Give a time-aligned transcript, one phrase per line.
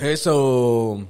[0.00, 1.06] Eso.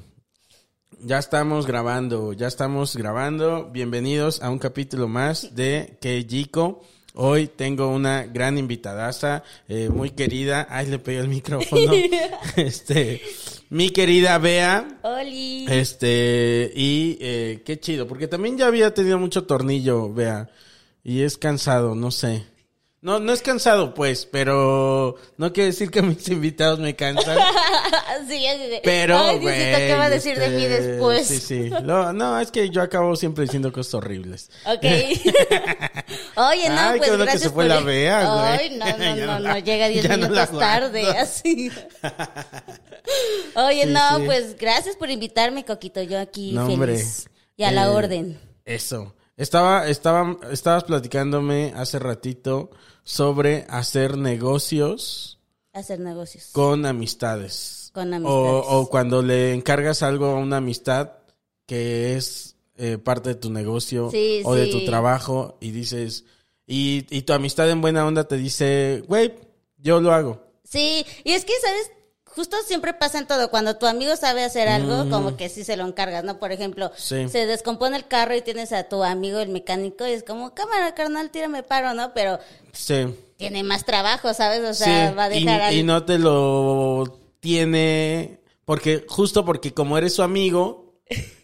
[1.03, 3.71] Ya estamos grabando, ya estamos grabando.
[3.71, 6.83] Bienvenidos a un capítulo más de Keijiko.
[7.15, 10.67] Hoy tengo una gran invitadaza, eh, muy querida.
[10.69, 11.93] Ay, le pegué el micrófono.
[12.57, 13.23] este,
[13.71, 14.99] mi querida Bea.
[15.03, 15.67] Oli.
[15.69, 20.51] Este, y eh, qué chido, porque también ya había tenido mucho tornillo, Bea.
[21.05, 22.45] Y es cansado, no sé.
[23.03, 27.39] No, no es cansado, pues, pero no quiere decir que mis invitados me cansan.
[28.29, 31.27] sí, así de, Pero, Ay, Diosito, ¿qué va a güey, decir de mí este, después?
[31.27, 31.71] Sí, sí.
[31.83, 34.51] No, no, es que yo acabo siempre diciendo cosas horribles.
[34.67, 34.85] Ok.
[36.37, 38.45] Oye, no, Ay, pues qué bueno que gracias se fue por- la Bea, güey.
[38.47, 40.59] Ay, no, no, no, no no, la- llega 10 ya no la minutos aguanto.
[40.59, 41.71] tarde, así.
[43.55, 44.23] Oye, Sí, no, sí.
[44.27, 46.03] pues gracias por invitarme, Coquito.
[46.03, 46.75] Yo aquí No, feliz.
[46.75, 47.03] hombre.
[47.57, 48.41] Y a la Eh, orden.
[48.65, 49.15] Eso.
[49.37, 52.71] Estaba, estaba, estabas platicándome hace ratito
[53.05, 55.39] sobre hacer negocios
[55.73, 56.49] Hacer negocios.
[56.53, 57.91] con amistades.
[57.93, 58.65] Con O, amistades.
[58.69, 61.13] o cuando le encargas algo a una amistad
[61.67, 66.25] que es eh, parte de tu negocio Sí, o de tu trabajo y dices,
[66.67, 69.35] y, y tu amistad en buena onda te dice, güey,
[69.77, 70.43] yo lo hago.
[70.65, 71.91] Sí, y es que, ¿sabes?
[72.35, 73.51] Justo siempre pasa en todo.
[73.51, 76.39] Cuando tu amigo sabe hacer algo, como que sí se lo encargas, ¿no?
[76.39, 77.29] Por ejemplo, Sí.
[77.29, 80.95] se descompone el carro y tienes a tu amigo, el mecánico, y es como, cámara,
[80.95, 82.15] carnal, tírame paro, ¿no?
[82.15, 82.39] Pero
[82.73, 83.15] Sí.
[83.37, 84.61] tiene más trabajo, ¿sabes?
[84.63, 89.45] O sea, Sí, va a y- dejar al- y, no te lo tiene porque justo
[89.45, 90.95] porque como eres su amigo,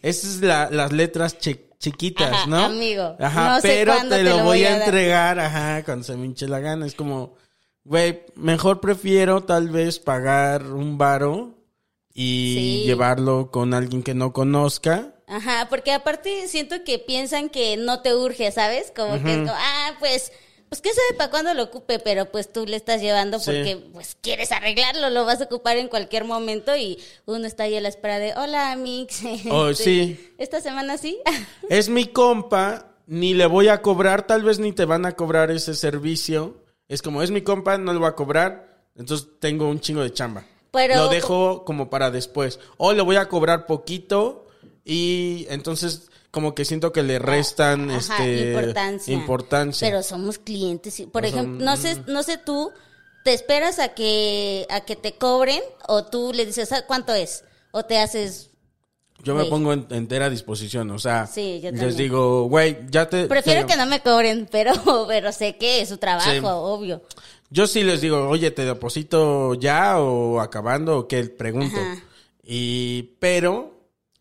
[0.01, 2.57] esas es la- las letras chi- chiquitas, Ajá, ¿no?
[2.65, 3.15] amigo.
[3.19, 6.25] Ajá, No pero te, te lo voy voy a, a entregar, ajá, cuando se me
[6.25, 6.85] hinche la gana.
[6.85, 7.35] Es como,
[7.87, 11.53] güey, mejor prefiero tal vez pagar un varo
[12.13, 12.83] y Sí.
[12.85, 15.13] llevarlo con alguien que no conozca.
[15.27, 18.91] Ajá, porque aparte siento que piensan que no te urge, ¿sabes?
[18.95, 20.31] Como que es como, ah, pues,
[20.69, 23.45] pues qué sabe para cuándo lo ocupe, pero pues tú le estás llevando Sí.
[23.45, 27.75] porque pues quieres arreglarlo, lo vas a ocupar en cualquier momento y uno está ahí
[27.75, 29.21] a la espera de, hola, Mix.
[29.51, 30.17] Oh, sí.
[30.37, 31.19] Esta semana sí.
[31.69, 35.51] Es mi compa, ni le voy a cobrar, tal vez ni te van a cobrar
[35.51, 36.65] ese servicio.
[36.87, 40.13] Es como, es mi compa, no lo voy a cobrar, entonces tengo un chingo de
[40.13, 40.45] chamba.
[40.71, 42.59] Pero- Lo dejo como para después.
[42.77, 44.47] O le voy a cobrar poquito
[44.85, 49.13] y entonces como que siento que le restan Ajá, este importancia.
[49.13, 49.87] importancia.
[49.87, 51.01] Pero somos clientes.
[51.11, 52.71] Por ejemplo, no sé, no sé tú,
[53.23, 57.43] ¿te esperas a que, a que te cobren o tú le dices, "Ah, ¿cuánto es?
[57.71, 58.51] O te haces
[59.23, 63.25] Yo me pongo en entera disposición, o sea, Sí, yo les digo, güey, ya te...
[63.25, 64.71] Prefiero te- que no me cobren, pero,
[65.07, 66.39] pero sé que es su trabajo, Sí.
[66.43, 67.01] obvio.
[67.49, 71.23] Yo sí les digo, oye, ¿te deposito ya o acabando o qué?
[71.25, 71.77] Pregunto.
[71.77, 72.03] Ajá.
[72.43, 73.73] Y, pero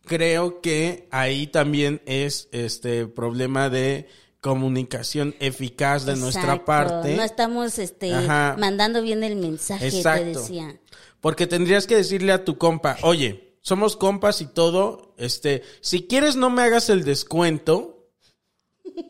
[0.04, 4.08] creo que ahí también es este problema de
[4.40, 7.16] comunicación eficaz de nuestra parte.
[7.16, 8.56] No estamos este, Ajá.
[8.58, 10.40] mandando bien el mensaje, te Exacto.
[10.40, 10.76] decía.
[11.20, 16.36] Porque tendrías que decirle a tu compa, oye, somos compas y todo, este, si quieres
[16.36, 18.06] no me hagas el descuento,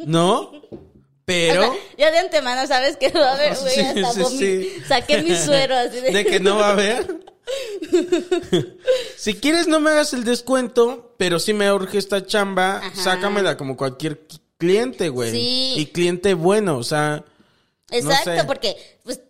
[0.07, 0.51] ¿no?
[1.27, 1.69] Pero...
[1.69, 4.73] O sea, ya de antemano sabes que va a haber, güey, Sí, hasta sí, sí.
[4.89, 6.11] Saqué mi suero así de...
[6.11, 7.21] de que no va a haber.
[9.19, 12.95] si quieres no me hagas el descuento, pero si me urge esta chamba, Ajá.
[12.95, 15.33] sácamela como cualquier qui- cliente, güey.
[15.33, 15.75] Sí.
[15.77, 17.27] Y cliente bueno, o sea,
[17.91, 18.45] Exacto, sé.
[18.45, 19.21] porque pues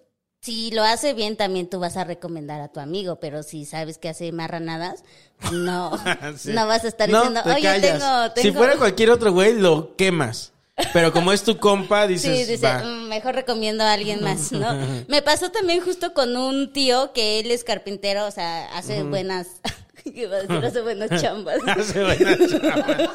[0.46, 3.98] si lo hace bien, también tú vas a recomendar a tu amigo, pero si sabes
[3.98, 5.02] que hace marranadas,
[5.40, 5.90] pues no,
[6.38, 6.52] Sí.
[6.52, 8.42] no vas a estar No, diciendo, te oye, tengo, tengo...
[8.42, 10.52] Si fuera cualquier otro güey, lo quemas.
[10.92, 12.84] Pero como es tu compa, dices, Sí, dice, va.
[12.84, 14.72] "Mm, mejor recomiendo a alguien más, ¿no?
[15.08, 19.48] Me pasó también justo con un tío que él es carpintero, o sea, hace buenas,
[20.04, 21.58] iba a decir, hace buenas chambas.
[21.66, 23.12] Hace buena chamba.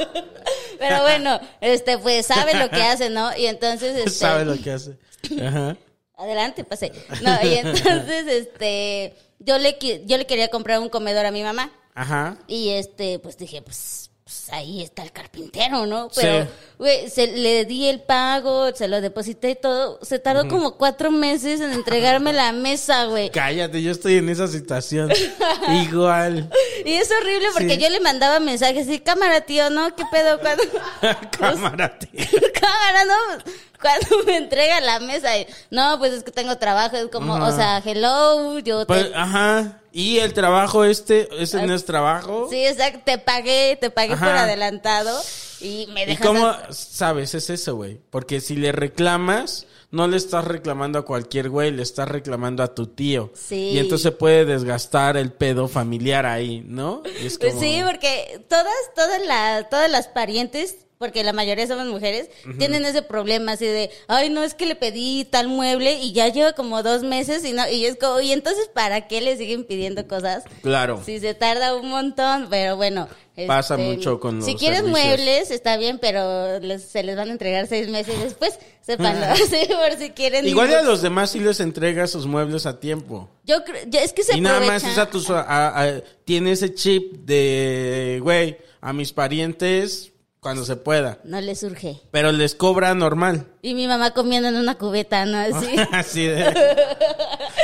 [0.80, 3.30] Pero bueno, este, pues sabe lo que hace, ¿no?
[3.38, 4.98] Y entonces, este, Sabe lo que hace.
[5.42, 5.78] Ajá.
[6.22, 6.92] Adelante, pasé.
[7.22, 11.72] No, y entonces, este, yo le, yo le quería comprar un comedor a mi mamá.
[11.94, 12.38] Ajá.
[12.48, 16.10] Y este, pues dije, pues, pues, ahí está el carpintero, ¿no?
[16.16, 16.50] Pero, Sí.
[16.78, 20.00] güey, se le di el pago, se lo deposité y todo.
[20.04, 23.30] Se tardó como cuatro meses en entregarme la mesa, güey.
[23.34, 25.12] Cállate, yo estoy en esa situación.
[25.84, 26.50] Igual.
[26.86, 27.82] Y es horrible porque Sí.
[27.82, 29.94] yo le mandaba mensajes así, cámara, tío, ¿no?
[29.96, 30.40] ¿Qué pedo?
[30.40, 30.64] cuando
[31.38, 32.10] Cámara, tío.
[32.54, 33.44] cámara, ¿no?
[33.82, 35.30] Cuando me entrega la mesa,
[35.72, 38.86] no, pues es que tengo trabajo, es como, o sea, hello, yo te...
[38.86, 39.81] Pues, ajá.
[39.94, 42.48] Y el trabajo este, ese no es trabajo.
[42.50, 44.26] Sí, exacto, te pagué, te pagué Ajá.
[44.26, 45.22] por adelantado
[45.60, 46.26] y me ¿Y dejas...
[46.26, 47.36] cómo a- sabes?
[47.36, 48.00] Es eso, güey.
[48.10, 52.74] Porque si le reclamas, no le estás reclamando a cualquier güey, le estás reclamando a
[52.74, 53.32] tu tío.
[53.36, 53.72] Sí.
[53.74, 57.04] Y entonces puede desgastar el pedo familiar ahí, ¿no?
[57.22, 61.68] Y es Pues como- sí, porque todas, todas las, todas las parientes, porque la mayoría
[61.68, 65.96] somos mujeres, tienen ese problema así de, ay, no, es que le pedí tal mueble
[65.96, 69.20] y ya lleva como dos meses y no, y es como, y entonces, ¿para qué
[69.20, 70.44] le siguen pidiendo cosas?
[70.62, 71.02] Claro.
[71.06, 73.10] Si se tarda un montón, pero bueno.
[73.48, 75.04] Pasa este, mucho con Si los quieres servicios.
[75.08, 79.68] muebles, está bien, pero les- se les van a entregar seis meses después, sépanlo, sí,
[79.68, 80.48] por si quieren.
[80.48, 80.88] Igual a inbox.
[80.88, 83.30] los demás sí les entrega sus muebles a tiempo.
[83.46, 88.20] Yo creo, es que se y nada más tu, a- a- tiene ese chip de,
[88.22, 90.11] güey, a mis parientes
[90.42, 91.20] cuando se pueda.
[91.24, 92.02] No les surge.
[92.10, 93.46] Pero les cobra normal.
[93.62, 95.38] Y mi mamá comiendo en una cubeta, ¿no?
[95.58, 95.76] Así.
[95.92, 96.52] Así de...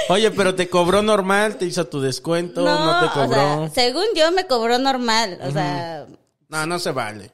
[0.09, 3.35] Oye, pero te cobró normal, te hizo tu descuento, no, te o cobró.
[3.35, 6.05] sea, según yo me cobró normal, o sea,
[6.49, 7.31] No, no se vale.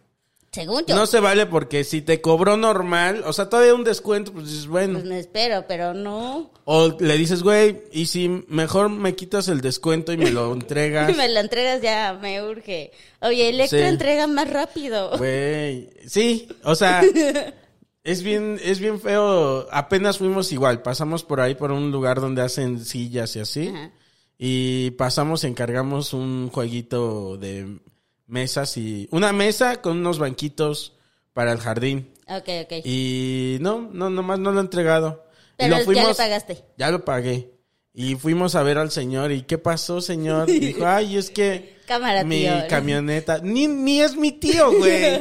[0.53, 0.95] Según yo.
[0.95, 4.67] No se vale porque si te cobró normal, o sea, todavía un descuento, pues dices,
[4.67, 4.93] bueno.
[4.93, 6.51] Pues me espero, pero no.
[6.65, 11.15] O le dices, güey, y si mejor me quitas el descuento y me lo entregas.
[11.17, 12.91] Me la entregas ya, me urge.
[13.21, 13.85] Oye, Electra Sí.
[13.85, 15.17] entrega más rápido.
[15.17, 17.01] Güey, sí, o sea,
[18.03, 19.67] es bien, es bien feo.
[19.71, 23.67] Apenas fuimos igual, pasamos por ahí por un lugar donde hacen sillas y así.
[23.69, 23.91] Ajá.
[24.45, 27.79] Y pasamos, encargamos un jueguito de
[28.27, 30.93] mesas y una mesa con unos banquitos
[31.33, 32.13] para el jardín.
[32.27, 32.85] Ok, ok.
[32.85, 35.25] Y no, no, nomás no lo he entregado.
[35.57, 36.63] Pero lo ya le pagaste.
[36.77, 37.51] Ya lo pagué.
[37.93, 39.31] Y fuimos a ver al señor.
[39.31, 40.47] ¿Y qué pasó, señor?
[40.47, 42.53] Dijo, ay, es que Cámara, mi tío.
[42.69, 43.39] camioneta.
[43.43, 45.19] Ni, ni es mi tío, güey.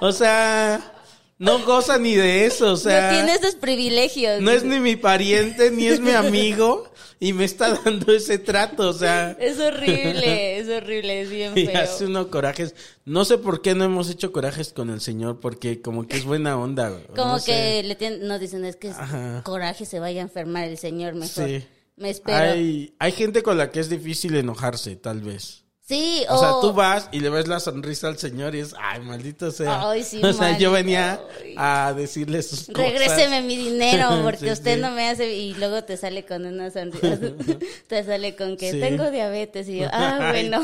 [0.00, 0.92] O sea,
[1.38, 2.72] no goza ni de eso.
[2.72, 4.42] O sea, no tiene esos privilegios.
[4.42, 6.91] no es ni mi pariente, ni es mi amigo.
[7.24, 8.88] Y me está dando ese trato.
[8.88, 11.80] O sea, Es horrible, es horrible, es bien y feo.
[11.80, 12.74] hace uno corajes.
[13.04, 15.38] No sé por qué no hemos hecho corajes con el señor.
[15.38, 16.90] Porque como que es buena onda.
[17.14, 18.96] Como No que le tienen, no dicen, es que es
[19.44, 21.46] coraje se vaya a enfermar el señor mejor.
[21.46, 21.64] Sí.
[21.94, 22.38] Me espero.
[22.38, 25.61] Hay, hay gente con la que es difícil enojarse, tal vez.
[25.92, 29.00] Sí, O sea, tú vas y le ves la sonrisa al señor y es, ay,
[29.00, 29.90] maldito sea.
[29.90, 31.20] Ay, sí, o sea, yo venía
[31.56, 32.92] a decirle sus cosas.
[32.92, 34.80] Regréseme mi dinero porque Sí, usted sí.
[34.80, 37.18] no me hace y luego te sale con una sonrisa.
[37.88, 40.62] te sale con que tengo diabetes y yo, ah, bueno.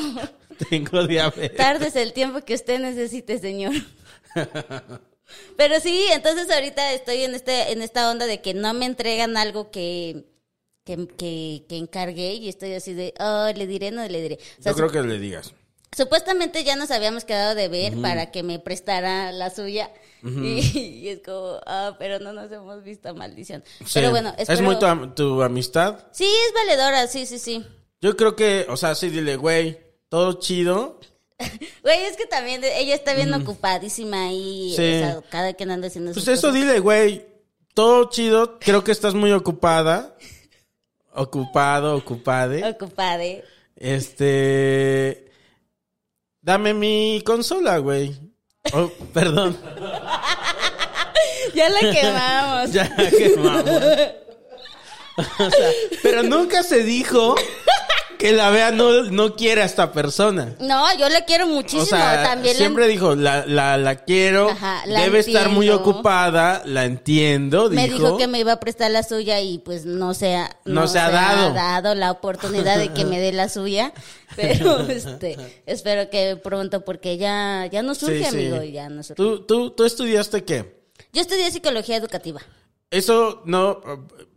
[0.71, 1.59] Tengo diabetes.
[1.59, 3.75] Tardes el tiempo que usted necesite, señor.
[5.59, 9.37] Pero sí, entonces ahorita estoy en este en esta onda de que no me entregan
[9.37, 10.25] algo que
[10.97, 14.39] que, que, que encargué y estoy así de, oh, le diré, no le diré.
[14.59, 15.53] O sea, Yo creo que le digas.
[15.95, 19.91] Supuestamente ya nos habíamos quedado de ver para que me prestara la suya.
[20.23, 23.63] y, y es como, ah, pero no nos hemos visto, maldición.
[23.93, 26.07] Pero bueno, ¿Es espero- muy tu, tu amistad?
[26.13, 27.65] Sí, es valedora, sí, sí, sí.
[28.01, 29.79] Yo creo que, o sea, sí, dile, güey,
[30.09, 31.01] todo chido.
[31.83, 34.73] Güey, es que también ella está bien ocupadísima ahí.
[34.77, 34.83] Sí.
[34.83, 36.55] o sea, cada quien anda haciendo Pues sus eso cosas.
[36.61, 37.27] dile, güey,
[37.75, 38.59] todo chido.
[38.59, 40.17] Creo que estás muy ocupada.
[41.19, 42.63] Ocupado, ocupade.
[42.63, 43.45] Ocupade.
[43.75, 45.27] Este.
[46.41, 48.17] Dame mi consola, güey.
[48.73, 49.59] Oh, perdón.
[51.55, 52.73] Ya la quemamos.
[52.73, 53.65] ya quemamos.
[55.19, 55.71] O sea,
[56.01, 57.35] pero nunca se dijo
[58.19, 60.55] que la vea no, no quiere a esta persona.
[60.61, 61.83] No, yo la quiero muchísimo.
[61.83, 65.71] O sea, también la- siempre dijo, la, la, la quiero, Ajá, la debe estar muy
[65.71, 67.97] ocupada, la entiendo, me dijo.
[67.99, 70.99] dijo que me iba a prestar la suya y pues no se ha, No se
[70.99, 71.55] ha dado.
[71.55, 73.93] dado la oportunidad de que me dé la suya.
[74.37, 78.47] Pero este, espero que pronto porque ya, ya no surge, Sí, sí.
[78.49, 79.15] amigo, ya no surge.
[79.17, 80.83] ¿Tú, tú, ¿Tú estudiaste qué?
[81.13, 82.41] Yo estudié psicología educativa.
[82.91, 83.81] Eso no,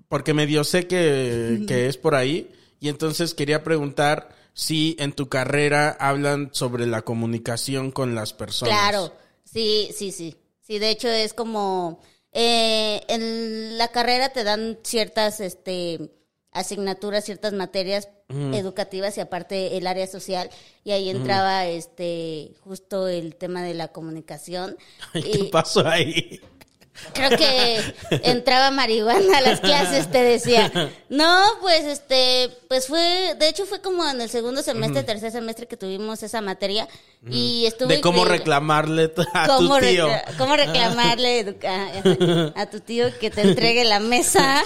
[0.07, 2.49] porque medio sé que, que es por ahí.
[2.81, 8.73] Y entonces quería preguntar si en tu carrera hablan sobre la comunicación con las personas.
[8.75, 9.13] Claro,
[9.45, 10.35] sí, sí, sí.
[10.61, 12.01] Sí, de hecho es como
[12.33, 16.11] eh, en la carrera te dan ciertas este
[16.51, 20.49] asignaturas, ciertas materias educativas y aparte el área social
[20.85, 24.75] y ahí entraba este justo el tema de la comunicación.
[25.13, 26.41] ¿Qué Y- pasó ahí?
[27.13, 27.81] Creo que
[28.23, 30.71] entraba marihuana a las clases, te decía.
[31.09, 35.67] No, pues este, pues fue, de hecho fue como en el segundo semestre, tercer semestre
[35.67, 36.87] que tuvimos esa materia
[37.29, 40.07] y estuvo De cómo reclamarle a ¿Cómo, tu tío.
[40.07, 41.57] recla- cómo reclamarle
[42.55, 44.63] a, a tu tío que te entregue la mesa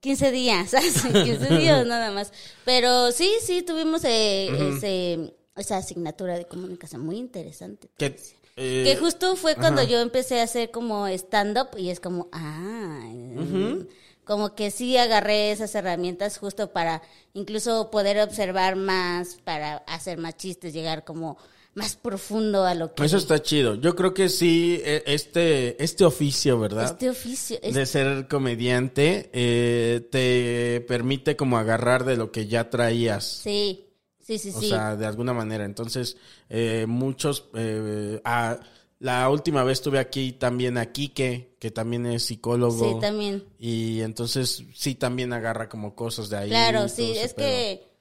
[0.00, 2.32] 15 días, hace 15 días nada más.
[2.64, 7.88] Pero sí, sí, tuvimos eh, ese- esa asignatura de comunicación muy interesante.
[7.98, 8.16] Que,
[8.56, 13.08] eh, Que justo fue cuando yo empecé a hacer como stand-up y es como, ah,
[14.24, 17.02] como que sí agarré esas herramientas justo para
[17.34, 21.38] incluso poder observar más, para hacer más chistes, llegar como
[21.74, 23.74] más profundo a lo que Eso está chido.
[23.76, 26.84] Yo creo que sí, e- este, este oficio, ¿verdad?
[26.84, 27.58] este oficio.
[27.60, 33.24] de ser comediante eh, te permite como agarrar de lo que ya traías.
[33.24, 33.86] Sí,
[34.22, 34.68] sí, sí, O sí.
[34.68, 35.64] sea, de alguna manera.
[35.64, 36.16] Entonces,
[36.48, 37.48] eh, muchos...
[37.54, 38.58] eh, ah,
[38.98, 42.92] la última vez tuve aquí también a Quique, que también es psicólogo.
[42.94, 43.42] Sí, también.
[43.58, 46.48] Y entonces sí también agarra como cosas de ahí.
[46.50, 47.48] Claro, sí, es pedo.
[47.48, 47.91] que,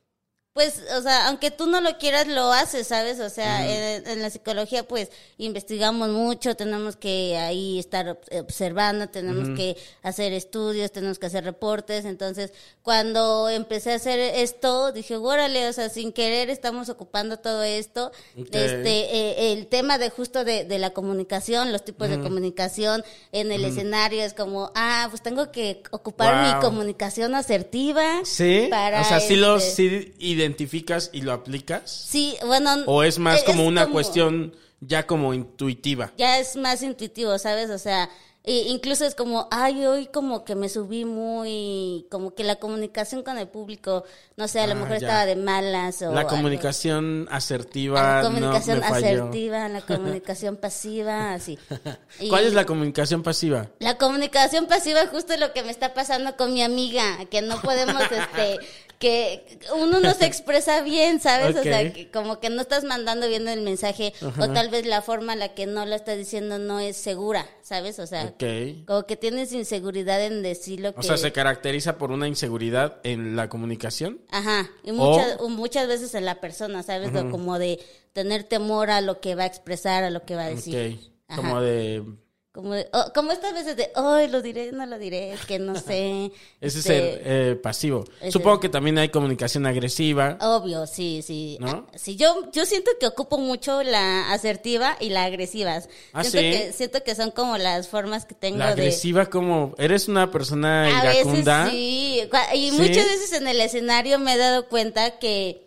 [0.53, 3.21] pues, o sea, aunque tú no lo quieras, lo haces, ¿sabes?
[3.21, 9.07] O sea, en, en la psicología, pues, investigamos mucho, tenemos que ahí estar ob- observando,
[9.07, 12.03] tenemos que hacer estudios, tenemos que hacer reportes.
[12.03, 12.51] Entonces,
[12.83, 18.11] cuando empecé a hacer esto, dije, órale, o sea, sin querer estamos ocupando todo esto.
[18.35, 23.53] Este, eh, el tema de justo de, de la comunicación, los tipos de comunicación en
[23.53, 28.21] el escenario, es como, ah, pues tengo que ocupar mi comunicación asertiva.
[28.25, 31.89] Sí, para, o sea, sí lo este, sí identificas y lo aplicas.
[32.09, 32.75] Sí, bueno.
[32.87, 36.11] O es más es como una como- cuestión ya como intuitiva.
[36.17, 37.69] Ya es más intuitivo, ¿sabes?
[37.69, 38.09] O sea,
[38.43, 43.21] e- incluso es como, ay, hoy como que me subí muy, como que la comunicación
[43.23, 44.03] con el público,
[44.35, 44.95] no sé, a lo Ah, mejor ya.
[44.97, 46.31] estaba de malas o La algo.
[46.31, 48.01] comunicación asertiva.
[48.01, 48.95] La no, comunicación falló.
[49.23, 51.59] asertiva, la comunicación pasiva, así.
[52.19, 53.69] Y ¿Cuál es la comunicación pasiva?
[53.79, 57.61] La comunicación pasiva es justo lo que me está pasando con mi amiga, que no
[57.61, 58.59] podemos, este,
[58.99, 61.55] que uno no se expresa bien, ¿sabes?
[61.55, 65.01] O sea, que como que no estás mandando bien el mensaje, o tal vez la
[65.01, 67.99] forma en la que no lo estás diciendo no es segura, ¿sabes?
[67.99, 68.85] O sea, Ok.
[68.85, 70.99] como que tienes inseguridad en decir lo que...
[70.99, 74.19] O sea, se caracteriza por una inseguridad en la comunicación.
[74.29, 77.11] Ajá, y O- muchas, o muchas veces en la persona, ¿sabes?
[77.31, 77.79] Como de
[78.11, 80.99] tener temor a lo que va a expresar, a lo que va a decir.
[81.33, 82.03] Como de.
[82.53, 85.57] Como, de- oh, como estas veces de, hoy lo diré, no lo diré, es que
[85.57, 86.31] no sé.
[86.59, 87.19] Ese es este, el
[87.53, 88.03] eh, pasivo.
[88.19, 90.37] ese- Supongo que también hay comunicación agresiva.
[90.41, 91.57] Obvio, sí, sí.
[91.61, 91.87] ¿No?
[91.89, 95.81] Ah, Sí, yo, yo siento que ocupo mucho la asertiva y la agresiva.
[96.11, 96.51] ¿Ah, siento, sí?
[96.67, 98.71] que, siento que son como las formas que tengo La de...
[98.73, 99.73] agresiva, como.
[99.77, 101.69] ¿Eres una persona A veces iracunda?
[101.69, 102.21] sí.
[102.55, 102.77] Y ¿Sí?
[102.77, 105.60] muchas veces en el escenario me he dado cuenta que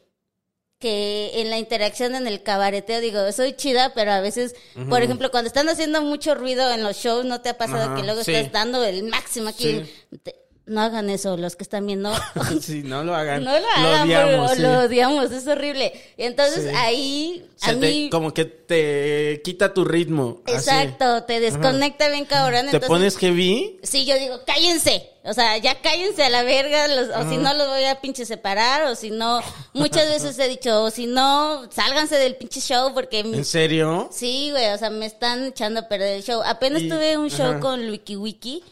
[0.85, 4.55] que en la interacción en el cabareteo digo, soy chida, pero a veces,
[4.91, 7.95] por ejemplo, cuando están haciendo mucho ruido en los shows, ¿no te ha pasado Ajá,
[7.97, 8.35] que luego sí.
[8.35, 9.83] estás dando el máximo aquí?
[10.23, 12.11] Te- no hagan eso, los que están viendo.
[12.63, 13.45] sí, no lo hagan.
[13.45, 14.63] No lo hagan, odiamos, porque sí.
[14.63, 15.93] lo odiamos, es horrible.
[16.17, 16.77] Y entonces Sí.
[16.77, 20.41] ahí, Se a te- mí, como que te quita tu ritmo.
[20.47, 20.57] así.
[20.57, 22.63] exacto, te desconecta bien cabrón.
[22.63, 23.79] Te entonces, pones heavy.
[23.83, 25.11] Sí, yo digo, cállense.
[25.27, 28.25] O sea, ya cállense a la verga, los- o si no los voy a pinche
[28.27, 29.41] separar, o si no,
[29.75, 33.23] muchas veces he dicho, o si no, sálganse del pinche show porque...
[33.25, 34.09] mi- ¿En serio?
[34.13, 36.43] Sí, güey, o sea, me están echando a perder el show.
[36.45, 37.61] Apenas Y- tuve un show ajá.
[37.61, 38.63] con Wiki Wiki,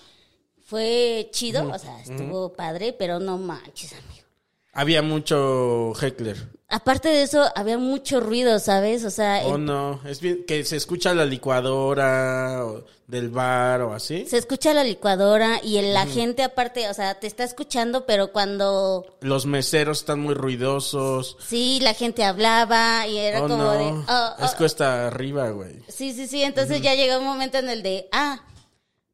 [0.72, 4.26] fue chido, o sea, estuvo padre, pero no manches, amigo.
[4.72, 6.48] Había mucho heckler.
[6.70, 9.04] Aparte de eso, había mucho ruido, ¿sabes?
[9.04, 10.00] O sea, Oh, el- no.
[10.06, 14.24] Es bien que se escucha la licuadora o del bar o así.
[14.26, 18.32] se escucha la licuadora y el- la gente aparte, o sea, te está escuchando, pero
[18.32, 21.36] cuando Los meseros están muy ruidosos.
[21.46, 23.72] sí, la gente hablaba y era oh, como no.
[23.72, 23.84] de...
[23.84, 24.04] oh,
[24.40, 25.74] oh, es cuesta arriba, güey.
[25.88, 28.40] Sí, sí, sí, entonces ya llegó un momento en el de, ah,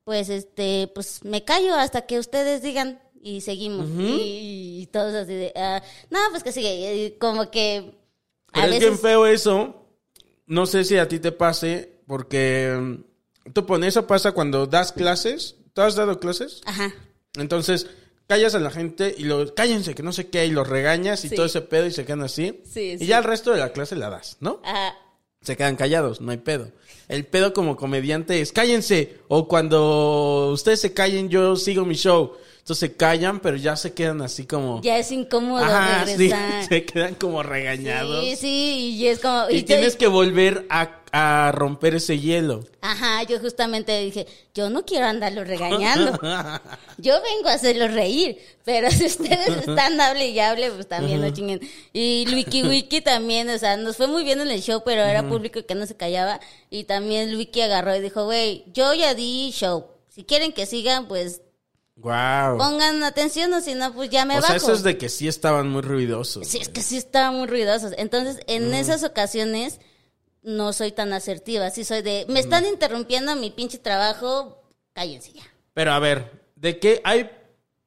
[0.08, 3.86] pues este, pues me callo hasta que ustedes digan y seguimos.
[3.90, 7.92] y, y todos así de, ah, no, pues que sigue, y como que
[8.54, 9.84] a Pero es bien feo eso.
[10.46, 14.92] No sé si a ti te pase, porque mm, tú pones, eso pasa cuando das
[14.92, 15.56] clases.
[15.74, 16.62] ¿Tú has dado clases?
[16.64, 16.90] Ajá,
[17.36, 17.86] Entonces,
[18.26, 21.28] callas a la gente y lo cállense, que no sé qué, y los regañas y
[21.28, 21.36] Sí.
[21.36, 22.62] todo ese pedo y se quedan así.
[22.64, 24.62] Sí, y ya el resto de la clase la das, ¿no?
[24.64, 24.94] ajá,
[25.42, 26.72] Se quedan callados, no hay pedo.
[27.08, 32.34] El pedo como comediante es cállense, o cuando ustedes se callen, yo sigo mi show.
[32.68, 34.82] Entonces se callan, pero ya se quedan así como...
[34.82, 36.64] Ya es incómodo Ajá, sí, regresar.
[36.68, 38.22] se quedan como regañados.
[38.22, 39.48] Sí, sí, y es como...
[39.48, 42.66] Y y te- tienes que volver a, a romper ese hielo.
[42.82, 46.12] Ajá, yo justamente dije, yo no quiero andarlo regañando.
[46.98, 51.30] Yo vengo a hacerlo reír, pero si ustedes están hable y hable, pues también no
[51.30, 51.60] chinguen.
[51.94, 55.26] Y Wiki Wiki también, o sea, nos fue muy bien en el show, pero era
[55.26, 56.38] público que no se callaba.
[56.68, 59.86] Y también Wiki agarró y dijo, güey, yo ya di show.
[60.10, 61.40] Si quieren que sigan, pues
[62.00, 62.58] Wow.
[62.58, 64.46] pongan atención o si no, pues ya me O bajo.
[64.46, 66.46] sea, eso es de que sí estaban muy ruidosos.
[66.46, 67.92] Sí, es que sí estaban muy ruidosos.
[67.98, 69.80] Entonces, en esas ocasiones
[70.42, 71.70] no soy tan asertiva.
[71.70, 74.62] Sí soy de, me están interrumpiendo mi pinche trabajo,
[74.92, 75.42] cállense ya.
[75.74, 77.30] Pero a ver, ¿de qué hay?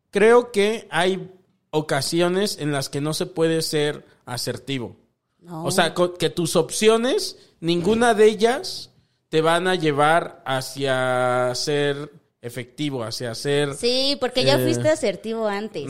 [0.09, 1.31] Creo que hay
[1.69, 4.97] ocasiones en las que no se puede ser asertivo.
[5.39, 5.63] No.
[5.63, 8.91] O sea, que tus opciones, ninguna de ellas
[9.29, 13.75] te van a llevar hacia ser efectivo, hacia ser...
[13.75, 15.87] Sí, porque ya Eh, fuiste asertivo antes.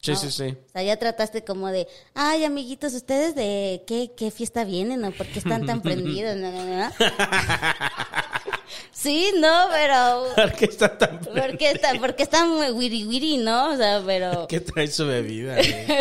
[0.00, 0.54] Sí, sí, sí.
[0.68, 5.12] O sea, ya trataste como de, ay, amiguitos, ¿ustedes de qué, qué fiesta vienen o
[5.12, 6.36] por qué están tan prendidos?
[6.36, 6.90] No, no, no.
[8.92, 10.26] sí, no, pero...
[10.34, 11.20] ¿Por qué está tan...
[11.20, 13.72] Porque, está, porque están muy wiri wiri, ¿no?
[13.72, 14.46] O sea, pero...
[14.48, 15.56] ¿Qué trae su bebida?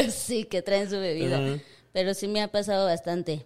[0.10, 1.60] sí, que traen su bebida.
[1.92, 3.46] Pero sí me ha pasado bastante.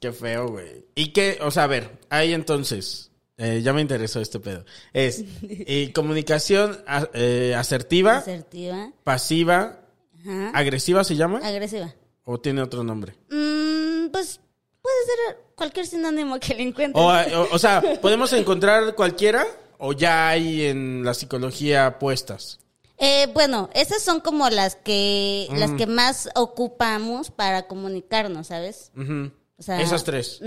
[0.00, 0.84] Qué feo, güey.
[0.94, 3.05] Y qué, o sea, a ver, ahí entonces,
[3.38, 4.64] eh, ya me interesó este pedo.
[4.92, 8.92] Es eh, comunicación a- eh, asertiva, Asertiva.
[9.04, 9.80] pasiva,
[10.20, 10.50] Ajá.
[10.54, 11.94] agresiva se llama, Agresiva.
[12.24, 13.14] o tiene otro nombre.
[13.30, 14.40] Mm, pues
[14.82, 17.02] puede ser cualquier sinónimo que le encuentres.
[17.04, 19.46] O, o, o sea, podemos encontrar cualquiera
[19.78, 22.58] o ya hay en la psicología puestas.
[22.98, 25.76] Eh, bueno, esas son como las que las Mm.
[25.76, 28.90] que más ocupamos para comunicarnos, ¿sabes?
[28.96, 29.30] Ujú.
[29.58, 30.40] O sea, Esas tres.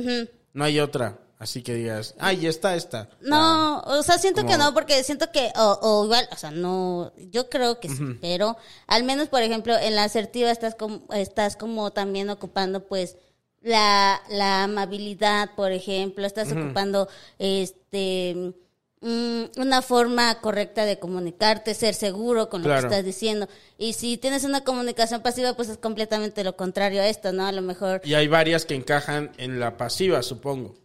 [0.54, 1.20] No hay otra.
[1.40, 3.08] Así que digas, ay, está esta.
[3.22, 7.14] No, o sea, siento que no, porque siento que, o, o igual, o sea, no,
[7.32, 11.56] yo creo que sí, pero al menos, por ejemplo, en la asertiva estás como, estás
[11.56, 13.16] como también ocupando, pues,
[13.62, 18.54] la, la amabilidad, por ejemplo, estás ocupando, este,
[19.02, 22.82] mm, una forma correcta de comunicarte, ser seguro con lo Claro.
[22.82, 23.48] que estás diciendo.
[23.78, 27.46] Y si tienes una comunicación pasiva, pues es completamente lo contrario a esto, ¿no?
[27.46, 30.76] A lo mejor, Y hay varias que encajan en la pasiva, supongo.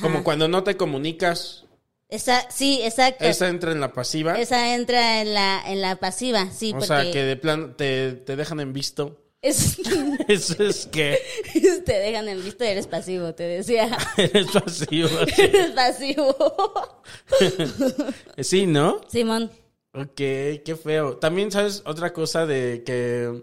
[0.00, 1.64] Como cuando no te comunicas,
[2.08, 3.24] esa, sí, exacto.
[3.24, 4.38] esa entra en la pasiva.
[4.38, 8.12] Esa entra en la, en la pasiva, sí, o porque sea, que de plano te,
[8.12, 9.18] te dejan en visto.
[9.42, 9.78] es-
[10.28, 11.18] Eso es que
[11.84, 13.96] te dejan en visto y eres pasivo, te decía.
[14.16, 15.08] eres pasivo.
[15.36, 16.36] eres pasivo.
[18.38, 19.00] Sí, ¿no?
[19.08, 19.50] Simón.
[19.94, 21.16] Ok, qué feo.
[21.18, 23.42] También sabes otra cosa de que,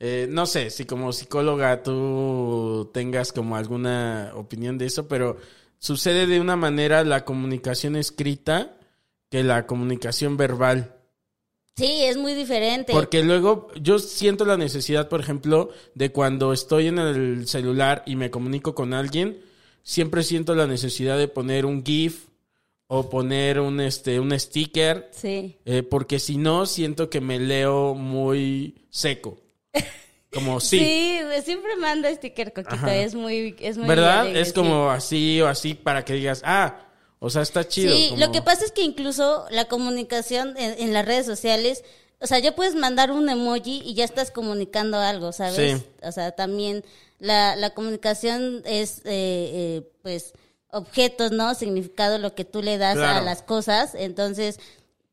[0.00, 5.36] eh, no sé si como psicóloga tú tengas como alguna opinión de eso, pero
[5.84, 8.74] sucede de una manera la comunicación escrita
[9.30, 10.96] que la comunicación verbal.
[11.76, 12.90] Sí, es muy diferente.
[12.90, 18.16] Porque luego yo siento la necesidad, por ejemplo, de cuando estoy en el celular y
[18.16, 19.42] me comunico con alguien,
[19.82, 22.28] siempre siento la necesidad de poner un GIF
[22.86, 25.58] o poner un este un sticker Sí.
[25.66, 29.36] eh, porque si no, siento que me leo muy seco.
[30.34, 30.78] Como sí.
[30.78, 32.96] Sí, siempre manda sticker coquito, Ajá.
[32.96, 34.20] es muy, es muy ¿Verdad?
[34.20, 34.54] alegre, es sí.
[34.54, 36.80] como así o así para que digas, ah,
[37.18, 37.94] o sea, está chido.
[37.96, 41.82] Sí, como- lo que pasa es que incluso la comunicación en, en las redes sociales,
[42.20, 45.80] o sea, ya puedes mandar un emoji y ya estás comunicando algo, ¿sabes?
[45.80, 45.86] Sí.
[46.02, 46.84] O sea, también
[47.18, 50.32] la, la comunicación es, eh, eh, pues,
[50.70, 51.54] objetos, ¿no?
[51.54, 53.94] Significado, lo que tú le das a las cosas.
[53.94, 54.58] Entonces,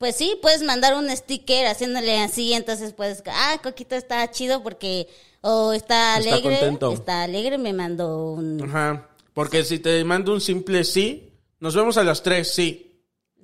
[0.02, 5.08] pues sí, puedes mandar un sticker haciéndole así, entonces puedes, ah, Coquito está chido porque,
[5.42, 6.92] o está Está alegre, contento.
[6.92, 8.64] está alegre, me mandó un...
[8.64, 9.12] Ajá.
[9.36, 13.00] Porque si te mando un simple sí, nos vemos a las tres, sí.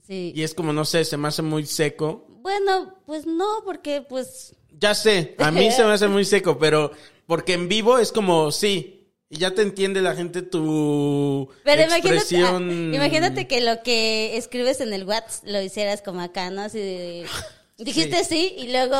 [0.08, 0.34] Sí.
[0.36, 2.26] Y es como, no sé, se me hace muy seco.
[2.42, 4.56] Bueno, pues no, porque pues...
[4.80, 6.90] Ya sé, a mí se me hace muy seco, pero
[7.28, 8.97] porque en vivo es como sí.
[9.30, 12.70] Y ya te entiende la gente tu Pero imagínate, expresión.
[12.92, 16.62] ah, imagínate que lo que escribes en el WhatsApp lo hicieras como acá, ¿no?
[16.62, 17.26] Así de...
[17.78, 18.96] Dijiste sí, y luego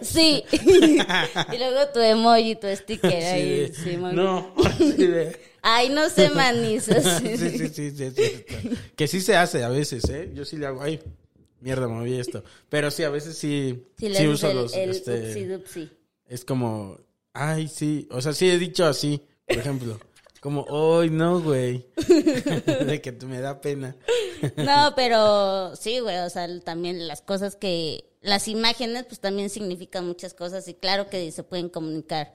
[0.00, 0.42] sí.
[0.52, 3.72] y luego tu emoji, tu sticker Sí, ahí.
[4.14, 4.54] no.
[4.78, 7.20] sí, de- Ay, no sé, manizas.
[7.20, 8.44] sí, sí, sí, sí.
[8.96, 10.30] Que sí se hace a veces, ¿eh?
[10.34, 11.00] Yo sí le hago, ay,
[11.60, 12.42] mierda, me moví esto.
[12.70, 15.90] Pero sí, a veces sí, sí, uso el, los, el este, upsi dupsi.
[16.26, 16.98] es como,
[17.34, 19.22] ay, sí, o sea, sí he dicho así,
[19.54, 20.00] por ejemplo,
[20.40, 20.66] como,
[21.00, 21.86] ay, no, güey,
[22.86, 23.96] de que me da pena.
[24.56, 28.04] No, pero sí, güey, o sea, también las cosas que...
[28.22, 32.32] Las imágenes, pues también significan muchas cosas y claro que se pueden comunicar,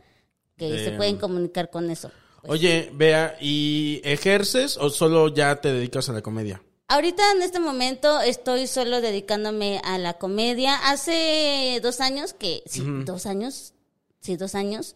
[0.57, 2.11] que se pueden comunicar con eso.
[2.41, 6.61] Pues, Oye, vea, ¿y ejerces o solo ya te dedicas a la comedia?
[6.87, 10.75] ahorita en este momento estoy solo dedicándome a la comedia.
[10.89, 13.73] Hace dos años que, sí, dos años,
[14.27, 14.95] sí, dos años,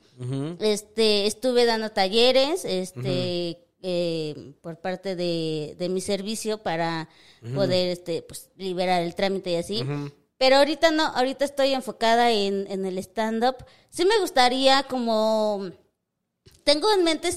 [0.60, 7.10] este, estuve dando talleres, este, eh, por parte de, de mi servicio para
[7.56, 9.84] poder, este, pues, liberar el trámite y así.
[10.38, 13.58] Pero ahorita no, ahorita estoy enfocada en, en el stand-up.
[13.90, 15.70] Sí me gustaría como,
[16.64, 17.30] tengo en mente,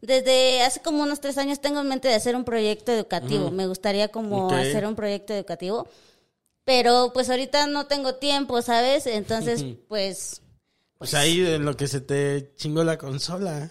[0.00, 3.50] desde hace como unos tres años tengo en mente de hacer un proyecto educativo.
[3.50, 5.86] Me gustaría como hacer un proyecto educativo.
[6.64, 9.06] Pero pues ahorita no tengo tiempo, ¿sabes?
[9.06, 10.42] Entonces, pues,
[11.00, 13.70] Pues ahí en lo que se te chingó la consola.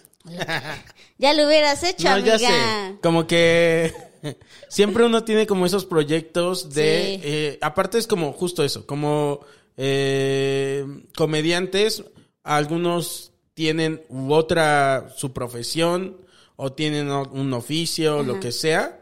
[1.16, 2.36] ya lo hubieras hecho, No, amiga.
[2.38, 2.96] ya sé.
[3.00, 3.94] Como que
[4.68, 7.20] siempre uno tiene como esos proyectos de...
[7.22, 7.28] Sí.
[7.28, 9.40] eh, aparte es como justo eso, como
[9.76, 10.84] eh,
[11.16, 12.02] comediantes,
[12.42, 16.16] algunos tienen u otra su profesión
[16.56, 19.00] o tienen un oficio, lo que sea.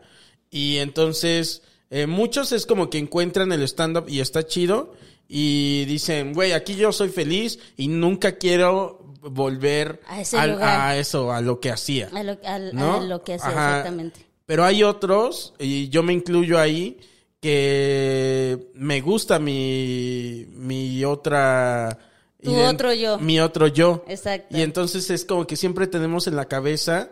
[0.50, 4.92] Y entonces eh, muchos es como que encuentran el stand-up y está chido.
[5.28, 10.80] Y dicen, güey, aquí yo soy feliz y nunca quiero volver A ese al- lugar.
[10.80, 12.08] a eso, a lo que hacía.
[12.14, 12.94] A lo, al- ¿no?
[12.94, 13.68] a lo que hacía Ajá.
[13.70, 14.24] exactamente.
[14.46, 16.98] Pero hay otros, y yo me incluyo ahí,
[17.40, 21.98] que me gusta mi, mi otra...
[22.42, 23.18] Tu ident- otro yo.
[23.18, 24.04] Mi otro yo.
[24.08, 24.56] Exacto.
[24.56, 27.10] Y entonces es como que siempre tenemos en la cabeza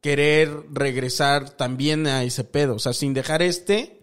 [0.00, 2.76] querer regresar también a ese pedo.
[2.76, 3.97] O sea, sin dejar este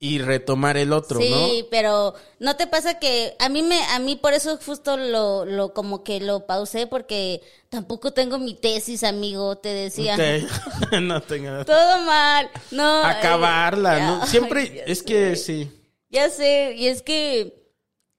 [0.00, 1.68] y retomar el otro, sí, ¿no?
[1.70, 5.74] pero no te pasa que a mí me a mí por eso justo lo lo
[5.74, 10.14] como que lo pausé porque tampoco tengo mi tesis, amigo, te decía.
[10.14, 10.92] Ok.
[11.02, 11.64] no tenga...
[11.64, 12.48] Todo mal.
[12.70, 13.04] No.
[13.04, 14.20] Acabarla, eh, ¿no?
[14.20, 15.70] ya, Siempre ay, es que sí.
[16.10, 17.57] Ya sé, y es que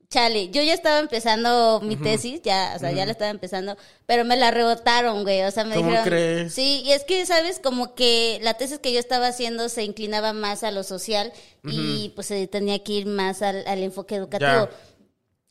[0.10, 4.26] chale, yo ya estaba empezando mi tesis, ya, o sea, ya la estaba empezando, pero
[4.26, 6.54] me la rebotaron, güey, o sea, me ¿Cómo dijeron, crees?
[6.54, 10.34] sí, y es que sabes como que la tesis que yo estaba haciendo se inclinaba
[10.34, 11.32] más a lo social
[11.64, 14.50] y pues se tenía que ir más al, al enfoque educativo.
[14.50, 14.70] Ya.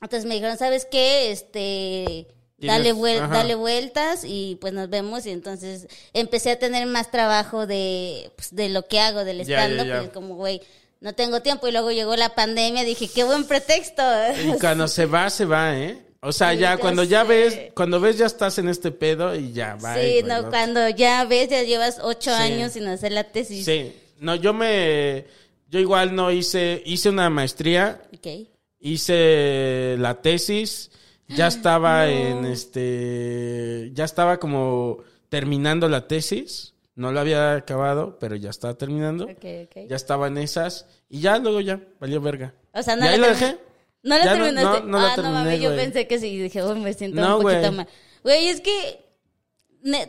[0.01, 1.31] Entonces me dijeron, ¿sabes qué?
[1.31, 3.35] Este, dale, vuel- ajá.
[3.39, 5.25] dale vueltas y pues nos vemos.
[5.27, 10.13] Y entonces empecé a tener más trabajo de, pues, de lo que hago, del stand-up.
[10.13, 10.61] como, güey,
[11.01, 11.69] no tengo tiempo.
[11.69, 14.03] Y luego llegó la pandemia, dije, qué buen pretexto.
[14.47, 15.99] Y cuando se va, se va, ¿eh?
[16.21, 19.37] O sea, Sí, ya ya cuando ya ves, cuando ves ya estás en este pedo
[19.37, 19.95] y ya, va.
[19.95, 22.43] sí, no, cuando ya ves, ya llevas ocho Sí.
[22.43, 23.65] años sin hacer la tesis.
[23.65, 25.27] Sí, no, yo me,
[25.69, 28.49] yo igual no hice, hice una maestría, Ok.
[28.81, 30.91] hice la tesis,
[31.29, 38.37] ya estaba en este, ya estaba como terminando la tesis, no la había acabado, pero
[38.37, 39.87] ya estaba terminando, Ok, ok.
[39.89, 42.55] ya estaba en esas y ya luego ya, valió verga.
[42.75, 43.57] O sea, no ¿Y ahí lo dejé?
[44.03, 44.81] No la Ya no- terminaste.
[44.81, 46.39] no, no la ah, no terminé, mames, yo pensé que sí.
[46.39, 47.73] Dije, uy, me siento No, un poquito güey.
[47.73, 47.89] mal.
[48.23, 49.05] Güey, es que.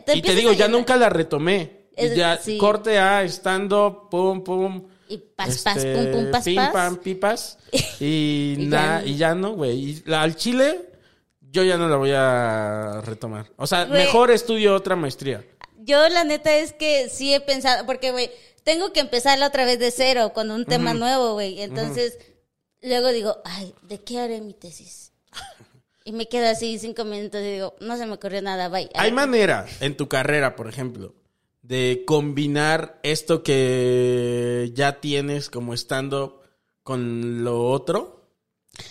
[0.04, 1.88] te y te digo, ya nunca la retomé.
[1.96, 2.56] Y Es- ya sí.
[2.58, 4.86] corte a estando, pum, pum.
[5.08, 6.72] Y pas, pas, este, pum, pum, pas, pim, pas.
[6.72, 7.58] pam, pipas.
[8.00, 9.06] Y, Y na- ya no.
[9.06, 9.78] y ya no, güey.
[10.06, 10.80] Y al chile,
[11.40, 13.46] yo ya no la voy a retomar.
[13.56, 15.44] O sea, mejor estudio otra maestría.
[15.90, 17.84] Yo, la neta, es que sí he pensado.
[17.86, 18.30] Porque, güey,
[18.64, 21.60] tengo que empezarla otra vez de cero con un tema nuevo, güey.
[21.62, 22.18] Entonces,
[22.82, 25.12] luego digo, ay, ¿de qué haré mi tesis?
[26.02, 28.88] Y me quedo así cinco minutos y digo, no se me ocurrió nada, bye.
[28.94, 31.14] Hay manera en tu carrera, por ejemplo,
[31.62, 36.42] de combinar esto que ya tienes como estando
[36.82, 38.30] con lo otro.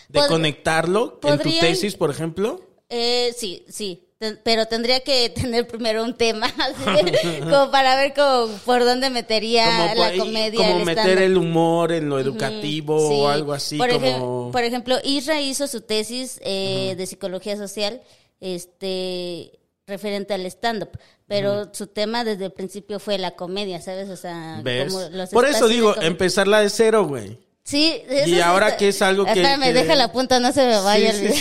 [0.08, 2.62] De Pod- conectarlo en tu tesis, por ejemplo.
[2.90, 4.08] Eh, sí, sí.
[4.44, 6.54] Pero tendría que tener primero un tema,
[7.44, 10.58] como para ver como por dónde metería Como, la comedia.
[10.68, 13.16] como el meter el humor en lo educativo Sí.
[13.18, 14.52] o algo así por, como...
[14.52, 18.02] por ejemplo, Isra hizo su tesis eh, de psicología social
[18.42, 20.92] este referente al stand-up,
[21.28, 24.10] pero su tema desde el principio fue la comedia, ¿sabes?
[24.10, 24.94] O sea, ¿Ves?
[24.94, 27.40] como los Por eso digo, empezarla de cero, güey.
[27.70, 30.66] Sí, eso Y es- ahora que es algo que- que- deja la punta, no se
[30.66, 31.32] me vaya Sí, a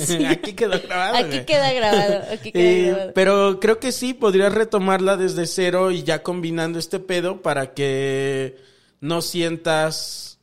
[0.00, 0.24] sí, sí.
[0.26, 1.16] Aquí quedó grabado.
[1.16, 3.12] Aquí queda grabado, aquí queda Eh, grabado.
[3.14, 8.56] pero creo que sí, podrías retomarla desde cero y ya combinando este pedo para que
[9.00, 10.40] no sientas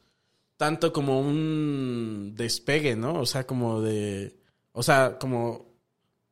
[0.56, 3.15] tanto como un despegue, ¿no?
[3.19, 4.38] O sea, como de...
[4.71, 5.65] O sea, como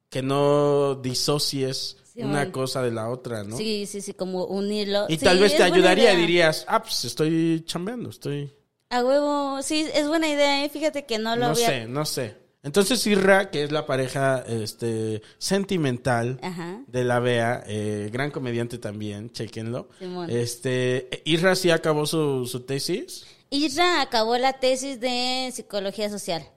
[0.09, 3.57] que no disocies Sí, una cosa de la otra, ¿no?
[3.57, 5.07] Sí, sí, sí, como unirlo.
[5.09, 8.53] Y Sí, tal vez te ayudaría dirías, ah, pues estoy chambeando, estoy...
[8.93, 10.69] A huevo, sí, es buena idea, ¿eh?
[10.69, 11.67] fíjate que no lo No había...
[11.67, 12.35] sé, no sé.
[12.61, 16.81] Entonces Irra, que es la pareja este, sentimental Ajá.
[16.87, 19.89] de la Bea, eh, gran comediante también, chequenlo.
[19.99, 20.29] Simón.
[20.29, 23.25] Este, Irra sí acabó su, su tesis.
[23.49, 26.47] Isra acabó la tesis de psicología social.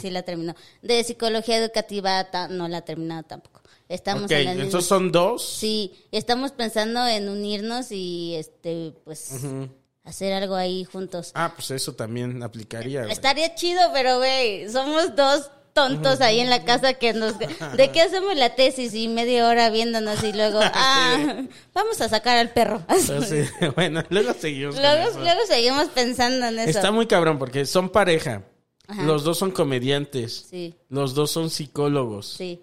[0.00, 0.56] Sí la terminó.
[0.82, 3.60] De psicología educativa no la ha terminado tampoco.
[3.88, 5.44] Estamos ok, en entonces son dos.
[5.44, 9.30] Sí, estamos pensando en unirnos y este pues
[10.10, 11.32] hacer algo ahí juntos.
[11.34, 13.00] Ah, pues eso también aplicaría.
[13.02, 13.12] güey.
[13.12, 17.38] Estaría chido, pero güey, somos dos tontos ahí en la casa que nos...
[17.38, 18.92] ¿De qué hacemos la tesis?
[18.94, 21.42] Y media hora viéndonos y luego, ah,
[21.72, 22.82] vamos a sacar al perro.
[22.88, 24.76] Entonces, bueno, luego seguimos.
[24.76, 26.70] luego, luego seguimos pensando en eso.
[26.70, 28.42] Está muy cabrón porque son pareja.
[28.88, 29.04] Ajá.
[29.04, 30.46] Los dos son comediantes.
[30.50, 32.26] Sí, Los dos son psicólogos.
[32.36, 32.62] sí.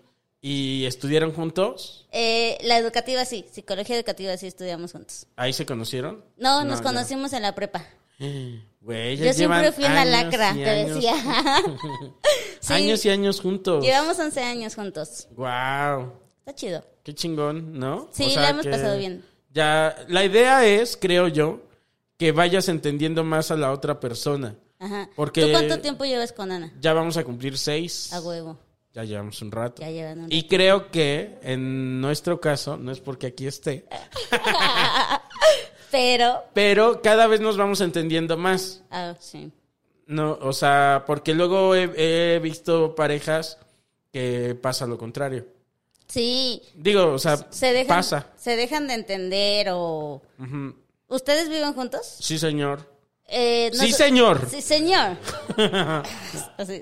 [0.49, 2.07] ¿Y estudiaron juntos?
[2.13, 5.27] Eh, la educativa sí, psicología educativa sí estudiamos juntos.
[5.35, 6.23] ¿Ahí se conocieron?
[6.37, 7.85] No, nos conocimos en la prepa.
[8.79, 11.13] Güey, ya Yo siempre fui una lacra, te decía.
[12.61, 13.83] Sí, Años y años juntos.
[13.83, 15.27] Llevamos 11 años juntos.
[15.35, 16.13] Wow.
[16.39, 16.85] Está chido.
[17.03, 18.09] Qué chingón, ¿no?
[18.13, 19.25] Sí, O sea la hemos pasado bien.
[19.53, 21.61] Ya, la idea es, creo yo,
[22.17, 24.55] que vayas entendiendo más a la otra persona.
[24.79, 25.09] Ajá.
[25.15, 26.73] Porque- ¿Tú cuánto tiempo llevas con Ana?
[26.79, 28.11] Ya vamos a cumplir seis.
[28.13, 28.57] A huevo.
[28.97, 29.83] Ya llevamos un rato.
[29.83, 33.85] Ya llevan un Y creo que en nuestro caso, no es porque aquí esté,
[35.91, 38.83] Pero, pero cada vez nos vamos entendiendo más.
[38.89, 39.51] ah, sí.
[40.07, 43.59] No, o sea, porque luego he, he visto parejas
[44.11, 45.45] que pasa lo contrario.
[46.07, 48.27] Sí, Digo, o sea, se dejan, pasa.
[48.37, 50.21] se dejan de entender o...
[51.07, 52.17] ¿Ustedes viven juntos?
[52.19, 52.89] Sí, señor.
[53.29, 54.47] Eh, Sí, señor.
[54.49, 55.17] Sí, señor.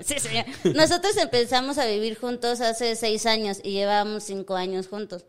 [0.04, 0.46] Sí, señor.
[0.76, 5.26] Nosotros empezamos a vivir juntos hace seis años y llevábamos cinco años juntos.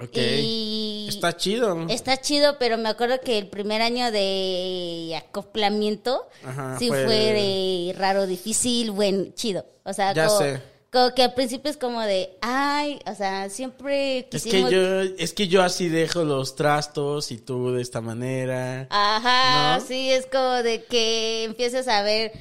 [0.00, 0.16] Ok.
[0.16, 1.86] Y Está chido.
[1.88, 7.14] está chido, pero me acuerdo que el primer año de acoplamiento Ajá, sí fue- fue,
[7.14, 9.66] de raro, difícil, buen, chido.
[9.84, 10.62] O sea, Ya como, sé.
[10.90, 14.70] Como que al principio es como de, ay, o sea, siempre Es quisimos...
[14.70, 18.86] que yo, es que yo así dejo los trastos y tú de esta manera.
[18.90, 19.84] Ajá, ¿No?
[19.86, 22.32] sí, es como de que empieces a ver,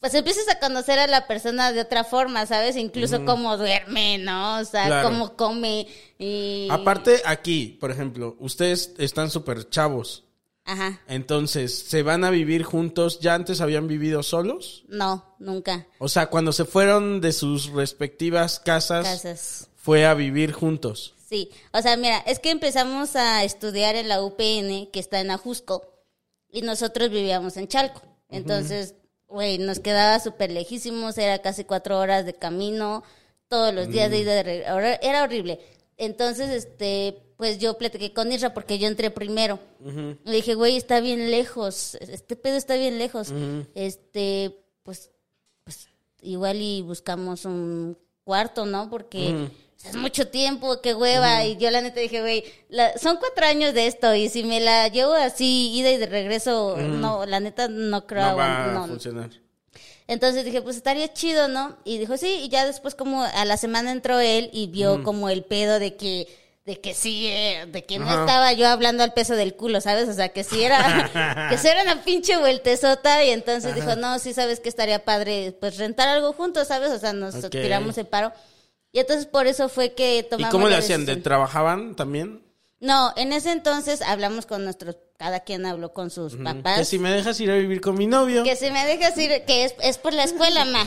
[0.00, 2.76] pues empiezas a conocer a la persona de otra forma, ¿sabes?
[2.76, 4.58] Incluso cómo duerme, ¿no?
[4.58, 5.08] O sea, Claro.
[5.08, 5.86] cómo come
[6.18, 6.68] y...
[6.70, 10.24] Aparte, aquí, por ejemplo, ustedes están súper chavos.
[10.72, 13.20] Ajá, Entonces, ¿se van a vivir juntos?
[13.20, 14.84] ¿Ya antes habían vivido solos?
[14.88, 15.86] no, nunca.
[15.98, 19.68] O sea, cuando se fueron de sus respectivas casas, Casas.
[19.76, 21.14] fue a vivir juntos.
[21.28, 25.30] Sí, o sea, mira, es que empezamos a estudiar en la UPN, que está en
[25.30, 25.82] Ajusco,
[26.50, 28.00] y nosotros vivíamos en Chalco.
[28.30, 28.94] Entonces,
[29.28, 33.02] güey, nos quedaba súper lejísimos, era casi cuatro horas de camino,
[33.48, 35.60] todos los días de ida de regreso, era horrible.
[35.98, 39.58] Entonces, este, pues yo platiqué con Isra porque yo entré primero.
[40.22, 43.34] Le dije, güey, está bien lejos, este pedo está bien lejos.
[43.74, 45.10] Este, pues,
[45.64, 45.88] pues
[46.20, 48.88] igual y buscamos un cuarto, ¿no?
[48.88, 49.48] Porque
[49.84, 51.44] es mucho tiempo, qué hueva.
[51.44, 52.44] Y yo la neta dije, güey,
[52.96, 56.76] son cuatro años de esto y si me la llevo así, ida y de regreso,
[56.76, 58.30] no, la neta no creo.
[58.30, 59.30] No va a funcionar.
[60.06, 61.76] Entonces dije, pues estaría chido, ¿no?
[61.84, 65.28] Y dijo, sí, y ya después como a la semana entró él y vio como
[65.28, 66.28] el pedo de que,
[66.64, 68.20] de que sí, eh, de que no Ajá.
[68.20, 70.08] estaba yo hablando al peso del culo, ¿sabes?
[70.08, 74.18] O sea, que sí era, que sí era una pinche vueltezota y entonces dijo, no,
[74.18, 76.92] sí sabes que estaría padre, pues rentar algo juntos, ¿sabes?
[76.92, 78.32] O sea, nos tiramos el paro.
[78.92, 81.04] Y entonces por eso fue que ¿Y tomamos cómo le hacían?
[81.06, 82.42] ¿De trabajaban también?
[82.78, 86.78] No, en ese entonces hablamos con nuestros, cada quien habló con sus papás.
[86.78, 88.44] Que si me dejas ir a vivir con mi novio.
[88.44, 90.84] Que si me dejas ir, que es, es por la escuela, ma.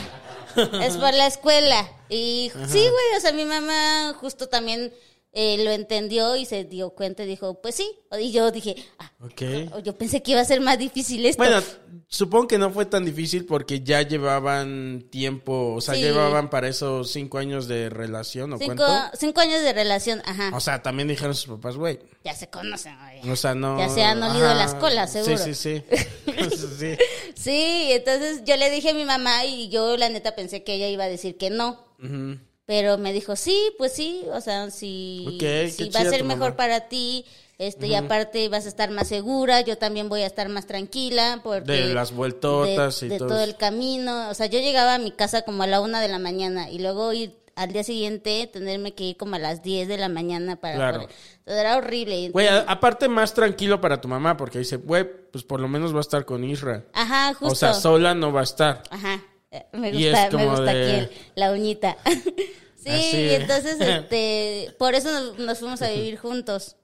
[0.82, 1.86] Es por la escuela.
[2.08, 4.90] Y sí, güey, o sea, mi mamá justo también
[5.38, 7.86] eh, lo entendió y se dio cuenta y dijo, pues sí.
[8.18, 9.82] Y yo dije, ah, Ok.
[9.84, 11.42] yo pensé que iba a ser más difícil esto.
[11.42, 11.62] Bueno,
[12.08, 16.00] supongo que no fue tan difícil porque ya llevaban tiempo, o sea, Sí.
[16.00, 19.16] llevaban para esos cinco años de relación, ¿o cinco, cuánto?
[19.18, 20.50] cinco años de relación, ajá.
[20.56, 21.98] O sea, también dijeron sus papás, güey.
[22.24, 23.30] ya se conocen, güey.
[23.30, 23.78] O sea, no.
[23.78, 25.36] Ya se han olido las colas, seguro.
[25.36, 26.66] Sí, sí, sí.
[26.78, 26.96] sí.
[27.36, 30.88] Sí, entonces yo le dije a mi mamá y yo la neta pensé que ella
[30.88, 31.84] iba a decir que no.
[32.02, 32.38] Ujú.
[32.66, 36.24] Pero me dijo, sí, pues sí, o sea, si, Ok, qué si va a ser
[36.24, 36.56] mejor mamá.
[36.56, 37.24] para ti,
[37.58, 41.40] este, y aparte vas a estar más segura, yo también voy a estar más tranquila.
[41.42, 44.28] Porque De las vueltotas de, y de todo todo el camino.
[44.28, 46.80] O sea, yo llegaba a mi casa como a la una de la mañana y
[46.80, 50.56] luego ir al día siguiente tenerme que ir como a las 10 de la mañana
[50.56, 51.00] para Claro.
[51.00, 52.28] Entonces, era horrible.
[52.28, 55.98] Güey, aparte más tranquilo para tu mamá porque dice, güey, pues por lo menos va
[55.98, 56.84] a estar con Isra.
[56.92, 57.52] Ajá, justo.
[57.52, 58.82] O sea, sola no va a estar.
[58.90, 59.22] Ajá.
[59.72, 61.96] Me gusta, me gusta de- aquí el- la uñita.
[62.04, 66.76] sí, Así y entonces, este, por eso nos, nos fuimos a vivir juntos.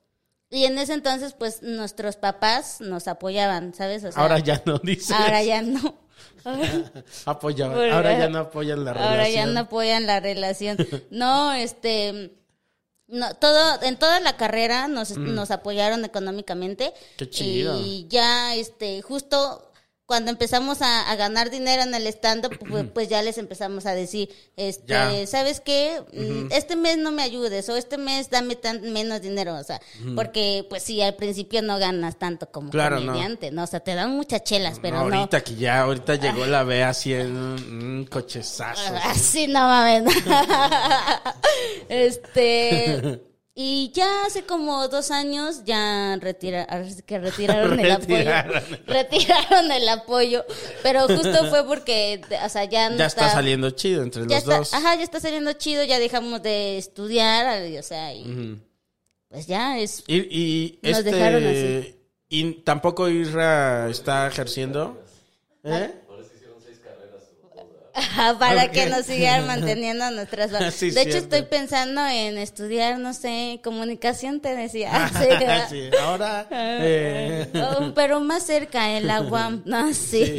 [0.51, 4.05] Y en ese entonces, pues, nuestros papás nos apoyaban, ¿sabes?
[4.05, 5.15] O sea, Ahora ya no dice.
[5.15, 5.95] Ahora ya no.
[7.25, 7.75] Apoyaban.
[7.77, 9.13] Porque- Ahora ya no apoyan la relación.
[9.13, 10.77] Ahora ya no apoyan la relación.
[11.11, 12.37] No, este,
[13.09, 16.89] no, todo, en toda la carrera nos, nos apoyaron económicamente.
[16.89, 17.17] Mm.
[17.17, 17.81] Qué chido.
[17.81, 19.72] Y ya, este, justo
[20.12, 23.94] cuando empezamos a, a ganar dinero en el stand-up, pues, pues ya les empezamos a
[23.94, 25.27] decir, este, Ya.
[25.27, 26.03] ¿sabes qué?
[26.12, 29.81] Mm, Este mes no me ayudes o este mes dame tan, menos dinero, o sea,
[30.14, 33.07] porque pues sí, al principio no ganas tanto como Claro, no.
[33.07, 33.62] comediante, no.
[33.64, 35.16] O sea, te dan muchas chelas, pero No, no.
[35.16, 38.92] ahorita que ya, ahorita llegó la B así en un, un cochezazo.
[39.05, 40.14] Así no mames.
[41.88, 43.20] este.
[43.55, 46.67] Y ya hace como dos años ya retira,
[47.05, 48.31] que retiraron el apoyo.
[48.87, 49.71] Retiraron.
[49.73, 50.45] El apoyo.
[50.83, 54.57] Pero justo fue porque, o sea, ya no Ya está saliendo chido entre los está,
[54.57, 54.73] dos.
[54.73, 58.59] Ajá, ya está saliendo chido, ya dejamos de estudiar, o sea, y
[59.29, 60.03] pues ya es.
[60.07, 61.97] Y, y Nos este, dejaron así.
[62.31, 64.99] y tampoco Isra está ejerciendo.
[65.65, 65.91] ¿Eh?
[67.94, 70.74] Ajá, para que nos sigan manteniendo nuestras bases.
[70.74, 75.11] Sí, de hecho, estoy pensando en estudiar, no sé, comunicación, te decía.
[75.68, 76.46] Sí, ahora.
[76.50, 80.37] eh, Oh, pero más cerca, en la UAM, no, sí.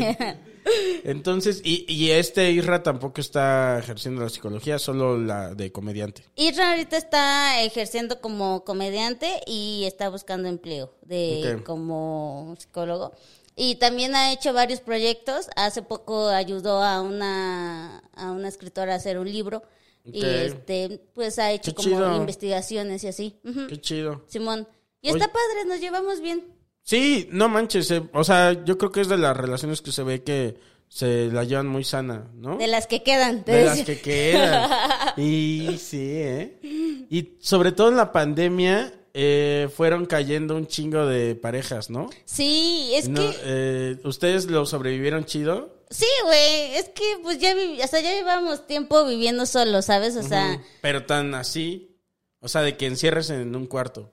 [1.03, 6.23] entonces, y, y este Isra tampoco está ejerciendo la psicología, solo la de comediante.
[6.35, 13.13] Isra ahorita está ejerciendo como comediante y está buscando empleo de como psicólogo.
[13.55, 15.47] Y también ha hecho varios proyectos.
[15.55, 19.63] Hace poco ayudó a una, a una escritora a hacer un libro.
[20.05, 22.15] Y este, pues ha hecho Qué como chido.
[22.17, 23.39] investigaciones y así.
[23.69, 24.23] Qué chido.
[24.27, 24.67] Simón.
[25.01, 25.19] Y Oye.
[25.19, 26.43] está padre, nos llevamos bien.
[26.81, 27.89] Sí, no manches.
[27.91, 30.57] eh, o sea, yo creo que es de las relaciones que se ve que
[30.89, 32.57] se la llevan muy sana, ¿no?
[32.57, 33.43] De las que quedan.
[33.45, 34.69] De las que quedan.
[35.17, 36.59] Y sí, ¿eh?
[37.09, 42.09] Y sobre todo en la pandemia eh, fueron cayendo un chingo de parejas, ¿no?
[42.25, 43.37] Sí, es No, que...
[43.43, 45.73] eh, ¿Ustedes lo sobrevivieron chido?
[45.89, 50.15] Sí, güey, es que pues ya, vi- o sea, ya llevamos tiempo viviendo solos, ¿sabes?
[50.15, 51.95] O sea, Pero tan así,
[52.39, 54.09] o sea, de que encierres en un cuarto.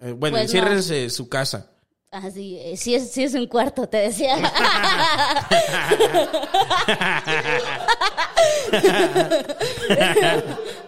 [0.00, 1.70] Eh, bueno, Pues encierres eh, su casa.
[2.10, 4.36] así, eh, sí es, sí es un cuarto, te decía.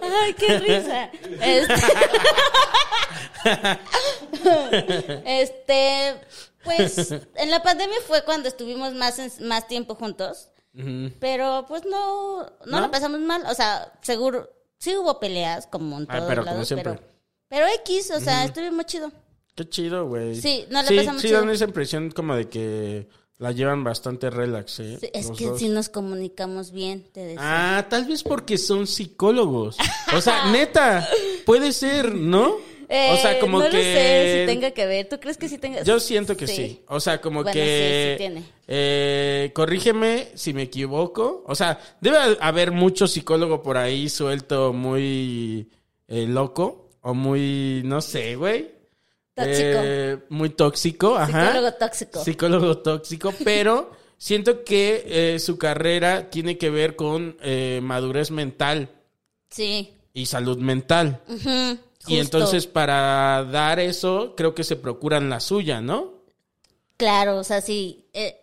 [0.03, 1.11] Ay, qué risa.
[1.41, 1.75] Este,
[5.25, 6.15] Este,
[6.65, 10.49] pues, en la pandemia fue cuando estuvimos más, en- más tiempo juntos.
[11.19, 12.81] Pero pues no, no, ¿No?
[12.83, 13.43] lo pasamos mal.
[13.47, 16.93] O sea, seguro, sí hubo peleas como en Ah, todos pero como lados, siempre.
[16.93, 17.05] pero,
[17.49, 19.11] pero X, o sea, estuvimos chido.
[19.57, 20.41] Qué chido, güey.
[20.41, 21.41] Sí, no, la sí, pasamos sí chido.
[21.41, 23.09] dan esa impresión como de que
[23.41, 24.99] la llevan bastante relax, ¿eh?
[25.01, 25.59] Sí, es Los que dos.
[25.59, 27.41] si nos comunicamos bien, te decía.
[27.79, 29.77] Ah, tal vez porque son psicólogos.
[30.15, 31.09] O sea, neta,
[31.45, 32.51] puede ser, ¿no?
[32.53, 33.77] o sea, Eh, como no que...
[33.77, 35.09] lo sé si tenga que ver.
[35.09, 35.83] ¿Tú crees que sí tenga?
[35.85, 36.83] Yo siento que sí.
[36.89, 38.09] O sea, como Bueno, que...
[38.09, 38.43] sí, sí tiene.
[38.69, 41.43] eh, corrígeme si me equivoco.
[41.47, 45.69] O sea, debe haber mucho psicólogo por ahí suelto muy
[46.09, 46.89] eh, loco.
[47.03, 48.73] O muy, no sé, güey.
[49.45, 49.79] Tóxico.
[49.83, 51.47] Eh, muy tóxico, ajá.
[51.49, 52.25] Psicólogo tóxico.
[52.25, 58.89] Psicólogo tóxico, pero siento que eh, su carrera tiene que ver con eh, madurez mental
[59.51, 59.93] Sí.
[60.13, 61.21] y salud mental.
[62.07, 66.21] Y entonces para dar eso, creo que se procuran la suya, ¿no?
[66.97, 68.35] Claro, o sea, sí, es,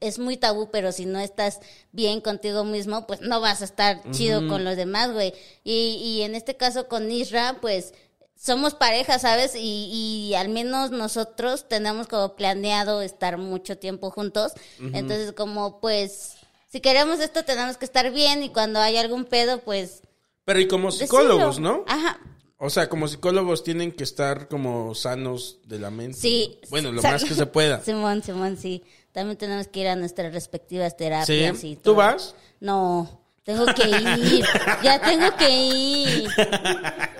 [0.00, 1.60] es muy tabú, pero si no estás
[1.92, 5.32] bien contigo mismo, pues no vas a estar chido con los demás, güey.
[5.62, 7.94] Y, y en este caso con Isra, pues
[8.36, 9.54] somos pareja, ¿sabes?
[9.54, 14.52] Y, y al menos nosotros tenemos como planeado estar mucho tiempo juntos.
[14.78, 16.34] Entonces, como pues,
[16.70, 20.02] si queremos esto, tenemos que estar bien y cuando hay algún pedo, pues...
[20.44, 21.78] Pero y como psicólogos, decirlo.
[21.78, 21.84] ¿no?
[21.86, 22.18] Ajá,
[22.58, 26.18] O sea, como psicólogos tienen que estar como sanos de la mente.
[26.18, 26.58] Sí.
[26.68, 27.80] Bueno, lo más que se pueda.
[27.84, 28.82] Simón, Simón, sí.
[29.12, 31.58] También tenemos que ir a nuestras respectivas terapias.
[31.58, 31.68] Sí.
[31.68, 31.94] y ¿Tú todo.
[31.94, 32.34] vas?
[32.60, 34.44] No, tengo que ir.
[34.82, 36.28] ya tengo que ir.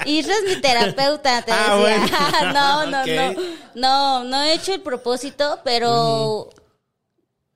[0.07, 2.09] Isra es mi terapeuta, te Ah, decía.
[2.43, 2.53] bueno.
[2.53, 3.35] no, no, no.
[3.75, 6.49] No, no he hecho el propósito, pero...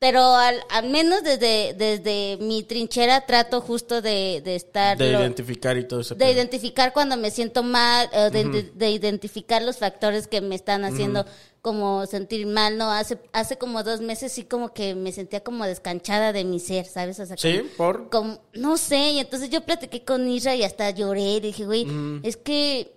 [0.00, 4.96] Pero al, al menos desde, desde mi trinchera trato justo de, de estar...
[4.96, 6.14] De lo- identificar y todo eso.
[6.14, 10.84] de identificar cuando me siento mal, de, de- de identificar los factores que me están
[10.84, 11.26] haciendo
[11.62, 12.92] como sentir mal, ¿no?
[12.92, 16.86] Hace, hace como dos meses sí como que me sentía como descanchada de mi ser,
[16.86, 17.18] ¿sabes?
[17.18, 18.08] O sea, Sí, como- por...
[18.10, 21.86] como- no sé, y entonces yo platiqué con Isra y hasta lloré y dije, güey,
[22.22, 22.92] es que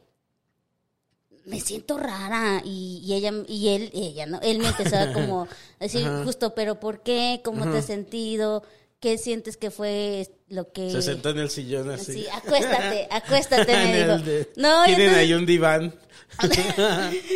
[1.46, 5.12] me siento rara y, y ella y él y ella no él me empezó a
[5.12, 5.48] como
[5.80, 8.64] decir justo pero por qué cómo te has sentido
[9.00, 12.14] qué sientes que fue lo que Se sentó en el sillón así.
[12.14, 14.18] Sí, acuéstate, acuéstate, me dijo.
[14.20, 15.96] de- No, Tienen entonces, ahí un diván.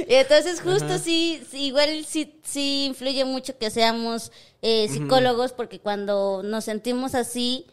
[0.07, 5.79] y entonces justo sí, sí, igual sí, sí influye mucho que seamos eh, psicólogos porque
[5.79, 7.65] cuando nos sentimos así,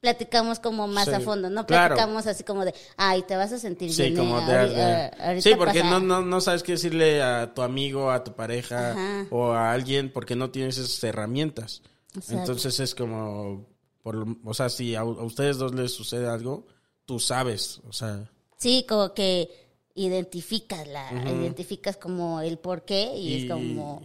[0.00, 1.94] platicamos como más Sí, a fondo, no claro.
[1.94, 4.16] platicamos así como de, ay, te vas a sentir Sí, bien.
[4.16, 5.90] como eh, de, de- ah, ahorita Sí, porque pasa".
[5.90, 9.26] no, no, no sabes qué decirle a tu amigo, a tu pareja Ajá.
[9.30, 11.82] o a alguien porque no tienes esas herramientas.
[12.14, 12.34] Exacto.
[12.40, 13.66] Entonces es como,
[14.02, 16.66] por, o sea, si a, a ustedes dos les sucede algo,
[17.04, 19.48] tú sabes, o sea, Sí, como que
[19.94, 24.02] identificas la, identificas como el por qué y, Y- es como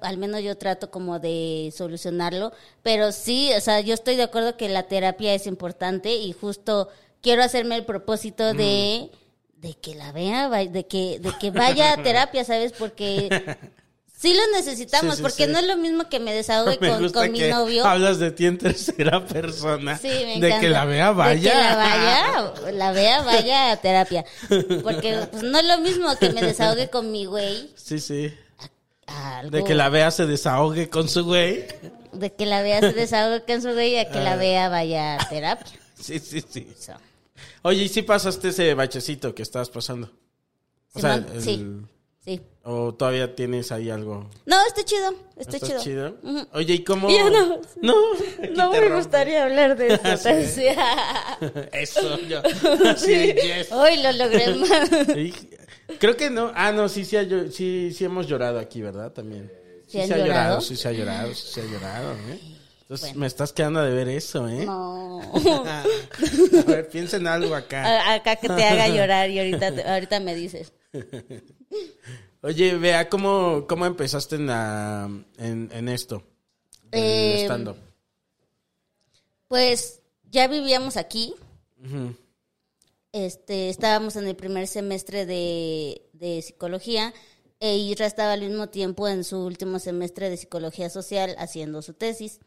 [0.00, 2.52] al menos yo trato como de solucionarlo,
[2.82, 6.88] pero sí, o sea, yo estoy de acuerdo que la terapia es importante y justo
[7.20, 9.10] quiero hacerme el propósito de
[9.56, 12.72] de que la vea, de que de que vaya a terapia, ¿sabes?
[12.72, 13.28] Porque
[14.16, 15.50] sí lo necesitamos, Sí, sí, porque sí.
[15.52, 17.84] no es lo mismo que me desahogue me con, mi novio.
[17.84, 19.98] hablas de ti en tercera persona.
[19.98, 20.60] Sí, me de encanta.
[20.60, 21.34] que la vea vaya.
[21.34, 24.24] De que la vaya, la vea vaya a terapia.
[24.82, 27.72] Porque pues, no es lo mismo que me desahogue con mi güey.
[27.74, 28.32] Sí, sí.
[29.06, 31.64] Algo- De que la vea se desahogue con su güey.
[32.12, 34.24] de que la vea se desahogue con su güey a que Ah.
[34.24, 35.72] la vea vaya a terapia.
[35.98, 36.72] Sí, sí, sí.
[36.78, 36.92] So,
[37.62, 40.10] Oye, ¿y si pasaste ese bachecito que estabas pasando?
[40.94, 41.66] O sea, el- sí.
[42.24, 42.40] Sí.
[42.68, 44.28] ¿O todavía tienes ahí algo?
[44.44, 45.14] No, está chido.
[45.36, 45.80] Está ¿Estás chido.
[45.82, 46.16] chido?
[46.24, 46.48] Ujú.
[46.52, 47.08] Oye, ¿y cómo?
[47.08, 47.60] Ya no.
[47.80, 47.94] No,
[48.56, 48.96] No me rompo.
[48.96, 50.30] gustaría hablar de eso.
[50.46, 50.66] Sí.
[51.72, 52.42] Eso, yo.
[53.06, 53.70] De yes.
[53.70, 54.90] Hoy lo logré más.
[55.14, 55.32] Sí,
[56.00, 56.50] Creo que no.
[56.56, 57.16] Ah, no, sí, sí,
[57.52, 59.12] sí, sí hemos llorado aquí, ¿verdad?
[59.12, 59.48] También.
[59.86, 60.26] ¿Sí se ha llorado?
[60.26, 60.60] llorado?
[60.60, 62.40] sí se ha llorado, sí se ha llorado, ¿eh?
[62.82, 64.64] Entonces me estás quedando de ver eso, ¿eh?
[64.66, 65.20] No.
[65.22, 65.82] A
[66.66, 67.84] ver, piensa en algo acá.
[67.84, 70.72] A- Acá que te haga llorar y ahorita, te- ahorita me dices.
[72.42, 76.22] Oye, vea, ¿cómo, cómo empezaste en, la, en, en esto?
[76.92, 77.76] En Eh, stand-up.
[79.48, 81.34] Pues ya vivíamos aquí.
[83.12, 87.14] Este, estábamos en el primer semestre de, de psicología
[87.58, 91.94] e Isra estaba al mismo tiempo en su último semestre de psicología social haciendo su
[91.94, 92.40] tesis.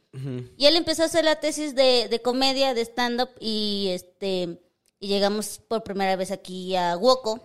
[0.58, 4.60] Y él empezó a hacer la tesis de, de comedia, de stand-up y este
[5.00, 7.40] y llegamos por primera vez aquí a Woco,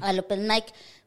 [0.00, 0.64] al Open Mic,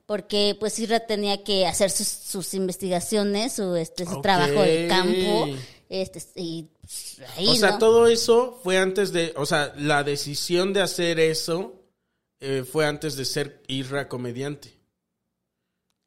[0.09, 5.47] porque pues Isra tenía que hacer sus, sus investigaciones, su, este, su trabajo de campo.
[5.87, 7.77] Este, y pues, ahí, O sea, ¿no?
[7.77, 11.75] todo eso fue antes de, o sea, la decisión de hacer eso
[12.39, 14.73] eh, fue antes de ser Irra comediante.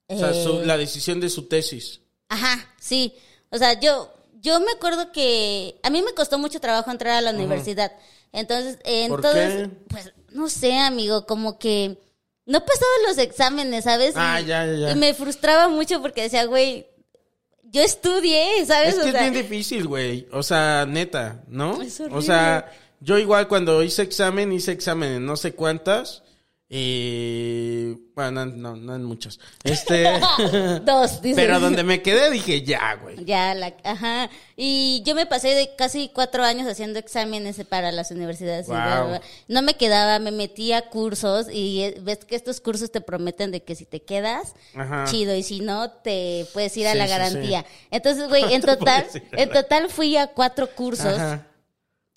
[0.08, 2.00] O sea, su- Eh, la decisión de su tesis.
[2.28, 3.14] Ajá, sí.
[3.50, 7.20] O sea, yo, yo me acuerdo que a mí me costó mucho trabajo entrar a
[7.20, 7.92] la universidad.
[8.32, 9.74] Entonces, eh, ¿Por entonces, qué?
[9.88, 11.98] pues, no sé, amigo, como que
[12.46, 14.14] no pasaba los exámenes, ¿sabes?
[14.16, 14.90] Ah, Y- ya, ya.
[14.92, 16.86] Y me frustraba mucho porque decía, güey,
[17.64, 18.94] yo estudié, ¿sabes?
[18.94, 20.26] Es O que es sea, bien difícil, güey.
[20.32, 21.80] O sea, neta, ¿no?
[21.80, 22.70] Es o sea,
[23.00, 26.22] yo igual cuando hice examen, hice examen en no sé cuántas.
[26.74, 29.38] Y bueno, no, no, no en muchas.
[29.62, 30.08] Este,
[30.86, 31.36] Dos, dice.
[31.36, 33.22] pero donde me quedé dije, ya, güey.
[33.26, 34.30] Ya, la, ajá.
[34.56, 38.68] Y yo me pasé de casi cuatro años haciendo exámenes para las universidades.
[38.68, 39.20] Wow.
[39.48, 43.50] No me quedaba, me metía a cursos y eh, ves que estos cursos te prometen
[43.50, 45.04] de que si te quedas, Ajá.
[45.10, 47.66] chido, y si no, te puedes ir a Sí, la sí, garantía.
[47.90, 51.46] Entonces, güey, en total, en total fui a cuatro cursos Ajá.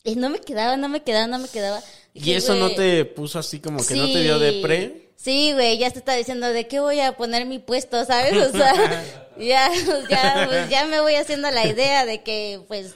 [0.05, 1.81] y no me quedaba, no me quedaba, no me quedaba.
[2.17, 5.11] Y eso no te puso así como que no te dio de pre.
[5.17, 8.37] Sí, güey, ya te está diciendo de qué voy a poner mi puesto, ¿sabes?
[8.37, 9.03] O sea,
[9.37, 9.69] ya,
[10.09, 12.95] ya, pues, ya me voy haciendo la idea de que, pues,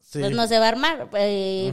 [0.00, 0.20] Sí.
[0.20, 1.08] pues no se va a armar.
[1.14, 1.72] Eh.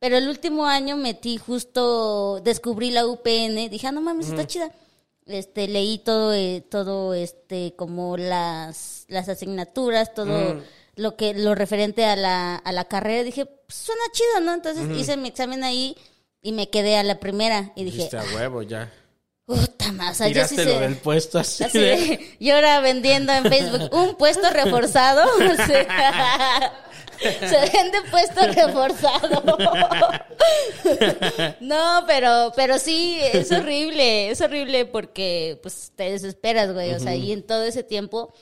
[0.00, 4.70] Pero el último año metí justo, descubrí la UPN, dije, ah, no mames, está chida.
[5.26, 10.60] Este, leí todo, eh, todo, este, como las, las asignaturas, todo
[10.96, 14.54] lo que, lo referente a la, a la carrera, dije, pues, suena chido, ¿no?
[14.54, 15.96] Entonces hice mi examen ahí
[16.42, 18.92] y me quedé a la primera y dije, a huevo, ya.
[19.46, 21.64] puta más, o sea, yo sí sé- del puesto así.
[21.64, 25.24] Así de- de- y ahora vendiendo en Facebook un puesto reforzado.
[25.52, 26.72] o sea,
[27.20, 29.42] se vende puesto reforzado.
[31.60, 36.92] No, pero, pero sí, es horrible, es horrible porque pues te desesperas, güey.
[36.94, 38.32] O sea, y en todo ese tiempo,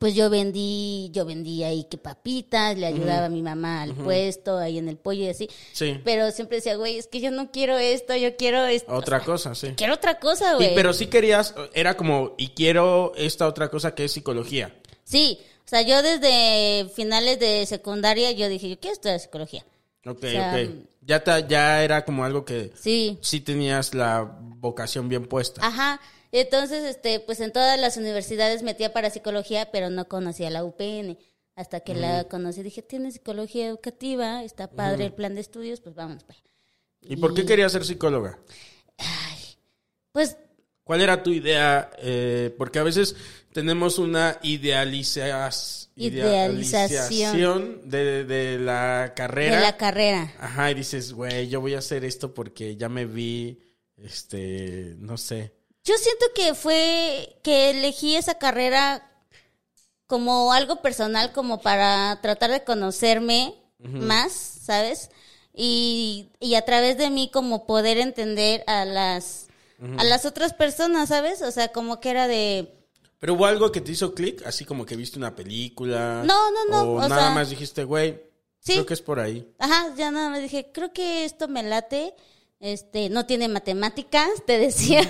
[0.00, 4.56] pues yo vendí, yo vendí ahí que papitas, le ayudaba a mi mamá al puesto,
[4.56, 5.48] ahí en el pollo y así.
[5.72, 6.00] Sí.
[6.04, 8.90] Pero siempre decía, güey, es que yo no quiero esto, yo quiero esto.
[8.92, 9.74] Otra O sea, cosa, sí.
[9.76, 10.74] Quiero otra cosa, güey.
[10.74, 14.74] pero sí querías, era como, y quiero esta otra cosa que es psicología.
[15.04, 19.64] Sí, o sea, yo desde finales de secundaria yo dije, yo quiero estudiar psicología.
[20.06, 20.70] Ok, O sea, ok.
[21.02, 23.18] Ya, ta- ya era como algo que Sí.
[23.20, 25.60] sí tenías la vocación bien puesta.
[25.66, 26.00] Ajá.
[26.32, 31.18] Entonces, este, pues en todas las universidades metía para psicología, pero no conocía la UPN.
[31.56, 35.94] Hasta que la conocí, dije, tiene psicología educativa, está padre el plan de estudios, pues
[35.94, 36.24] vamos.
[36.24, 36.38] pues.
[37.02, 38.38] ¿Y por qué querías ser psicóloga?
[40.12, 40.36] Pues
[40.84, 41.90] ¿Cuál era tu idea?
[41.98, 43.14] Eh, porque a veces
[43.52, 45.50] tenemos una idealiza-
[45.94, 49.56] idealización de, de la carrera.
[49.56, 50.32] De la carrera.
[50.38, 53.60] Ajá, y dices, güey, yo voy a hacer esto porque ya me vi,
[53.96, 55.52] este, no sé.
[55.90, 59.10] Yo siento que fue que elegí esa carrera
[60.06, 65.10] como algo personal, como para tratar de conocerme más, ¿sabes?
[65.52, 69.48] Y, y a través de mí como poder entender a las,
[69.98, 71.42] a las otras personas, ¿sabes?
[71.42, 72.72] O sea, como que era de...
[73.18, 76.22] Pero hubo algo que te hizo clic, así como que viste una película.
[76.24, 78.22] No, no, no, O, o nada sea- más dijiste, güey,
[78.60, 78.74] Sí.
[78.74, 79.52] creo que es por ahí.
[79.58, 82.14] Ajá, ya nada más dije, creo que esto me late,
[82.60, 85.02] este, no tiene matemáticas, te decía.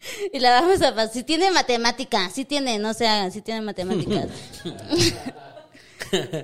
[0.32, 1.12] Y la vamos a pasar.
[1.12, 4.26] Si tiene matemáticas, sí tiene, no se hagan, sí tiene matemáticas.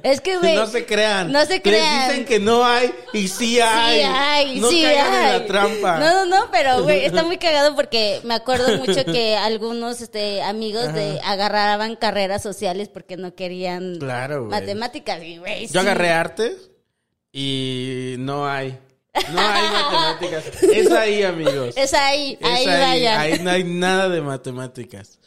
[0.02, 0.56] es que, güey.
[0.56, 1.32] no se crean.
[1.32, 2.00] No se crean.
[2.00, 4.00] Les dicen que no hay y sí hay.
[4.00, 5.26] Sí hay, no sí caigan hay.
[5.26, 5.98] en la trampa.
[6.00, 10.42] No, no, no, pero güey, está muy cagado porque me acuerdo mucho que algunos este
[10.42, 15.68] amigos de agarraban carreras sociales porque no querían Claro, matemáticas y güey.
[15.68, 15.72] sí.
[15.74, 16.56] Yo agarré arte
[17.32, 18.78] y no hay.
[19.32, 20.62] No hay matemáticas.
[20.62, 21.74] Es ahí, amigos.
[21.76, 23.20] Es ahí, Es ahí, vayan.
[23.20, 25.18] Ahí no hay nada de matemáticas.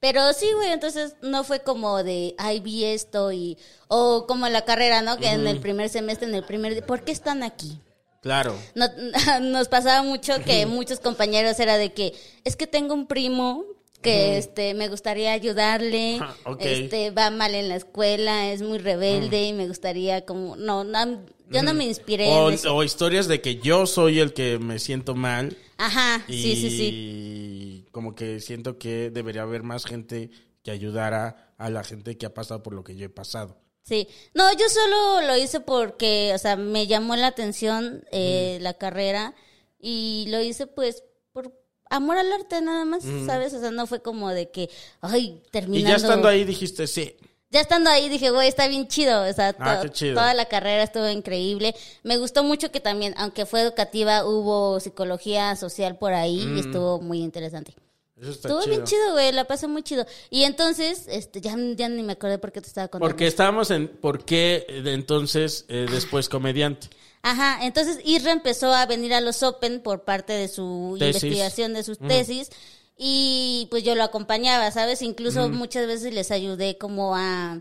[0.00, 3.56] Pero sí, güey, entonces no fue como de, ay, vi esto y,
[3.86, 5.16] o como la carrera, ¿no?
[5.18, 7.78] Que en el primer semestre, en el primer, día, ¿por qué están aquí?
[8.20, 8.56] Claro.
[8.74, 8.88] No-
[9.40, 13.64] nos pasaba mucho que muchos compañeros era de que, es que tengo un primo
[14.00, 16.58] que este me gustaría ayudarle, Ah, ok.
[16.62, 21.20] este va mal en la escuela, es muy rebelde y me gustaría como, no, no,
[21.52, 22.74] yo no me inspiré O, en eso.
[22.74, 25.56] o historias de que yo soy el que me siento mal.
[25.78, 27.84] Ajá, Y sí, sí, sí.
[27.90, 30.30] como que siento que debería haber más gente
[30.62, 33.58] que ayudara a la gente que ha pasado por lo que yo he pasado.
[33.84, 38.74] Sí, no, yo solo lo hice porque, o sea, me llamó la atención eh, la
[38.74, 39.34] carrera
[39.80, 41.52] y lo hice pues por
[41.90, 43.52] amor al arte nada más, ¿sabes?
[43.54, 45.90] O sea, no fue como de que, ay, Y terminando.
[45.90, 47.16] ya estando ahí dijiste, sí.
[47.52, 49.22] Ya estando ahí dije, güey, está bien chido.
[49.28, 50.14] O sea, Ah, to- qué chido.
[50.14, 51.74] toda la carrera estuvo increíble.
[52.02, 57.00] Me gustó mucho que también, aunque fue educativa, hubo psicología social por ahí y estuvo
[57.00, 57.74] muy interesante.
[58.20, 58.74] Eso está Estuvo chido.
[58.76, 60.06] bien chido, güey, la pasé muy chido.
[60.30, 63.10] Y entonces, este, ya, ya ni me acordé por qué te estaba contando.
[63.10, 63.88] Porque estábamos en...
[63.88, 66.88] ¿Por qué de entonces eh, después comediante?
[67.22, 71.22] Ajá, entonces Isra empezó a venir a los Open por parte de su Tesis.
[71.22, 72.50] investigación, de sus tesis,
[72.96, 75.02] y pues yo lo acompañaba, ¿sabes?
[75.02, 77.60] Incluso muchas veces les ayudé como a,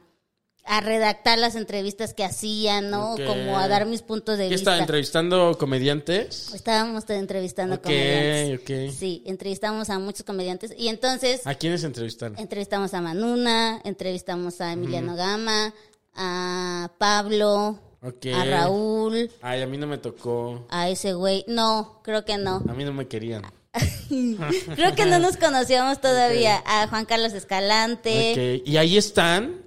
[0.66, 3.16] a redactar las entrevistas que hacían, ¿no?
[3.26, 4.62] Como a dar mis puntos de ¿Qué vista.
[4.72, 6.54] estaba entrevistando comediantes?
[6.54, 8.90] Estábamos entrevistando Ok, comediantes.
[8.90, 8.96] ok.
[8.96, 12.38] Sí, entrevistamos a muchos comediantes y entonces ¿A quiénes entrevistaron?
[12.38, 15.74] entrevistamos a Manuna, entrevistamos a Emiliano Gama,
[16.14, 17.80] a Pablo,
[18.36, 20.66] a Raúl, Ay, a mí no me tocó.
[20.70, 21.46] a ese güey.
[21.48, 22.58] No, creo que no.
[22.68, 23.44] A mí no me querían.
[24.76, 26.61] Creo que no nos conocíamos todavía.
[26.65, 28.59] A Juan Carlos Escalante.
[28.61, 28.67] Ok.
[28.67, 29.61] ¿Y ahí están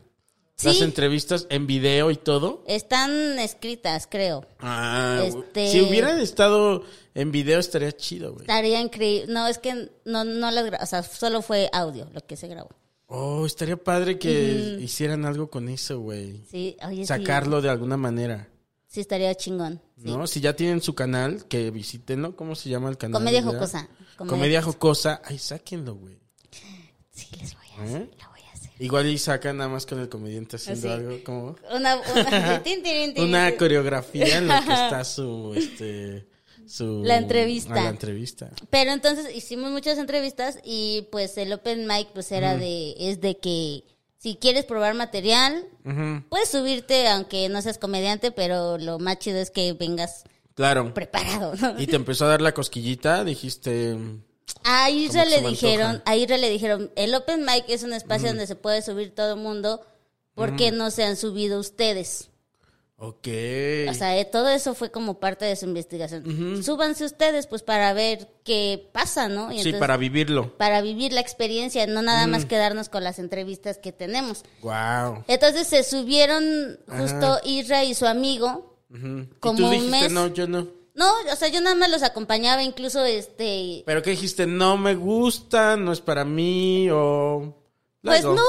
[0.63, 2.63] las entrevistas en video y todo?
[2.67, 4.47] Están escritas, creo.
[4.61, 6.85] Ah, Este- Si hubieran estado
[7.15, 8.43] en video estaría chido, güey.
[8.43, 9.33] Estaría increíble.
[9.33, 12.49] No, es que no, no las gra- O sea, solo fue audio lo que se
[12.49, 12.71] grabó.
[13.07, 16.43] Oh, estaría padre que hicieran algo con eso, güey.
[16.51, 17.07] Sí, oye, sí.
[17.07, 18.49] Sacarlo de alguna manera.
[18.89, 19.81] Sí, estaría chingón.
[20.05, 20.11] Sí.
[20.11, 20.27] ¿No?
[20.27, 22.37] Si ya tienen su canal, que visítenlo.
[22.37, 23.15] ¿Cómo se llama el canal?
[23.15, 23.89] Comedia jocosa.
[24.17, 25.23] Comedia, jocosa.
[25.25, 26.19] Ay, sáquenlo, güey.
[27.11, 28.03] Sí, les voy a hacer.
[28.03, 28.11] ¿Eh?
[28.21, 28.71] Lo voy a hacer.
[28.79, 31.97] Igual y sacan nada más con el comediante haciendo algo como Una,
[33.17, 36.29] una, coreografía en la que está su este
[36.67, 37.75] su La entrevista.
[37.75, 38.51] la entrevista.
[38.71, 43.39] Pero entonces hicimos muchas entrevistas y pues el open mic pues era de, es de
[43.39, 43.85] que
[44.25, 45.67] si quieres probar material,
[46.31, 50.95] puedes subirte aunque no seas comediante, pero lo más chido es que vengas Claro.
[50.95, 51.79] preparado, ¿no?
[51.79, 53.95] Y te empezó a dar la cosquillita, dijiste,
[54.63, 58.47] A Isra le dijeron, a Isra le dijeron, el open mic es un espacio donde
[58.47, 59.85] se puede subir todo el mundo,
[60.35, 62.31] ¿por qué no se han subido ustedes?
[63.09, 63.29] Ok.
[63.91, 66.63] O sea, eh, todo eso fue como parte de su investigación.
[66.63, 69.51] Súbanse ustedes pues para ver qué pasa, ¿no?
[69.51, 70.57] Y sí, entonces- para vivirlo.
[70.57, 74.45] para vivir la experiencia, no nada más quedarnos con las entrevistas que tenemos.
[74.63, 75.25] Wow.
[75.29, 78.77] Entonces se subieron justo Isra y su amigo.
[78.91, 80.13] Y Como tú un dijiste, mes.
[80.13, 80.69] no, yo no.
[80.95, 83.83] No, o sea, yo nada más los acompañaba, incluso este...
[83.85, 87.53] Pero que dijiste, no me gusta, no es para mí, o...
[88.05, 88.37] Pues Luego.
[88.37, 88.43] no,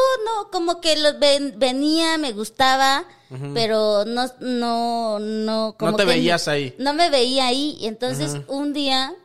[0.44, 3.06] no, como que los ven- venía, me gustaba,
[3.54, 6.76] pero no, no, no, como No te que veías ahí.
[6.78, 9.16] No me veía ahí, y entonces un día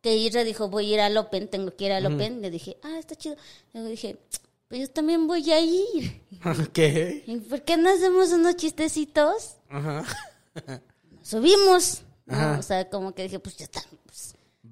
[0.00, 2.76] que Isra dijo, voy a ir al Open, tengo que ir al Open, le dije,
[2.82, 3.36] ah, está chido.
[3.72, 4.18] Luego dije,
[4.66, 6.20] pues yo también voy a ir.
[7.26, 9.58] ¿Y por qué no hacemos unos chistecitos?
[9.70, 10.04] Ajá.
[11.22, 12.02] Subimos.
[12.26, 12.34] ¿no?
[12.34, 12.56] Ajá.
[12.58, 13.82] O sea, como que dije, pues ya está.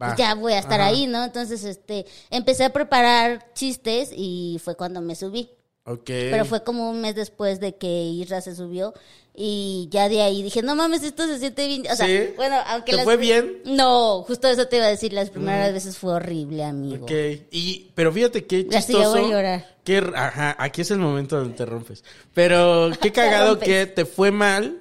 [0.08, 0.90] Pues, ya voy a estar Ajá.
[0.90, 1.24] ahí, ¿no?
[1.24, 5.50] Entonces, este, empecé a preparar chistes y fue cuando me subí.
[5.84, 6.04] Ok.
[6.06, 8.92] Pero fue como un mes después de que Isra se subió
[9.34, 11.82] y ya de ahí dije, no mames, esto se siente bien.
[11.90, 12.32] O sea, ¿Sí?
[12.36, 13.62] bueno, aunque ¿Te las- fue bien?
[13.64, 17.04] No, justo eso te iba a decir, las primeras veces fue horrible, amigo.
[17.04, 17.12] Ok,
[17.50, 19.00] y, pero fíjate qué chistoso.
[19.00, 19.76] ya voy a llorar.
[19.84, 22.04] qué ajá, aquí es el momento donde te rompes.
[22.34, 24.80] Pero qué cagado que te fue mal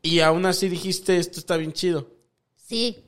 [0.00, 2.06] y aún así dijiste, esto está bien chido.
[2.56, 3.02] Sí.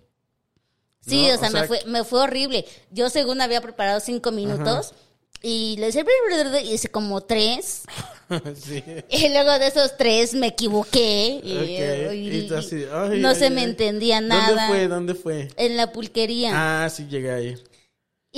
[1.08, 2.64] Sí, No, o sea, o sea, me, fue, me fue horrible.
[2.90, 4.92] Yo según había preparado cinco minutos
[5.42, 6.04] y le decía
[6.62, 7.82] y hice como tres.
[8.60, 8.82] sí.
[9.08, 13.34] Y luego de esos tres me equivoqué y, Ok, y- y así, ay, no ay,
[13.36, 13.50] se ay.
[13.50, 14.68] me entendía ¿Dónde nada.
[14.68, 14.88] fue?
[14.88, 15.48] ¿Dónde fue?
[15.56, 16.50] En la pulquería.
[16.84, 17.54] Ah, sí, llegué ahí.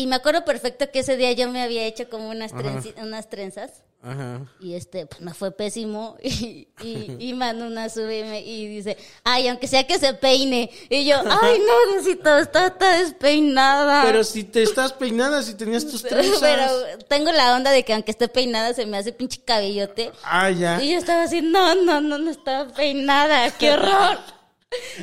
[0.00, 3.28] Y me acuerdo perfecto que ese día yo me había hecho como unas, trenci- unas
[3.28, 3.82] trenzas.
[4.02, 4.40] Ajá.
[4.60, 6.16] Y este, pues me fue pésimo.
[6.22, 10.70] Y, y, y Manuna sube y, me- y dice, ay, aunque sea que se peine.
[10.88, 14.02] Y yo, ay, no, necesito, está, está despeinada.
[14.04, 16.40] Pero si te estás peinada, si tenías tus trenzas.
[16.40, 16.64] Pero
[17.08, 20.10] tengo la onda de que aunque esté peinada se me hace pinche cabellote.
[20.24, 20.82] Ah, ya.
[20.82, 24.18] Y yo estaba así, no, no, no, no estaba peinada, qué horror.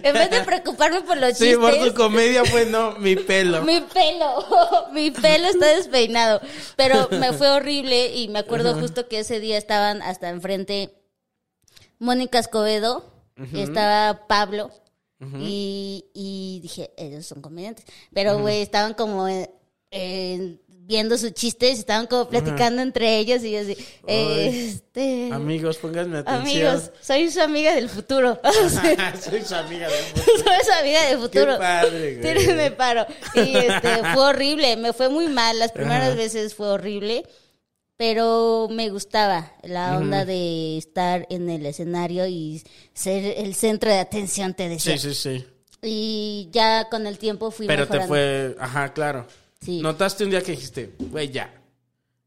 [0.02, 3.62] En vez de preocuparme por los Sí, por tu chistes, comedia fue no, mi pelo.
[3.66, 4.46] mi pelo,
[4.94, 6.42] mi pelo está despeinado.
[6.76, 10.94] Pero me fue horrible y me acuerdo justo que ese día estaban hasta enfrente
[12.00, 13.12] Mónica Escobedo,
[13.54, 14.72] estaba Pablo
[15.40, 17.86] y, y dije, ellos son comediantes.
[18.14, 23.60] Pero, güey, estaban como eh, viendo sus chistes, estaban como platicando entre ellos y yo
[23.60, 23.78] así,
[24.08, 25.30] este...
[25.34, 26.68] Amigos, pónganme atención.
[26.68, 28.40] Amigos, soy su amiga del futuro.
[29.22, 30.38] Soy su amiga del futuro.
[30.38, 31.54] soy su amiga del futuro.
[31.54, 32.40] Qué padre, güey.
[32.40, 33.06] Sí, me paro.
[33.36, 35.60] Y este, fue horrible, me fue muy mal.
[35.60, 36.16] Las primeras Ajá.
[36.16, 37.26] veces fue horrible,
[37.98, 42.64] pero me gustaba la onda de estar en el escenario y
[42.94, 44.98] ser el centro de atención, te decía.
[44.98, 45.46] Sí, sí, sí.
[45.82, 49.28] Y ya con el tiempo fui Pero te fue, ajá, claro.
[49.62, 49.82] Sí.
[49.82, 51.54] Notaste un día que dijiste, güey, ya.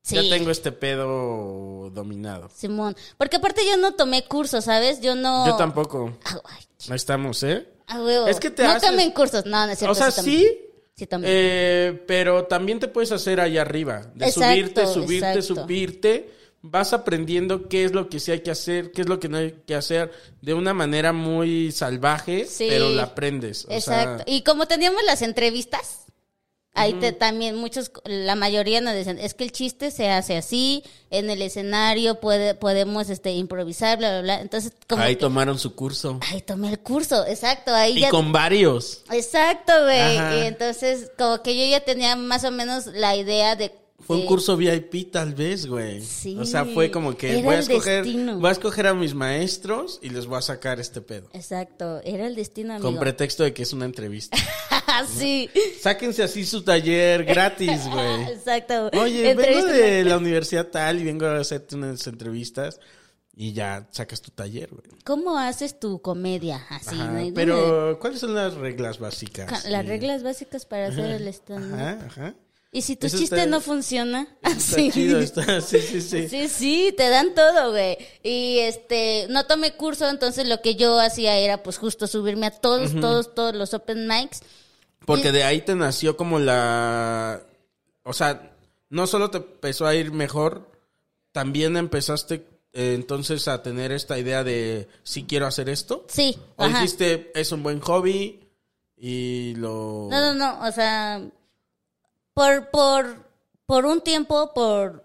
[0.03, 0.15] Sí.
[0.17, 2.49] Ya tengo este pedo dominado.
[2.55, 2.97] Simón.
[3.19, 5.01] Porque aparte yo no tomé cursos, ¿sabes?
[5.01, 5.47] Yo no...
[5.47, 6.17] Yo tampoco.
[6.25, 6.41] Ah,
[6.89, 7.67] No estamos, ¿eh?
[7.93, 8.27] huevo.
[8.27, 9.93] Es que te No haces- cursos, no, no es cierto.
[9.93, 10.49] o sea, sí,
[10.97, 11.27] Sí tomé.
[11.29, 14.11] eh, pero también te puedes hacer ahí arriba.
[14.15, 15.63] De Exacto, subirte, subirte, exacto.
[15.63, 16.31] subirte.
[16.63, 19.39] Vas aprendiendo qué es lo que sí hay que hacer, qué es lo que no
[19.39, 20.13] hay que hacer
[20.43, 22.67] de una manera muy salvaje, Sí.
[22.69, 23.65] pero la aprendes.
[23.65, 24.25] O Exacto.
[24.25, 26.01] sea, y como teníamos las entrevistas,
[26.81, 30.83] ahí te, también muchos, la mayoría nos dicen, es que el chiste se hace así,
[31.11, 34.41] en el escenario puede, podemos este, improvisar, bla, bla, bla.
[34.41, 36.19] Entonces, como ahí que- tomaron su curso.
[36.31, 37.75] Ahí tomé el curso, exacto.
[37.75, 38.11] Ahí Y ya...
[38.11, 39.03] con varios.
[39.11, 40.17] Exacto, güey.
[40.17, 43.73] Y entonces, como que yo ya tenía más o menos la idea de...
[44.11, 46.01] Fue un de- curso VIP tal vez, güey.
[46.03, 49.99] Sí, o sea, fue como que voy a escoger, voy a escoger a mis maestros
[50.03, 51.29] y les voy a sacar este pedo.
[51.33, 52.91] Exacto, era el destino, amigo.
[52.91, 54.37] Con pretexto de que es una entrevista.
[55.09, 55.49] sí.
[55.81, 58.23] Sáquense así su taller gratis, güey.
[58.33, 58.91] Exacto.
[59.01, 62.81] Oye, vengo de la universidad tal y vengo a hacerte unas entrevistas
[63.37, 64.83] y ya sacas tu taller, güey.
[65.05, 66.67] ¿Cómo haces tu comedia?
[66.69, 67.33] Así, Ajá, ¿no?
[67.35, 69.47] Pero, ¿cuáles son las reglas básicas?
[69.63, 72.35] Ca- Las reglas básicas para hacer el stand Ajá, ajá.
[72.73, 74.93] Y si tu Eso chiste está- no funciona, así.
[74.93, 75.27] sí,
[75.67, 76.29] sí, sí.
[76.29, 77.99] Sí, sí, te dan todo, güey.
[78.23, 82.51] Y este, no tomé curso, entonces lo que yo hacía era pues justo subirme a
[82.53, 84.43] todos, todos, todos los open mics.
[85.05, 87.43] Porque de ahí te nació como la...
[88.05, 88.53] O sea,
[88.89, 90.71] no solo te empezó a ir mejor,
[91.33, 96.05] también empezaste eh, entonces a tener esta idea de si quiero hacer esto.
[96.09, 96.77] Sí, O ajá.
[96.79, 98.47] dijiste, es un buen hobby
[98.97, 100.07] y lo...
[100.09, 101.21] No, no, no, o sea,
[102.41, 103.27] por, por,
[103.67, 105.05] por un tiempo, por,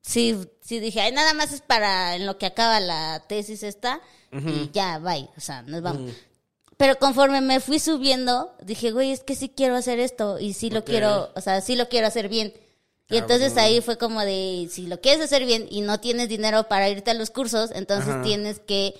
[0.00, 4.00] sí, sí dije, ay, nada más es para en lo que acaba la tesis esta,
[4.32, 6.12] y ya, bye, o sea, nos vamos.
[6.78, 10.70] Pero conforme me fui subiendo, dije, güey, es que sí quiero hacer esto, y sí
[10.70, 12.54] lo quiero, o sea, sí lo quiero hacer bien.
[13.10, 13.64] Y entonces Cabrón.
[13.64, 17.10] ahí fue como de, si lo quieres hacer bien y no tienes dinero para irte
[17.10, 18.22] a los cursos, entonces Ajá.
[18.22, 18.94] tienes que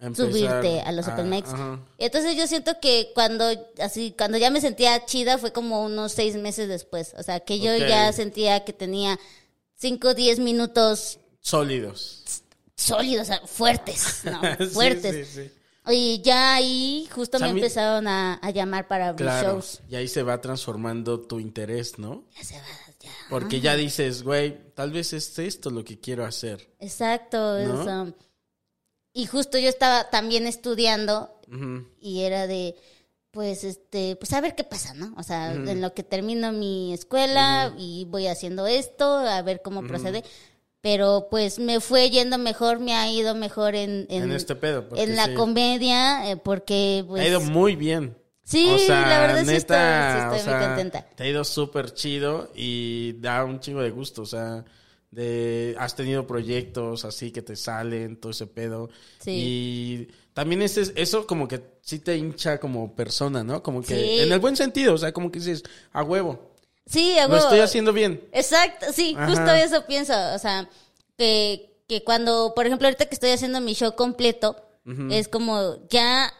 [0.00, 1.50] Empezar subirte a los a- open mics.
[1.50, 1.78] ajá.
[1.98, 3.44] Entonces yo siento que cuando
[3.78, 7.14] así cuando ya me sentía chida fue como unos seis meses después.
[7.18, 9.18] O sea, que yo ya sentía que tenía
[9.76, 12.42] cinco, diez minutos Sólidos.
[12.76, 14.40] sólidos, o fuertes, ¿no?
[14.72, 15.28] Fuertes.
[15.28, 15.50] sí, sí.
[15.92, 19.52] Y ya ahí justo O sea, me mí- empezaron a, a llamar para abrir Claro.
[19.54, 19.80] shows.
[19.88, 22.24] Y ahí se va transformando tu interés, ¿no?
[22.36, 22.62] Ya se va,
[23.00, 23.10] ya.
[23.30, 26.70] Porque ya dices, güey, tal vez es esto lo que quiero hacer.
[26.78, 27.58] Exacto.
[27.60, 28.02] ¿No?
[28.02, 28.12] um,
[29.12, 31.34] y justo yo estaba también estudiando
[32.00, 32.76] y era de
[33.32, 36.92] pues este pues a ver qué pasa no o sea en lo que termino mi
[36.92, 40.22] escuela y voy haciendo esto a ver cómo procede
[40.80, 45.16] pero pues me fue yendo mejor me ha ido mejor en En este pedo, en
[45.16, 45.34] la sí.
[45.34, 48.16] comedia eh, porque pues ha ido muy bien.
[48.42, 51.06] Sí, O sea, la verdad sí neta, estoy, sí estoy o muy sea, contenta.
[51.14, 54.22] Te ha ido súper chido y da un chingo de gusto.
[54.22, 54.64] O sea,
[55.10, 58.90] de, has tenido proyectos así que te salen, todo ese pedo.
[59.20, 59.30] Sí.
[59.32, 63.62] Y también ese, eso como que sí te hincha como persona, ¿no?
[63.62, 64.20] Como que Sí.
[64.20, 66.52] en el buen sentido, o sea, como que dices, a huevo,
[66.86, 67.44] Sí, a lo huevo.
[67.44, 68.22] estoy haciendo bien.
[68.32, 69.26] Exacto, sí, Ajá.
[69.28, 70.12] justo eso pienso.
[70.34, 70.68] O sea,
[71.16, 74.56] que, que cuando, por ejemplo, ahorita que estoy haciendo mi show completo,
[75.10, 76.32] es como ya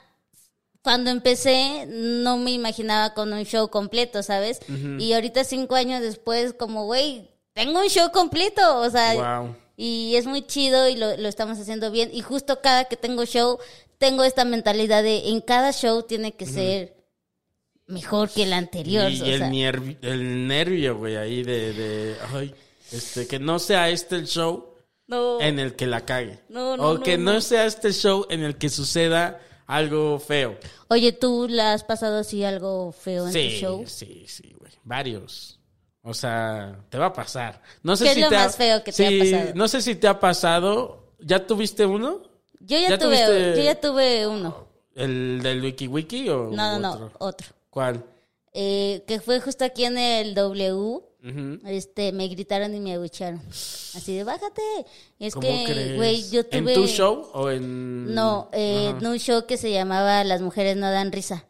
[0.83, 4.61] cuando empecé no me imaginaba con un show completo, ¿sabes?
[4.99, 7.31] Y ahorita cinco años después, como, güey,
[7.65, 9.57] tengo un show completo, o sea, Wow.
[9.77, 12.11] y es muy chido y lo, lo estamos haciendo bien.
[12.13, 13.59] Y justo cada que tengo show,
[13.99, 16.97] tengo esta mentalidad de en cada show tiene que ser
[17.87, 19.11] mejor que el anterior.
[19.11, 19.49] Y, o el, sea.
[19.51, 22.55] nervi- el nervio, güey, ahí de, de, ay,
[22.93, 24.75] este, que no sea este el show
[25.07, 25.41] No.
[25.41, 26.41] en el que la cague.
[26.49, 30.57] No, no, o que no, sea este show en el que suceda algo feo.
[30.89, 33.85] Oye, ¿tú la has pasado así algo feo en tu Sí, show?
[33.87, 34.73] sí, sí, güey.
[34.83, 35.60] Varios.
[36.03, 37.61] O sea, te va a pasar.
[37.83, 39.53] No sé ¿Qué es si lo te ha- más feo que te ha sí, pasado?
[39.55, 41.05] No sé si te ha pasado.
[41.21, 42.23] ¿Ya tuviste uno?
[42.61, 44.67] Yo ya, ¿Ya tuve, tuviste- yo ya tuve uno.
[44.95, 47.13] ¿El del WikiWiki o No, no, no, otro?
[47.19, 47.49] otro.
[47.71, 48.05] ¿Cuál?
[48.53, 51.01] Eh, que fue justo aquí en el W.
[51.67, 53.41] Este, me gritaron y me abucharon.
[53.51, 54.63] Así de, bájate.
[55.19, 56.59] Es ¿Cómo que, güey, yo tuve...
[56.59, 58.15] ¿En tu show o en...?
[58.15, 61.45] No, eh, en un show que se llamaba Las mujeres no dan risa.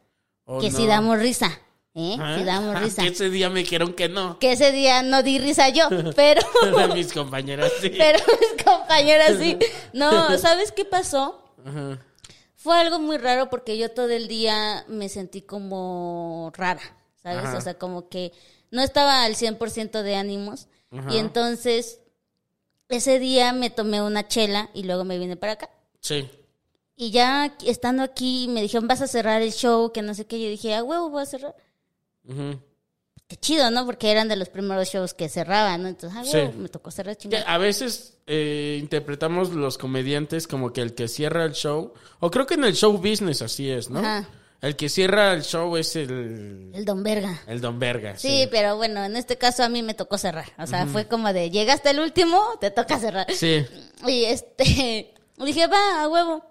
[0.44, 0.76] ¿O que no?
[0.76, 1.56] sí damos risa.
[2.00, 2.16] ¿Eh?
[2.18, 2.42] ¿Ah?
[2.44, 3.02] Damos risa.
[3.02, 4.38] Que ese día me dijeron que no.
[4.38, 6.40] Que ese día no di risa yo, pero...
[6.94, 7.90] Mis compañeras, sí.
[7.96, 9.58] pero mis compañeras sí.
[9.92, 11.54] No, ¿sabes qué pasó?
[11.64, 11.98] Ajá.
[12.56, 16.82] Fue algo muy raro porque yo todo el día me sentí como rara,
[17.22, 17.44] ¿sabes?
[17.44, 17.58] Ajá.
[17.58, 18.32] O sea, como que
[18.70, 20.68] no estaba al 100% de ánimos.
[20.90, 21.14] Ajá.
[21.14, 22.00] Y entonces,
[22.88, 25.70] ese día me tomé una chela y luego me vine para acá.
[26.00, 26.28] Sí.
[26.96, 30.38] Y ya estando aquí me dijeron, vas a cerrar el show, que no sé qué.
[30.38, 31.56] Yo dije, ah, huevo, voy a cerrar.
[32.30, 32.58] Ujú.
[33.28, 33.86] Qué chido, ¿no?
[33.86, 35.88] Porque eran de los primeros shows que cerraban, ¿no?
[35.88, 36.36] Entonces, ah, Sí.
[36.36, 37.44] huevo, me tocó cerrar chingada.
[37.44, 42.46] a veces eh, interpretamos los comediantes como que el que cierra el show, o creo
[42.46, 44.00] que en el show business así es, ¿no?
[44.00, 44.28] Ajá.
[44.60, 47.40] El que cierra el show es el, El Don Verga.
[47.46, 48.18] el Don Verga.
[48.18, 50.52] Sí, pero bueno, en este caso a mí me tocó cerrar.
[50.58, 53.26] O sea, fue como de, llegaste el último, te toca cerrar.
[53.32, 53.64] Sí.
[54.06, 56.44] Y este, dije, va, a huevo.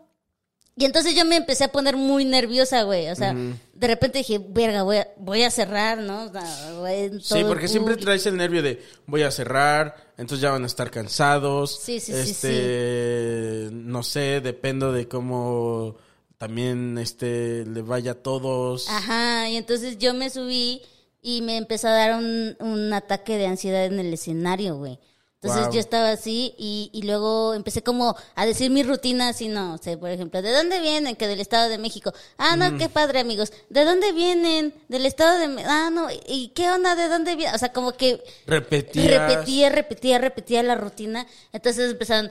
[0.75, 3.09] Y entonces yo me empecé a poner muy nerviosa, güey.
[3.09, 6.23] O sea, de repente dije, verga, voy a, voy a cerrar, ¿no?
[6.23, 10.51] O sea, güey, Sí, porque siempre traes el nervio de voy a cerrar, entonces ya
[10.51, 11.79] van a estar cansados.
[11.81, 15.97] Sí, sí, sí, este, no sé, dependo de cómo
[16.37, 18.87] también este le vaya a todos.
[18.87, 20.81] Ajá, y entonces yo me subí
[21.21, 24.99] y me empezó a dar un, un ataque de ansiedad en el escenario, güey.
[25.41, 25.73] Entonces Wow.
[25.73, 29.97] yo estaba así y, y luego empecé como a decir mi rutina así, no sé,
[29.97, 31.15] por ejemplo, ¿de dónde vienen?
[31.15, 32.11] Que del Estado de México.
[32.37, 33.53] Ah, no, qué padre, amigos.
[33.69, 34.73] ¿De dónde vienen?
[34.89, 35.69] Del Estado de México.
[35.71, 36.95] Ah, no, ¿y qué onda?
[36.97, 37.55] ¿De dónde vienen?
[37.55, 39.07] O sea, como que Repetías.
[39.29, 41.25] repetía, repetía, repetía la rutina.
[41.53, 42.29] Entonces empezaron,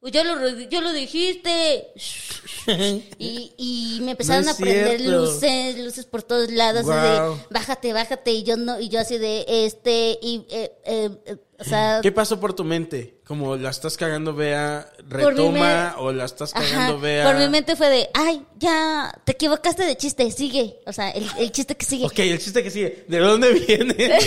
[0.00, 1.92] "Uy, ya lo, ya lo dijiste.
[3.18, 5.18] y, y me empezaron No a prender cierto.
[5.24, 6.88] luces, luces por todos lados, así
[7.18, 7.34] Guau.
[7.36, 11.36] de bájate, bájate, y yo no, y yo así de este, y eh, eh, eh,
[11.58, 13.20] o sea, ¿Qué pasó por tu mente?
[13.24, 17.24] Como la estás cagando, vea, retoma o la estás ajá, cagando, vea.
[17.24, 21.26] por mi mente fue de, ay, ya, te equivocaste de chiste, sigue, o sea, el,
[21.38, 22.06] el chiste que sigue.
[22.06, 23.04] Ok, el chiste que sigue.
[23.06, 23.94] ¿De dónde viene?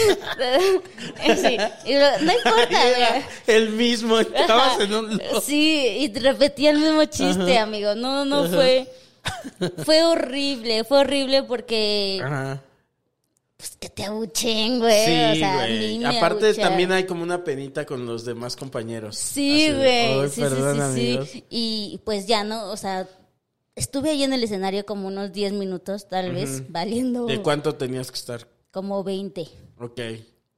[1.36, 4.20] sí, y luego, no importa, Era el mismo.
[4.20, 5.22] Estabas en un.
[5.44, 7.94] Sí, y repetía el mismo chiste, amigo.
[7.96, 8.88] No, no fue.
[9.84, 12.22] Fue horrible, fue horrible porque.
[12.24, 12.62] Ajá.
[13.58, 15.06] Pues que te abuchen, güey.
[15.06, 15.98] Sí, o sea, a güey.
[15.98, 19.18] mí me Aparte también hay como una penita con los demás compañeros.
[19.18, 20.22] Sí, güey.
[20.22, 21.30] "Ay, Sí, perdón, sí, sí, amigos".
[21.30, 21.44] sí.
[21.50, 22.70] Y pues ya, ¿no?
[22.72, 23.08] O sea,
[23.76, 28.12] estuve ahí en el escenario como unos 10 minutos, tal vez, valiendo ¿De cuánto tenías
[28.12, 28.48] que estar?
[28.72, 29.48] como 20.
[29.80, 30.02] Ok.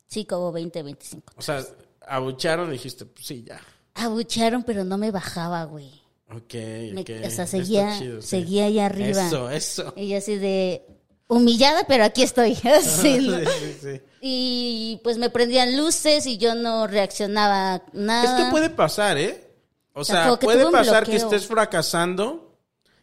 [0.07, 1.33] Sí, como 20, 25.
[1.37, 1.63] O sea,
[2.05, 3.61] abucharon y dijiste, pues sí, ya.
[3.93, 5.89] Abuchearon, pero no me bajaba, güey.
[6.31, 7.09] Ok, Me- ok.
[7.25, 9.25] o sea, seguía, chido, seguía allá arriba.
[9.27, 9.93] Eso, eso.
[9.95, 10.85] Y yo así de
[11.29, 12.51] humillada, pero aquí estoy.
[12.63, 13.39] Así, ¿no?
[13.39, 14.01] Sí, sí, sí.
[14.19, 18.35] Y pues me prendían luces y yo no reaccionaba nada.
[18.35, 19.45] que puede pasar, ¿eh?
[19.93, 22.57] O sea, puede pasar que estés fracasando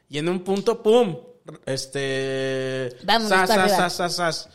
[0.08, 1.16] y en un punto, ¡pum!
[1.64, 2.90] Este.
[3.06, 4.48] Sas, sas, sas, sas.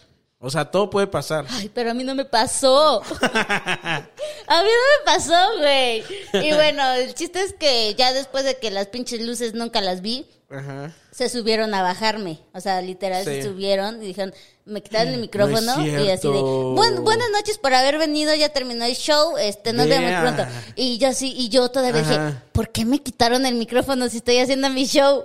[0.43, 1.45] O sea, todo puede pasar.
[1.49, 3.03] Ay, pero a mí no me pasó.
[3.22, 4.09] a mí
[4.47, 6.03] no me pasó, güey.
[6.34, 10.01] Y bueno, el chiste es que ya después de que las pinches luces nunca las
[10.01, 10.93] vi, Ajá.
[11.12, 12.39] se subieron a bajarme.
[12.54, 13.30] O sea, literal, Sí.
[13.32, 14.34] se subieron y dijeron,
[14.66, 16.74] me quitaron el micrófono No y así de, cierto.
[16.74, 20.22] "Buen- buenas noches por haber venido, ya terminó el show, este, nos vemos Vea.
[20.22, 20.43] pronto.
[20.76, 22.20] Y yo así, y yo todavía dije.
[22.52, 25.24] ¿por qué me quitaron el micrófono si estoy haciendo mi show?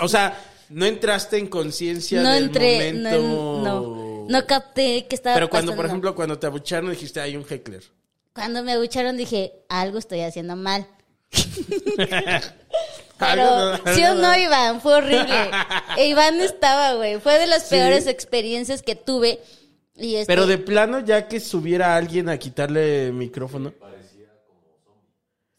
[0.00, 0.38] O sea,
[0.70, 3.62] no entraste en conciencia no del entré, no, momento.
[3.62, 7.44] no, no capté que estaba Pero cuando, por ejemplo, cuando te abucharon dijiste, hay un
[7.48, 7.82] heckler.
[8.34, 10.86] Cuando me abucharon dije, algo estoy haciendo mal.
[13.18, 14.80] Pero, ¿sí o no, Iván?
[14.80, 15.50] Fue horrible.
[15.96, 17.20] E Iván estaba, güey.
[17.20, 17.76] Fue de las Sí.
[17.76, 19.40] peores experiencias que tuve.
[19.96, 23.72] Y este, Pero de plano, ya que subiera alguien a quitarle el micrófono.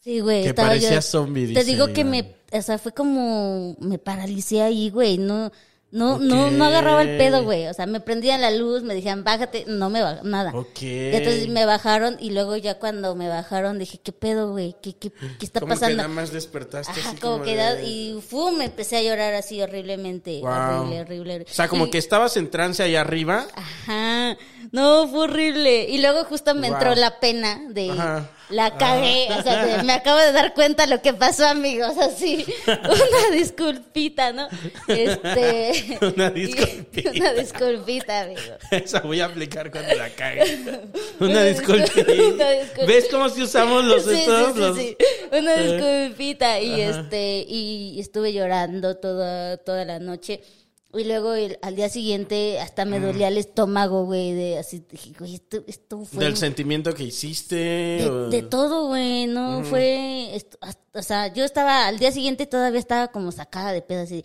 [0.00, 0.42] Sí, güey.
[0.42, 2.10] Que estaba parecía yo- zombie, Te digo que Iván.
[2.10, 5.18] me, o sea, fue como, me paralicé ahí, güey.
[5.18, 5.50] No,
[5.92, 7.68] no, no, no agarraba el pedo, güey.
[7.68, 10.50] O sea, me prendían la luz, me decían, bájate, no me bajaba, nada.
[10.54, 10.82] Ok.
[10.82, 14.76] Y entonces me bajaron y luego ya cuando me bajaron dije, ¿qué pedo, güey?
[14.82, 15.96] ¿Qué, qué, qué está Como que pasando?
[15.98, 19.02] nada más despertaste Ajá, así como, como que de- da- y fu, me empecé a
[19.02, 20.50] llorar así horriblemente, Wow.
[20.50, 21.46] horrible, horrible.
[21.48, 23.46] O sea, como Y- que estabas en trance ahí arriba.
[23.54, 24.36] Ajá,
[24.72, 25.84] no, fue horrible.
[25.88, 26.76] Y luego justo me Wow.
[26.78, 28.30] entró la pena de Ajá.
[28.50, 33.36] La cagué, o sea, me acabo de dar cuenta lo que pasó, amigos, así, una
[33.36, 34.48] disculpita, ¿no?
[34.88, 37.10] Este, Una disculpita.
[37.10, 38.40] una disculpita, amigo.
[38.70, 40.58] Esa voy a aplicar cuando la cague.
[40.64, 40.80] Una
[41.28, 42.02] Una disculpita.
[42.02, 42.86] discul- una disculpita.
[42.86, 44.52] ¿Ves cómo si usamos los Sí, sí, estos?
[44.54, 44.96] sí, los- sí.
[45.32, 50.40] Una Eh, disculpita y este y estuve llorando toda toda la noche
[50.98, 52.88] y luego el- al día siguiente hasta Mm.
[52.88, 57.04] me dolía el estómago, güey, de así dije, güey, esto, esto fue Del sentimiento que
[57.04, 57.54] hiciste.
[57.56, 62.10] de, o- de todo, güey, no fue, esto- hasta- o sea, yo estaba al día
[62.12, 64.24] siguiente todavía estaba como sacada de pedo así,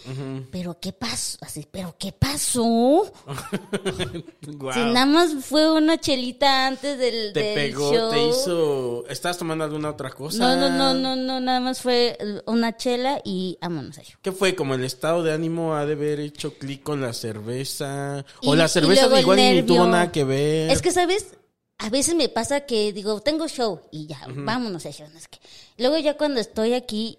[0.52, 3.12] pero qué pasó, así, pero qué pasó,
[4.74, 8.10] si nada más fue una chelita antes del, Te del pegó, show.
[8.12, 9.06] te hizo.
[9.10, 10.38] ¿Estás tomando alguna otra cosa?
[10.40, 14.56] No, no, no, no, no, nada más fue una chela y vámonos a ¿Qué fue?
[14.56, 18.26] ¿Como el estado de ánimo ha de haber hecho clic con la cerveza?
[18.44, 20.72] ¿O Y- la cerveza el igual ni tuvo nada que ver?
[20.72, 21.28] Es que, ¿sabes?
[21.84, 25.08] A veces me pasa que digo, tengo show y ya, vámonos a show.
[25.14, 25.40] no sé qué.
[25.78, 27.18] Luego ya cuando estoy aquí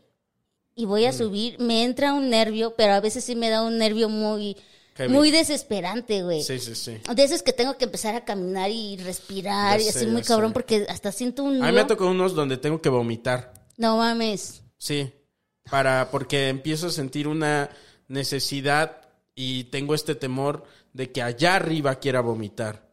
[0.75, 3.77] y voy a subir, me entra un nervio, pero a veces sí me da un
[3.79, 4.57] nervio muy,
[4.95, 5.13] Heavy.
[5.13, 6.43] muy desesperante, güey.
[6.43, 6.99] Sí, sí, sí.
[7.15, 10.51] De esos que tengo que empezar a caminar y respirar Ya y así muy cabrón
[10.51, 10.55] sé.
[10.55, 11.87] porque hasta siento un A mí me nudo.
[11.89, 13.53] tocó unos donde tengo que vomitar.
[13.77, 14.63] No mames.
[14.79, 15.13] Sí.
[15.71, 17.69] Para, porque empiezo a sentir una
[18.09, 19.01] necesidad
[19.35, 22.91] y tengo este temor de que allá arriba quiera vomitar.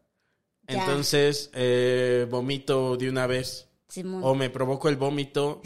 [0.69, 0.79] Ya.
[0.85, 3.67] Entonces, eh, vomito de una vez.
[3.87, 4.21] Simón.
[4.23, 5.61] O me provoco el vómito,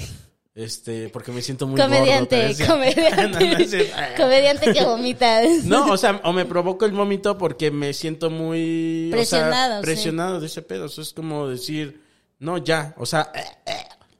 [0.55, 2.73] este, porque me siento muy comediante, gordo.
[2.73, 3.91] comediante.
[4.17, 5.41] Comediante que vomita.
[5.65, 9.07] No, o sea, o me provoco el vómito porque me siento muy...
[9.07, 9.85] o sea, Presionado, sí.
[9.85, 10.85] presionado de ese pedo.
[10.85, 12.01] Eso es como decir,
[12.39, 12.95] no, ya.
[12.97, 13.31] O sea,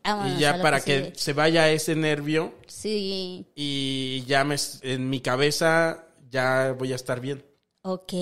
[0.03, 3.45] Vámonos y a ya lo para que se vaya ese nervio Sí.
[3.55, 7.45] y ya me, en mi cabeza ya voy a estar bien.
[7.83, 8.13] Ok.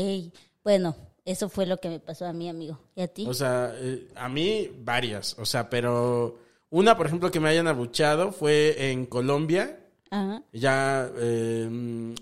[0.64, 0.96] Bueno,
[1.26, 2.80] eso fue lo que me pasó a mí, amigo.
[2.96, 3.26] ¿Y a ti?
[3.28, 5.36] O sea, eh, a mí varias.
[5.40, 9.80] O sea, pero una, por ejemplo, que me hayan abuchado fue en Colombia.
[10.10, 10.44] Ajá.
[10.52, 12.14] Ya eh,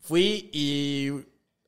[0.00, 1.10] fui y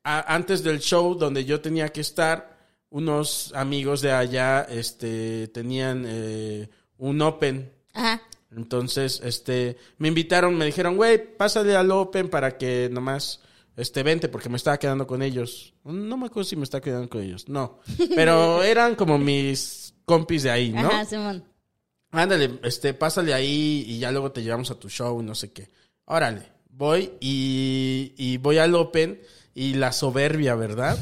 [0.05, 2.57] a- antes del show donde yo tenía que estar,
[2.91, 7.73] unos amigos de allá este, tenían eh, un open.
[7.93, 8.23] Ajá.
[8.57, 13.41] Entonces, este, me invitaron, me dijeron, güey, pásale al open para que nomás,
[13.77, 15.75] este, vente, porque me estaba quedando con ellos.
[15.85, 17.81] No me acuerdo si me estaba quedando con ellos, no.
[18.15, 20.89] Pero eran como mis compis de ahí, ¿no?
[20.89, 21.45] Ajá, Simón.
[22.11, 25.53] Ándale, este, pásale ahí y ya luego te llevamos a tu show y no sé
[25.53, 25.69] qué.
[26.07, 29.21] Órale, voy y, y voy al Open
[29.55, 30.99] y la soberbia, ¿verdad?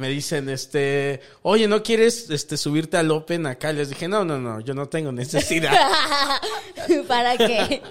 [0.00, 3.72] Me dicen, este, oye, ¿no quieres este, subirte al Open acá?
[3.72, 5.72] Les dije, no, no, no, yo no tengo necesidad.
[7.06, 7.82] ¿Para qué?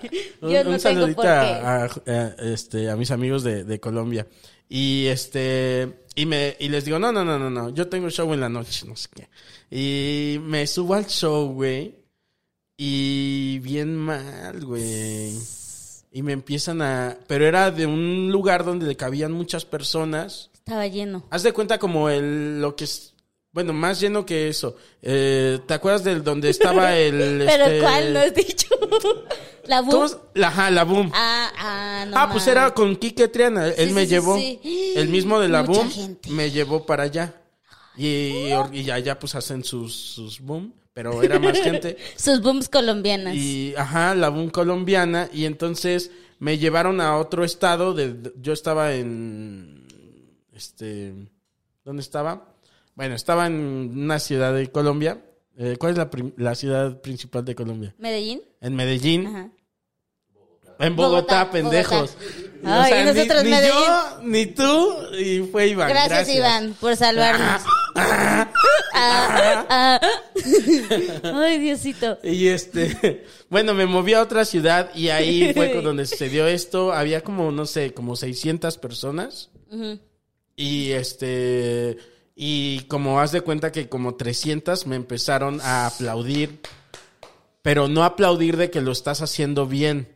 [0.42, 1.30] Un, Yo no un tengo saludito por qué.
[1.30, 4.28] a, a- a- este, a mis amigos de, de Colombia.
[4.68, 8.32] Y este, y me, y les digo, no, no, no, no, no, yo tengo show
[8.34, 9.30] en la noche, no sé qué.
[9.72, 11.96] Y me subo al show, güey.
[12.78, 15.34] Y bien mal, güey.
[16.12, 20.50] Y me empiezan a, pero era de un lugar donde le cabían muchas personas.
[20.70, 21.26] Estaba lleno.
[21.32, 23.16] Haz de cuenta como el, lo que es,
[23.52, 24.76] bueno, más lleno que eso.
[25.02, 28.68] Eh, ¿Te acuerdas del donde estaba el, ¿Pero este, cuál no has dicho?
[29.66, 30.12] ¿La ¿Cómo boom?
[30.36, 31.12] La, ajá, la boom.
[31.14, 33.68] Ah, ah, no ah, pues era con Quique Triana.
[33.68, 34.38] Él Sí, me sí, llevó.
[34.38, 34.60] sí.
[34.96, 36.30] El mismo de la Mucha boom gente.
[36.30, 37.34] me llevó para allá.
[37.98, 40.74] Y, y allá pues hacen sus, sus boom.
[40.94, 41.98] Pero era más gente.
[42.18, 43.34] Sus booms colombianas.
[43.36, 45.30] Y, ajá, la boom colombiana.
[45.32, 47.94] Y entonces me llevaron a otro estado.
[47.94, 49.79] De- yo estaba en.
[50.60, 51.14] Este.
[51.86, 52.54] ¿Dónde estaba?
[52.94, 53.54] Bueno, estaba en
[53.96, 55.22] una ciudad de Colombia.
[55.58, 57.96] Eh, ¿Cuál es la, la ciudad principal de Colombia?
[57.98, 58.42] ¿Medellín?
[58.60, 59.28] En Medellín.
[59.28, 59.50] Ajá.
[60.80, 62.16] En Bogotá, Bogotá, pendejos.
[62.62, 62.84] Bogotá.
[62.84, 63.74] Ay, ni- nosotros ni, Medellín.
[63.78, 65.88] yo, ni tú, y fue Iván.
[65.90, 67.62] Gracias, Iván, por salvarnos.
[69.02, 70.00] Ah, ah.
[71.24, 72.18] Ay, Diosito.
[72.24, 76.92] Y este, bueno, me moví a otra ciudad y ahí fue con donde sucedió esto.
[76.92, 79.50] Había como, no sé, como 600 personas.
[80.62, 81.98] Y este,
[82.36, 86.60] y como haz de cuenta que como 300 me empezaron a aplaudir.
[87.62, 90.10] Pero no aplaudir de que lo estás haciendo bien.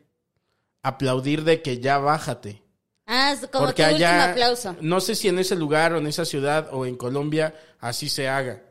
[0.81, 2.61] Aplaudir de que ya bájate.
[3.05, 4.75] Ah, es como Porque tu allá, último aplauso.
[4.81, 8.27] no sé si en ese lugar o en esa ciudad o en Colombia así se
[8.27, 8.63] haga.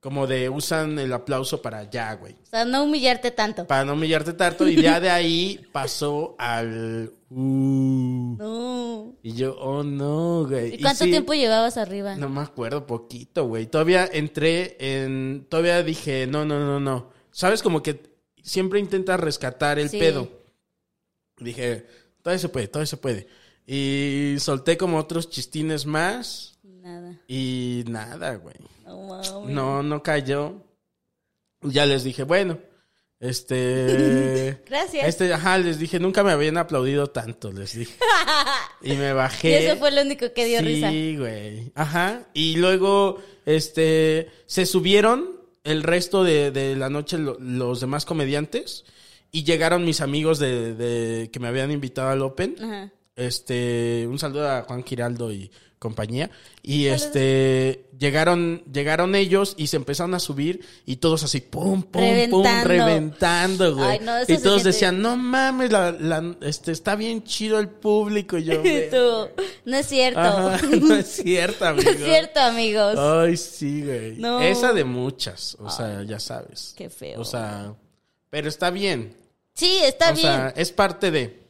[0.00, 2.34] Como de usan el aplauso para ya, güey.
[2.34, 3.66] O sea, no humillarte tanto.
[3.66, 4.68] Para no humillarte tanto.
[4.68, 7.10] Y ya de ahí pasó al...
[7.30, 8.36] uh.
[8.38, 9.16] No.
[9.22, 10.74] Y yo, oh no, güey.
[10.74, 12.16] ¿Y cuánto sí, tiempo llevabas arriba?
[12.16, 13.66] No me acuerdo, poquito, güey.
[13.66, 15.46] Todavía entré en...
[15.48, 17.10] Todavía dije, no, no, no, no.
[17.30, 17.62] ¿Sabes?
[17.62, 19.98] Como que siempre intentas rescatar el Sí.
[19.98, 20.30] pedo.
[21.38, 21.86] Dije,
[22.22, 23.26] todavía se puede, todavía se puede.
[23.66, 26.58] Y solté como otros chistines más.
[26.62, 27.20] Nada.
[27.26, 28.54] Y nada, güey.
[29.48, 30.62] No, no cayó.
[31.62, 32.58] Ya les dije, bueno,
[33.20, 34.60] este...
[34.66, 35.08] Gracias.
[35.08, 37.94] Este, ajá, les dije, nunca me habían aplaudido tanto, les dije.
[38.82, 39.66] Y me Y bajé.
[39.66, 40.90] eso fue lo único que dio sí, risa.
[41.18, 41.72] güey.
[41.74, 42.22] Ajá.
[42.34, 48.84] Y luego, este, se subieron el resto de, de la noche lo- los demás comediantes
[49.32, 52.54] y llegaron mis amigos de, de- que me habían invitado al Open.
[52.62, 52.92] Ajá.
[53.16, 55.50] Este, un saludo a Juan Giraldo y
[55.86, 56.30] compañía.
[56.62, 62.02] Y este, llegaron, llegaron ellos y se empezaron a subir y todos así, pum, pum,
[62.30, 63.74] pum, Reventando.
[63.76, 63.88] güey.
[63.88, 68.36] Ay, no, y todos decían, no mames, la, la- este, está bien chido el público.
[68.38, 69.28] Y yo, güey, Tú,
[69.64, 70.20] no es cierto.
[70.20, 71.90] Ajá, no es cierto, No amigo.
[71.90, 72.98] es cierto, amigos.
[72.98, 74.16] Ay, sí, güey.
[74.16, 74.40] No.
[74.40, 76.74] Esa de muchas, o sea, ya sabes.
[76.76, 77.20] qué feo.
[77.20, 77.74] O sea,
[78.30, 79.14] pero está bien.
[79.54, 80.26] sí, está o bien.
[80.26, 81.45] sea, es parte de.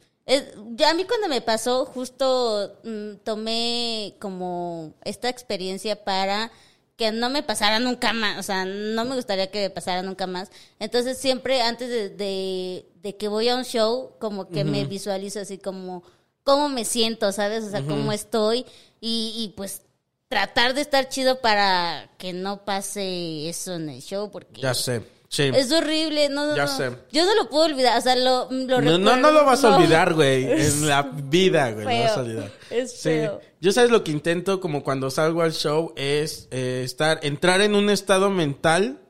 [0.75, 6.51] Ya a mí cuando me pasó, justo mm, tomé como esta experiencia para
[6.97, 10.27] que no me pasara nunca más, o sea, no me gustaría que me pasara nunca
[10.27, 10.49] más.
[10.79, 15.39] Entonces siempre antes de, de- de que voy a un show, como que me visualizo
[15.39, 16.03] así como
[16.43, 17.63] cómo me siento, ¿sabes?
[17.63, 18.65] O sea, cómo estoy
[18.99, 19.83] y, y pues
[20.27, 25.03] tratar de estar chido para que no pase eso en el show, porque Ya sé.
[25.29, 25.43] Sí.
[25.53, 26.77] es horrible, no, no, Ya no.
[26.77, 26.91] sé.
[27.11, 30.13] Yo no lo puedo olvidar, o sea, lo, lo No, no, lo vas a olvidar,
[30.13, 30.45] güey.
[30.61, 31.85] En la vida, güey.
[31.85, 32.51] Lo vas a olvidar.
[32.69, 33.09] Es Sí.
[33.09, 33.41] feo.
[33.59, 37.75] Yo sabes lo que intento como cuando salgo al show es eh, estar, entrar en
[37.75, 39.01] un estado mental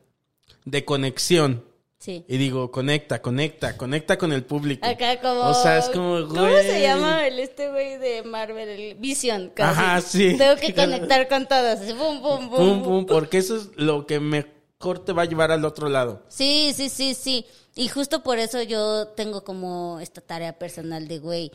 [0.66, 1.64] de conexión.
[2.00, 2.24] Sí.
[2.28, 4.88] Y digo, conecta, conecta, conecta con el público.
[4.88, 5.42] Acá como...
[5.42, 6.28] O sea, es como, güey.
[6.28, 8.70] ¿Cómo se llama el este güey de Marvel?
[8.70, 9.52] El Vision.
[9.54, 9.80] casi.
[9.80, 10.36] Ajá, sí.
[10.38, 11.80] Tengo que conectar con todos.
[11.80, 12.58] Pum, pum, pum.
[12.58, 16.22] Pum, pum, porque eso es lo que mejor te va a llevar al otro lado.
[16.30, 17.46] Sí, sí, sí, sí.
[17.76, 21.52] Y justo por eso yo tengo como esta tarea personal de, güey,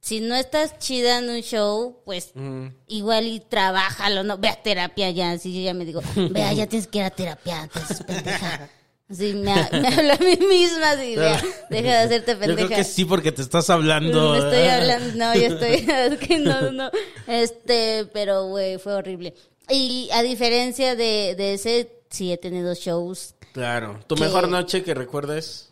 [0.00, 2.32] si no estás chida en un show, pues
[2.86, 4.38] igual y trabájalo, ¿no?
[4.38, 5.32] Ve a terapia ya.
[5.32, 6.00] Así yo ya me digo,
[6.30, 8.68] vea, ya tienes que ir a terapia antes, pendeja.
[9.10, 12.66] Así me, ha- me hablo a mí misma, así, vea, deja de hacerte Yo pendeja.
[12.66, 14.32] creo que sí, porque te estás hablando.
[14.32, 16.90] Me estoy hablando, no, yo estoy, es que no, no,
[17.26, 19.34] este, pero güey, fue horrible.
[19.70, 23.34] Y a diferencia de, de ese, sí he tenido shows.
[23.52, 24.00] Claro.
[24.06, 25.70] ¿Tu Que- mejor noche que recuerdes?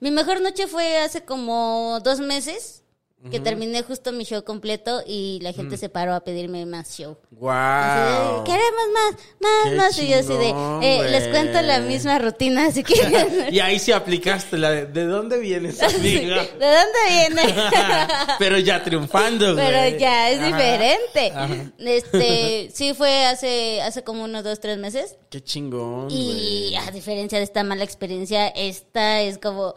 [0.00, 2.81] Mi mejor noche fue hace como dos meses,
[3.30, 7.16] que terminé justo mi show completo y la gente se paró a pedirme más show.
[7.22, 8.44] Así de, ¡Wow!
[8.44, 9.98] Queremos más, más, Qué más.
[9.98, 10.50] Y yo así de,
[10.82, 12.94] eh, les cuento la misma rutina, así que...
[13.52, 16.42] Y ahí sí aplicaste la de, ¿de dónde vienes, amiga?
[16.42, 17.54] ¿De dónde viene?
[18.38, 19.66] Pero ya triunfando, güey.
[19.66, 20.46] Pero ya es Ajá.
[20.46, 21.32] diferente.
[21.34, 21.72] Ajá.
[21.78, 25.16] Este, sí fue hace, hace como unos dos, tres meses.
[25.30, 26.76] Qué chingón, Y güey.
[26.76, 29.74] a diferencia de esta mala experiencia, esta es como,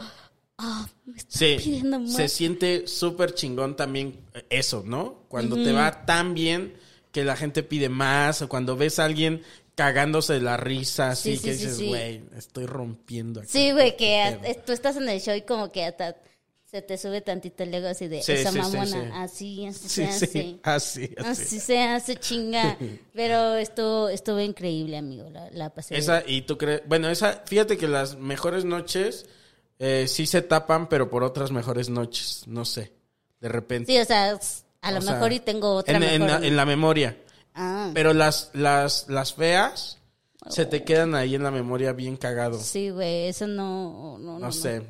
[0.57, 2.13] ah, me está Sí, pidiendo más.
[2.13, 5.25] se siente súper chingón también eso, ¿no?
[5.27, 6.73] Cuando te va tan bien
[7.11, 9.41] que la gente pide más o cuando ves a alguien
[9.75, 13.49] cagándose de la risa, así Sí, que sí, dices, güey, estoy rompiendo aquí.
[13.51, 14.55] Sí, güey, que pedo.
[14.65, 16.15] tú estás en el show y como que hasta
[16.65, 19.27] se te sube tantito el ego así de esa mamona.
[19.27, 19.65] sí.
[19.65, 20.27] Así, así Sí, se hace.
[20.27, 21.29] sí, así, así.
[21.43, 22.77] Así se hace chinga.
[23.13, 25.29] Pero estuvo, estuvo increíble, amigo.
[25.29, 25.97] La, la pasé.
[25.97, 29.25] Esa, y tú crees, bueno, esa, fíjate que las mejores noches
[29.79, 32.93] eh, sí se tapan, pero por otras mejores noches, no sé,
[33.41, 33.91] de repente.
[33.91, 34.37] Sí, o sea,
[34.81, 36.41] a lo O sea, mejor y tengo otra en, en mejor.
[36.41, 37.17] la, en la memoria.
[37.53, 39.99] Ah, Pero las, las, las feas
[40.49, 42.59] se te quedan ahí en la memoria bien cagado.
[42.59, 44.51] sí, güey, eso no, no, no, No no.
[44.51, 44.81] sé.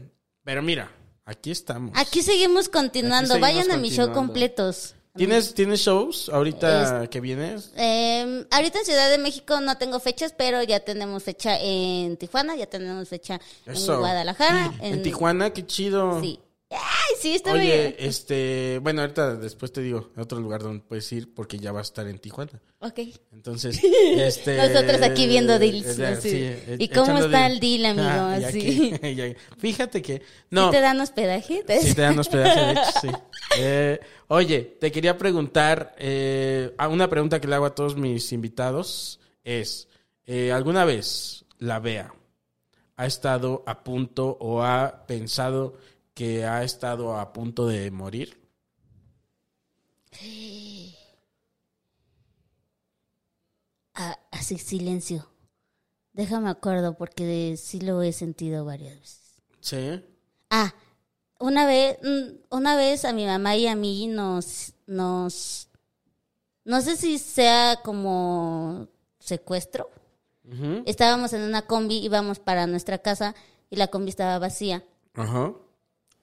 [0.44, 0.92] Pero mira,
[1.26, 1.92] aquí estamos.
[1.96, 3.36] Aquí seguimos continuando.
[3.36, 4.96] Aquí seguimos Vayan a mi show completos.
[5.16, 7.72] ¿Tienes, ¿Tienes shows ahorita que vienes?
[7.78, 12.55] Eh, ahorita en Ciudad de México no tengo fechas, pero ya tenemos fecha en Tijuana,
[12.55, 13.93] ya tenemos fecha Eso.
[13.95, 14.74] en Guadalajara.
[14.82, 16.22] En Tijuana, qué chido.
[16.22, 16.39] Sí.
[17.20, 17.95] Sí, está Oye, bien.
[17.99, 21.82] este, bueno, ahorita después te digo otro lugar donde puedes ir porque ya va a
[21.84, 22.51] estar en Tijuana.
[22.80, 22.99] Ok.
[23.34, 23.82] Entonces,
[24.18, 24.57] este...
[24.57, 28.07] Nosotros aquí viendo deals, eh, sí, eh, ¿Y cómo está el deal, amigo?
[28.07, 30.18] Ah, aquí- y- Fíjate que...
[30.20, 31.63] ¿Sí No, te dan hospedaje?
[31.82, 33.07] Sí, te dan hospedaje, de hecho, sí.
[33.59, 39.20] Eh, oye, te quería preguntar, eh, una pregunta que le hago a todos mis invitados
[39.43, 39.88] es,
[40.26, 42.13] eh, ¿alguna vez la Bea
[42.97, 45.78] ha estado a punto o ha pensado
[46.16, 48.41] que ha estado a punto de morir?
[53.93, 55.28] Ah, así, silencio.
[56.13, 59.43] Déjame acuerdo porque sí lo he sentido varias veces.
[59.59, 60.05] Sí.
[60.49, 60.74] Ah,
[61.39, 65.68] una vez, mm, una vez a mi mamá y a mí nos, nos,
[66.63, 68.88] no sé si sea como
[69.20, 69.89] secuestro.
[70.86, 73.34] Estábamos en una combi, íbamos para nuestra casa
[73.72, 74.84] y la combi estaba vacía.
[75.16, 75.55] Ajá.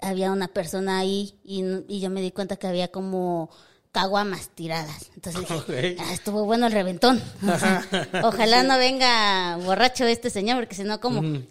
[0.03, 3.48] Había una persona ahí y, y yo me di cuenta que había como
[3.92, 5.11] caguamas tiradas.
[5.14, 5.96] Entonces dije.
[6.00, 7.22] "Ah, estuvo bueno el reventón.
[7.42, 7.86] O sea,
[8.24, 11.20] ojalá no venga borracho este señor, porque si no, como...
[11.20, 11.42] Ujú.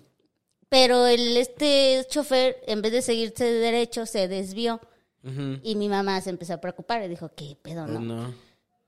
[0.69, 4.79] Pero el este chofer, en vez de seguirse de derecho, se desvió.
[5.63, 7.99] Y mi mamá se empezó a preocupar y dijo, ¿qué pedo, no?
[7.99, 8.33] no.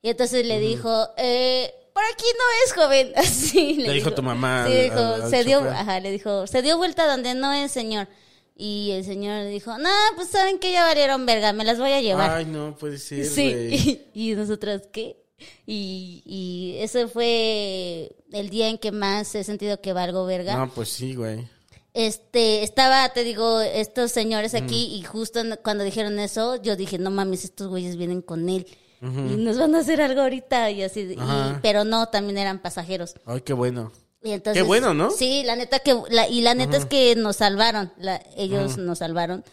[0.01, 3.13] Y entonces le dijo, eh, por aquí no es, joven.
[3.17, 6.47] Así Le dijo tu mamá Sí, al- dijo, al- al se dio, ajá, le dijo,
[6.47, 8.07] se dio vuelta donde no es, señor.
[8.55, 12.01] Y el señor dijo, no, pues saben que ya valieron verga, me las voy a
[12.01, 12.29] llevar.
[12.31, 15.17] Ay, no puede ser, sí, y, y nosotras, ¿qué?
[15.65, 20.55] Y, y ese fue el día en que más he sentido que valgo verga.
[20.55, 21.47] No, pues sí, güey.
[21.93, 27.11] Este, estaba, te digo, estos señores aquí y justo cuando dijeron eso, yo dije, no
[27.11, 28.65] mames, estos güeyes vienen con él
[29.01, 31.17] y nos van a hacer algo ahorita y así, y-
[31.61, 33.15] pero no, también eran pasajeros.
[33.25, 33.91] Ay, qué bueno.
[34.23, 35.11] Y entonces, Qué bueno, ¿no?
[35.11, 38.99] Sí, la neta que, la, y la neta es que nos salvaron, la- ellos nos
[38.99, 39.43] salvaron.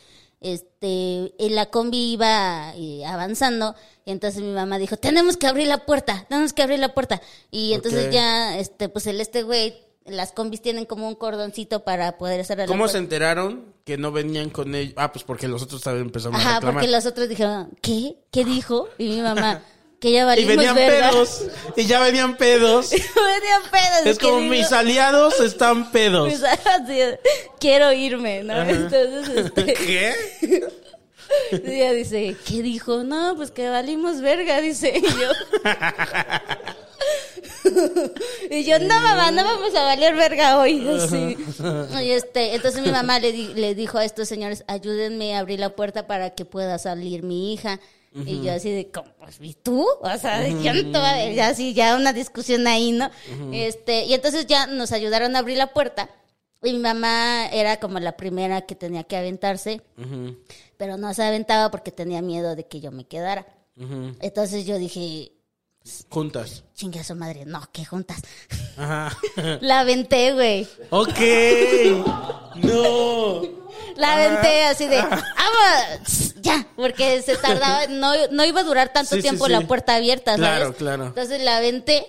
[0.40, 3.74] Este, en la combi iba eh, avanzando,
[4.06, 7.20] y entonces mi mamá dijo, tenemos que abrir la puerta, tenemos que abrir la puerta.
[7.50, 9.74] Y entonces ya, este, pues el este güey,
[10.06, 12.92] las combis tienen como un cordoncito para poder la ¿Cómo puerta.
[12.92, 14.94] se enteraron que no venían con ellos?
[14.96, 16.74] Ah, pues porque los otros también empezaron a Ajá, reclamar.
[16.82, 18.16] porque los otros dijeron, ¿qué?
[18.30, 18.88] ¿Qué dijo?
[18.96, 19.62] Y mi mamá,
[20.00, 21.10] que ya Y venían verga.
[21.10, 21.42] pedos.
[21.76, 22.90] Y ya venían pedos.
[22.90, 24.06] venían pedos.
[24.06, 26.28] es como digo- mis aliados están pedos.
[26.28, 26.42] mis-
[27.58, 28.60] quiero irme, ¿no?
[28.62, 30.14] Entonces, este, ¿Qué?
[31.52, 33.04] y ella dice, ¿qué dijo?
[33.04, 35.30] No, pues que valimos verga, dice y yo.
[38.50, 41.36] y yo, no mamá, no vamos a valer verga hoy, así.
[42.02, 45.60] Y este, entonces mi mamá le, di- le dijo a estos señores, ayúdenme a abrir
[45.60, 47.80] la puerta para que pueda salir mi hija.
[48.12, 49.08] Y yo así de, ¿cómo?
[49.18, 49.86] Pues, ¿Y tú?
[50.00, 53.08] O sea, yo no te voy a ver, ya así, ya una discusión ahí, ¿no?
[53.52, 56.10] Este, y entonces ya nos ayudaron a abrir la puerta.
[56.62, 59.80] Y mi mamá era como la primera que tenía que aventarse,
[60.76, 63.46] pero no se aventaba porque tenía miedo de que yo me quedara.
[64.20, 65.32] Entonces yo dije,
[66.08, 66.64] Juntas.
[66.74, 68.20] chingue a su madre, no, que juntas.
[68.76, 69.16] Ajá.
[69.60, 70.68] La aventé, güey.
[70.90, 71.18] ok.
[72.56, 73.42] No.
[73.96, 76.34] La aventé así de, ¡vamos!
[76.40, 79.52] Ya, porque se tardaba, no, no iba a durar tanto Sí, tiempo sí.
[79.52, 80.40] la puerta abierta, ¿sabes?
[80.58, 81.06] Claro, claro.
[81.06, 82.06] Entonces la aventé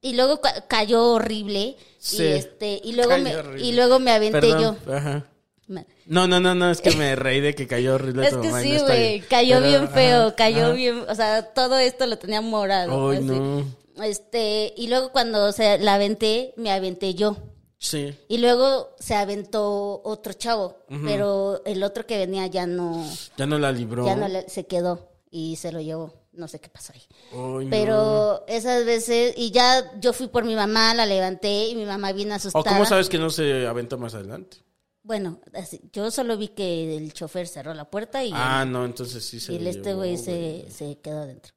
[0.00, 1.76] y luego ca- cayó horrible.
[1.98, 2.22] Sí.
[2.22, 3.64] Y este, y luego Cayó me, horrible.
[3.66, 4.78] y luego me aventé Perdón.
[4.86, 4.92] yo.
[4.94, 5.24] Ajá.
[5.68, 8.62] No, no, no, no, es que me reí de que cayó horrible Es que mamá
[8.62, 10.72] sí, güey, cayó Pero, bien feo, ajá, cayó ajá.
[10.74, 13.10] bien, o sea, todo esto lo tenía morado.
[13.10, 13.64] Ay, no.
[14.02, 17.36] Este, y luego cuando se la aventé, me aventé yo.
[17.78, 18.14] Sí.
[18.28, 23.04] Y luego se aventó otro chavo, pero el otro que venía ya no,
[23.36, 24.06] Ya no la libró.
[24.06, 26.14] ya no le- se quedó y se lo llevó.
[26.32, 27.02] No sé qué pasó ahí.
[27.32, 27.70] Ay, no.
[27.70, 32.12] Pero esas veces, y ya yo fui por mi mamá, la levanté y mi mamá
[32.12, 32.64] vino ¿O asustada.
[32.68, 34.58] cómo sabes que no se aventó más adelante?
[35.06, 39.24] Bueno, así, yo solo vi que el chofer cerró la puerta y, Ah, no, entonces
[39.24, 41.52] sí se y el este güey se, se quedó adentro.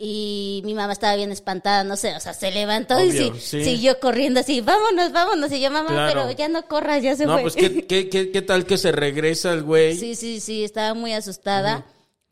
[0.00, 3.62] Y mi mamá estaba bien espantada, no sé, o sea, se levantó y sí, sí.
[3.64, 5.52] siguió corriendo así, vámonos, vámonos.
[5.52, 6.22] Y yo, mamá, Claro.
[6.28, 7.42] pero ya no corras, ya se No, fue.
[7.42, 9.94] pues ¿qué, qué, qué, qué tal que se regresa el güey?
[9.96, 11.84] Sí, sí, sí, estaba muy asustada.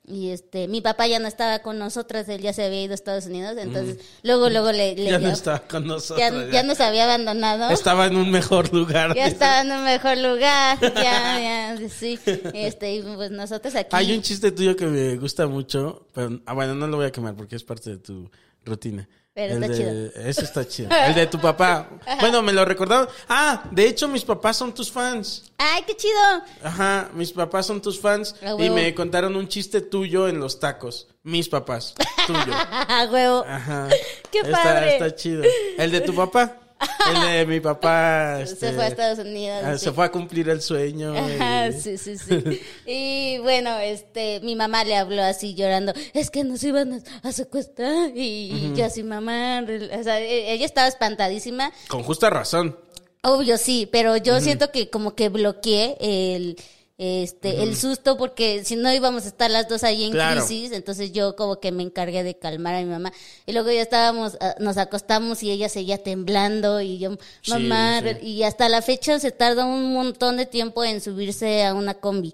[0.09, 2.95] Y este, mi papá ya no estaba con nosotras, él ya se había ido a
[2.95, 6.19] Estados Unidos, entonces luego, luego le, le ya no estaba con nosotros.
[6.19, 6.51] ya, ya.
[6.51, 7.71] ya nos había abandonado.
[7.71, 9.17] Estaba en un mejor lugar.
[9.17, 9.35] Ya dice.
[9.35, 12.21] estaba en un mejor lugar, ya, ya, sí.
[12.55, 13.89] Este, y pues nosotros aquí.
[13.93, 17.11] Hay un chiste tuyo que me gusta mucho, pero ah, bueno, no lo voy a
[17.11, 18.31] quemar porque es parte de tu
[18.65, 19.09] rutina.
[19.37, 19.79] Pero El está de-
[20.15, 20.23] chido.
[20.31, 20.89] Eso está chido.
[20.97, 21.91] El de tu papá.
[22.21, 23.07] Bueno, me lo recordaron.
[23.29, 25.45] Ah, de hecho, mis papás son tus fans.
[25.59, 26.19] ¡Ay, qué chido!
[26.65, 28.35] Ajá, mis papás son tus fans.
[28.59, 31.09] Y me contaron un chiste tuyo en los tacos.
[31.23, 31.95] Mis papás.
[32.27, 32.41] Tuyo.
[32.51, 33.45] ¡A huevo!
[33.47, 33.89] Ajá.
[34.33, 34.93] ¡Qué Está- padre!
[34.95, 35.43] Está chido.
[35.77, 36.57] El de tu papá.
[37.15, 38.41] El de mi papá.
[38.43, 39.63] este, Se fue a Estados Unidos.
[39.65, 39.85] ah, sí.
[39.85, 41.15] Se fue a cumplir el sueño.
[41.17, 42.61] Ajá, y- sí, sí, sí.
[42.87, 48.11] Y bueno, este, mi mamá le habló así llorando, es que nos iban a, secuestrar.
[48.15, 51.73] Y yo así, mamá, o sea, e- ella estaba espantadísima.
[51.89, 52.77] Con justa razón.
[53.23, 56.57] Obvio, sí, pero yo siento que como que bloqueé el,
[56.99, 60.41] este, el susto porque si no íbamos a estar las dos ahí en Claro.
[60.47, 63.13] crisis, entonces yo como que me encargué de calmar a mi mamá.
[63.45, 67.11] Y luego ya estábamos, ah, nos acostamos y ella seguía temblando y yo,
[67.49, 68.27] mamá, sí.
[68.27, 72.33] y hasta la fecha se tarda un montón de tiempo en subirse a una combi.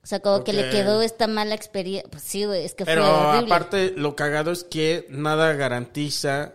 [0.00, 2.08] O sea, como que le quedó esta mala experiencia.
[2.10, 3.46] Pues sí, güey, es que Pero fue horrible.
[3.54, 6.54] aparte, lo cagado es que nada garantiza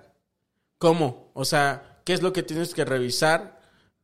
[0.80, 1.30] cómo.
[1.34, 3.53] O sea, ¿qué es lo que tienes que revisar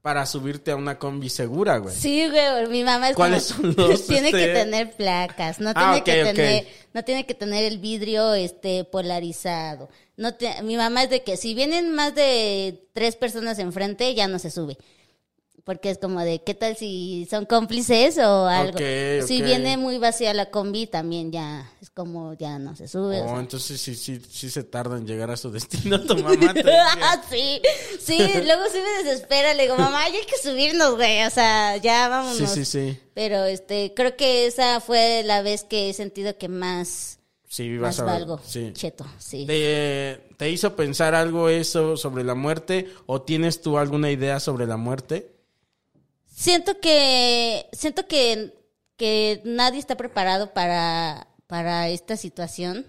[0.10, 1.94] para subirte a una combi segura, güey?
[1.96, 4.54] Sí, güey, mi mamá es ¿Cuáles como- son los, tiene que este?
[4.64, 9.88] tener placas, no Ah, tiene que tener, no tiene que tener el vidrio este polarizado.
[10.18, 14.28] No te- mi mamá es de que si vienen más de tres personas enfrente, ya
[14.28, 14.80] no se sube.
[15.70, 18.80] Porque es como de, ¿qué tal si son cómplices o algo?
[18.80, 19.46] Ok, Si ok.
[19.46, 23.22] viene muy vacía la combi, también ya es como, ya no se sube.
[23.22, 23.40] o Oh, sea.
[23.40, 26.54] entonces sí, sí, sí se tarda en llegar a su destino tu mamá.
[26.56, 26.64] te.
[27.04, 27.62] Ah, sí,
[28.00, 31.78] sí, luego sí me desespera, le digo, mamá, ya hay que subirnos, güey, o sea,
[31.78, 32.36] ya vámonos.
[32.36, 33.00] sí, sí, sí.
[33.14, 37.82] Pero este, creo que esa fue la vez que he sentido que más, Sí, más
[37.82, 38.14] vas a ver.
[38.14, 38.40] valgo.
[38.44, 38.72] Sí.
[38.74, 39.46] Cheto, sí.
[39.46, 42.90] ¿Te, ¿Te hizo pensar algo eso sobre la muerte?
[43.06, 45.36] ¿O tienes tú alguna idea sobre la muerte?
[46.40, 48.54] Siento que, siento que,
[48.96, 52.86] que nadie está preparado para, para esta situación.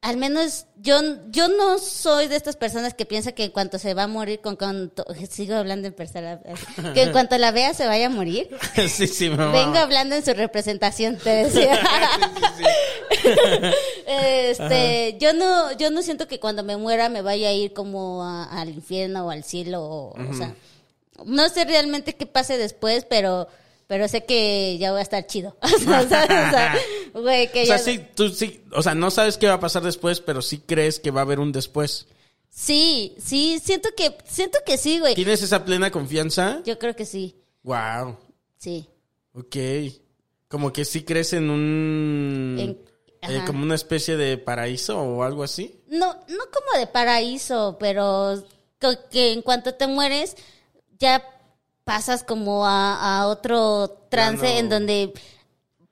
[0.00, 0.96] Al menos yo,
[1.30, 4.40] yo no soy de estas personas que piensa que en cuanto se va a morir,
[4.40, 6.40] con cuanto, sigo hablando en persona,
[6.94, 8.48] que en cuanto la vea se vaya a morir.
[8.88, 9.52] sí, sí, mamá.
[9.52, 11.78] Vengo hablando en su representación, te decía.
[14.08, 18.24] este, yo no, yo no siento que cuando me muera me vaya a ir como
[18.24, 20.52] a- al infierno o al cielo, o, o sea,
[21.26, 23.48] no sé realmente qué pase después, pero,
[23.86, 25.56] pero sé que ya voy a estar chido.
[25.62, 26.30] o sea, ¿sabes?
[26.30, 26.74] O sea,
[27.14, 29.60] güey, que O sea, ya- sí, tú sí, o sea, no sabes qué va a
[29.60, 32.06] pasar después, pero sí crees que va a haber un después.
[32.50, 35.14] sí, sí, siento que, siento que sí, güey.
[35.14, 36.60] ¿Tienes esa plena confianza?
[36.64, 38.18] Yo creo que sí, Wow.
[38.58, 38.88] sí.
[39.34, 39.56] Ok.
[40.48, 42.56] Como que sí crees en un...
[42.58, 42.92] En-
[43.22, 45.80] eh, como una especie de paraíso o algo así.
[45.86, 48.42] No, no como de paraíso, pero
[49.12, 50.36] que en cuanto te mueres,
[51.02, 51.22] ya
[51.84, 55.12] pasas como a, a otro trance no- en donde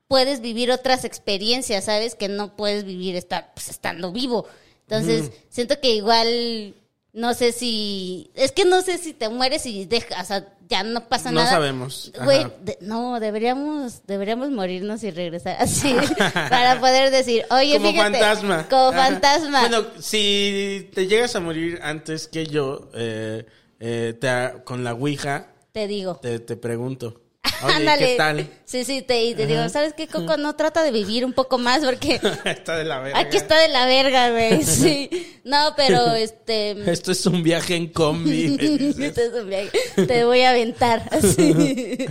[0.08, 2.14] puedes vivir otras experiencias, ¿sabes?
[2.14, 4.46] Que no puedes vivir estar, pues, estando vivo.
[4.88, 6.74] Entonces, siento que igual,
[7.12, 10.82] no sé si, es que no sé si te mueres y dejas, o sea, ya
[10.82, 11.50] no pasa No nada.
[11.50, 12.10] sabemos.
[12.24, 15.94] Güey, de- no, deberíamos, deberíamos morirnos y regresar así,
[16.34, 18.68] para poder decir, oye, como fíjate, fantasma.
[18.68, 19.04] Como Ajá.
[19.10, 19.60] fantasma.
[19.60, 23.46] Bueno, si te llegas a morir antes que yo, eh,
[23.80, 26.16] eh, te- con la Ouija, te digo.
[26.16, 27.20] te, te pregunto.
[27.62, 28.06] Oye, Ándale.
[28.06, 28.50] ¿qué tal?
[28.64, 30.36] Sí, sí, te, y te digo, ¿sabes qué, Coco?
[30.38, 33.18] No trata de vivir un poco más porque está de la verga.
[33.18, 34.62] aquí está de la verga, güey.
[34.64, 35.10] Sí.
[35.44, 36.90] No, pero este.
[36.90, 38.56] Esto es un viaje en combi.
[38.58, 39.16] me dices.
[39.18, 39.70] Es un viaje.
[40.06, 41.08] Te voy a aventar.
[41.10, 42.06] así.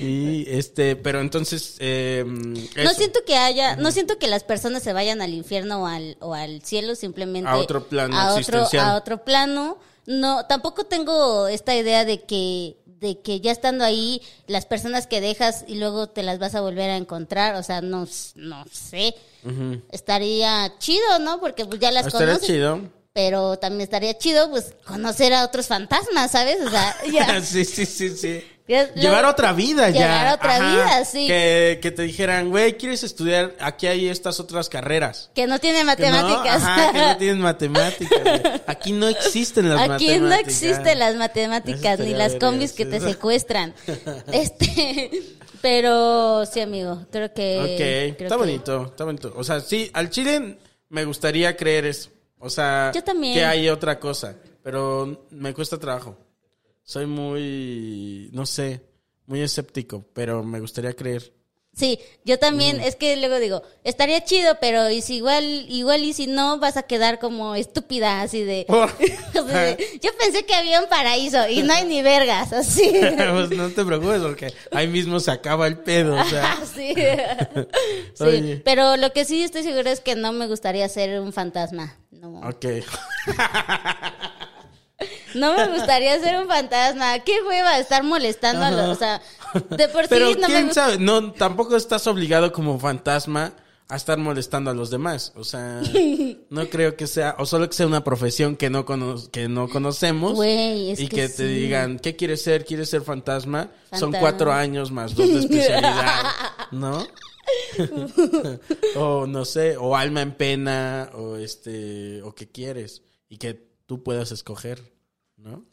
[0.00, 4.92] y este, pero entonces, eh, No siento que haya, no siento que las personas se
[4.92, 8.94] vayan al infierno o al, o al cielo, simplemente A otro plano a otro, a
[8.96, 9.78] otro plano.
[10.08, 15.20] No, tampoco tengo esta idea de que, de que ya estando ahí, las personas que
[15.20, 19.14] dejas y luego te las vas a volver a encontrar, o sea, no, no sé.
[19.92, 21.40] Estaría chido, ¿no?
[21.40, 22.46] Porque pues ya las Estaría conoces.
[22.48, 22.80] chido.
[23.12, 26.56] Pero también estaría chido, pues, conocer a otros fantasmas, ¿sabes?
[26.64, 27.42] O sea, ya.
[27.42, 28.42] sí, sí, sí, sí.
[28.68, 30.00] Llevar lo- otra vida ya.
[30.00, 31.26] Llevar otra vida, sí.
[31.26, 33.54] Que, que te dijeran, güey, ¿quieres estudiar?
[33.60, 35.30] Aquí hay estas otras carreras.
[35.34, 36.62] Que no tiene Que no, matemáticas.
[36.62, 38.22] ajá, que no tienen matemáticas.
[38.22, 38.42] güey.
[38.66, 40.20] Aquí no existen las Aquí matemáticas.
[40.20, 43.74] no existen las matemáticas ni las combis que te secuestran.
[44.32, 45.10] Este,
[45.62, 49.32] pero sí, amigo, creo que Ok, creo está que- bonito, está bonito.
[49.36, 50.58] O sea, sí, al chile
[50.90, 52.10] me gustaría creer eso.
[52.38, 53.34] O sea, Yo también.
[53.34, 56.16] que hay otra cosa, pero me cuesta trabajo.
[56.88, 58.80] Soy muy, no sé,
[59.26, 61.34] muy escéptico, pero me gustaría creer.
[61.76, 62.38] Sí, yo Mm.
[62.38, 66.58] también, es que luego digo, estaría chido, pero y si igual, igual y si no,
[66.58, 68.64] vas a quedar como estúpida, así de,
[69.34, 72.90] de, yo pensé que había un paraíso y no hay ni vergas, así.
[73.34, 76.56] pues no te preocupes porque ahí mismo se acaba el pedo, o sea.
[76.74, 76.94] sí.
[78.14, 81.98] sí, pero lo que sí estoy segura es que no me gustaría ser un fantasma.
[82.10, 82.64] No, Ok.
[85.34, 87.18] No me gustaría ser un fantasma.
[87.20, 89.20] ¿Qué hueva estar molestando a los, o sea,
[89.70, 90.84] de por sí Pero no me quién gusta.
[90.86, 93.52] sabe, no, tampoco estás obligado como fantasma
[93.90, 95.32] a estar molestando a los demás.
[95.34, 95.80] O sea,
[96.50, 99.68] no creo que sea, o solo que sea una profesión que no, cono- que no
[99.68, 100.34] conocemos.
[100.34, 101.54] Güey, es y que que, te sí.
[101.54, 102.64] digan, ¿qué quieres ser?
[102.66, 103.70] ¿Quieres ser fantasma?
[103.92, 104.20] Son Fantasma.
[104.20, 106.22] cuatro años más dos de especialidad,
[106.70, 107.06] ¿no?
[108.96, 113.02] o no sé, o alma en pena, o este, o qué quieres.
[113.30, 113.54] Y que
[113.86, 114.82] tú puedas escoger,
[115.38, 115.64] ¿no?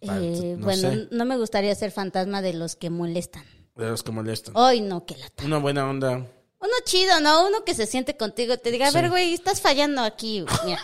[0.00, 3.44] Eh, no bueno, sé, no me gustaría ser fantasma de los que molestan.
[3.76, 4.52] de los que molestan.
[4.56, 5.44] Ay, no, que lata.
[5.44, 6.16] Una buena onda.
[6.16, 7.46] Uno chido, ¿no?
[7.46, 10.44] Uno que se siente contigo, te diga, a ver, güey, estás fallando aquí.
[10.64, 10.80] Mira,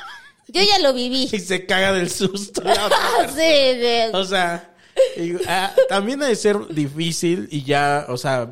[0.48, 1.28] yo ya lo viví.
[1.32, 2.62] Y se caga del susto.
[3.28, 4.74] Sí, de- O sea,
[5.16, 8.50] y, ah, también ha de ser difícil y ya, o sea,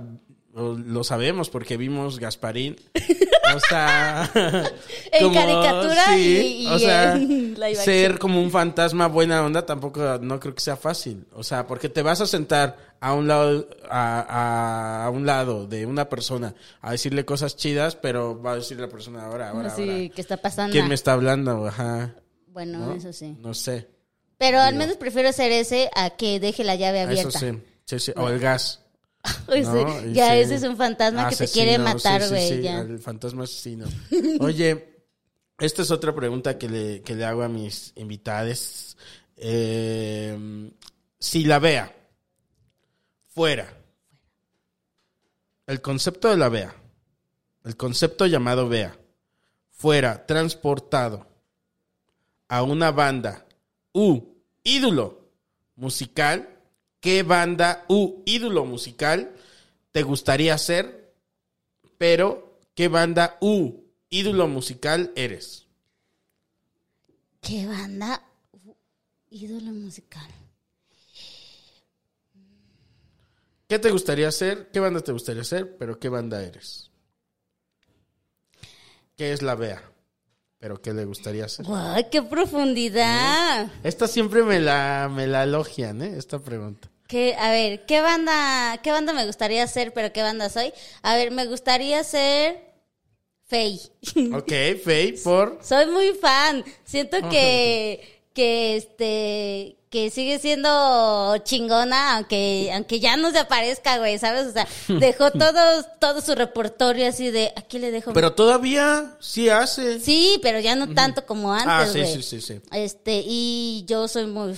[0.58, 2.76] lo sabemos porque vimos Gasparín.
[3.56, 4.30] O sea,
[5.10, 10.38] En caricatura y- y o sea, en ser como un fantasma buena onda tampoco no
[10.38, 11.24] creo que sea fácil.
[11.32, 15.66] O sea, porque te vas a sentar a un lado a, a- a un lado
[15.66, 19.68] de una persona a decirle cosas chidas, pero va a decir la persona ahora, ahora,
[19.68, 20.14] Así, ahora.
[20.14, 20.72] ¿qué está pasando?
[20.72, 21.66] ¿Quién me está hablando?
[21.68, 22.16] Ajá.
[22.48, 22.92] Bueno, ¿no?
[22.96, 23.34] eso sí.
[23.40, 23.88] No sé.
[24.36, 27.38] Pero al menos prefiero ser ese a que deje la llave Eso abierta.
[27.38, 27.46] sí.
[27.86, 28.12] Sí, sí.
[28.14, 28.82] O el gas.
[30.12, 32.62] Ya ese es un fantasma que te quiere matar, sí, sí, güey.
[32.62, 32.66] sí.
[32.66, 33.86] El fantasma asesino.
[34.40, 35.02] Oye,
[35.58, 38.96] esta es otra pregunta que le, que le hago a mis invitados.
[39.36, 40.70] Eh,
[41.18, 41.94] si la vea
[43.26, 43.72] fuera,
[45.66, 46.74] el concepto de la vea,
[47.64, 48.98] el concepto llamado vea,
[49.70, 51.26] fuera transportado
[52.48, 53.46] a una banda
[53.92, 54.20] u
[54.64, 55.30] ídolo
[55.76, 56.57] musical,
[57.00, 59.34] ¿qué banda u ídolo musical
[59.92, 61.14] te gustaría ser?
[61.96, 65.66] Pero, ¿qué banda u ídolo musical eres?
[67.40, 68.22] ¿Qué banda?
[68.52, 68.74] Uh,
[69.30, 70.30] ídolo musical.
[73.68, 74.70] ¿Qué te gustaría ser?
[74.70, 75.76] ¿Qué banda te gustaría ser?
[75.76, 76.90] Pero, ¿qué banda eres?
[79.16, 79.82] ¿Qué es la Bea?
[80.58, 81.66] Pero, ¿qué le gustaría ser?
[81.66, 83.70] ¡Guay, qué profundidad!
[83.84, 86.14] Esta siempre me la, me la elogian, ¿eh?
[86.16, 86.88] Esta pregunta.
[87.06, 90.72] ¿Qué, a ver, ¿qué banda, ¿qué banda me gustaría ser, pero qué banda soy?
[91.02, 92.68] A ver, me gustaría ser
[93.46, 93.80] Faye.
[94.34, 94.52] Ok,
[94.84, 95.58] Faye, por...
[95.62, 96.62] Soy muy fan.
[96.84, 104.18] Siento que, que este, que sigue siendo chingona, aunque, aunque ya no se aparezca, güey,
[104.18, 104.48] ¿sabes?
[104.48, 104.68] O sea,
[105.00, 108.12] dejó todo, todo su repertorio así de, aquí le dejo.
[108.12, 110.00] Pero todavía sí hace.
[110.00, 112.14] Sí, pero ya no tanto como antes, ah, sí, güey.
[112.14, 112.60] sí, sí, sí.
[112.72, 114.54] Este, y yo soy muy,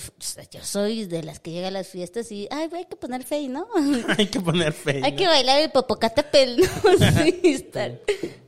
[0.51, 3.23] yo soy de las que llega a las fiestas y, ay, güey, hay que poner
[3.23, 3.67] Faye, ¿no?
[4.17, 5.01] Hay que poner Faye.
[5.03, 6.67] hay que bailar el Popocatépetl, ¿no?
[7.23, 7.89] sí, está.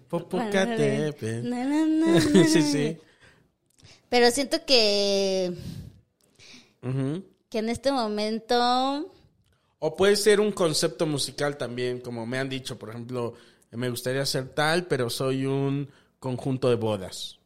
[0.09, 1.47] Popocatépetl.
[2.47, 2.97] Sí, sí.
[4.13, 5.51] Pero siento que,
[7.49, 9.11] que en este momento,
[9.79, 13.33] O puede ser un concepto musical también, como me han dicho, por ejemplo,
[13.71, 17.39] me gustaría ser tal, pero soy un conjunto de bodas.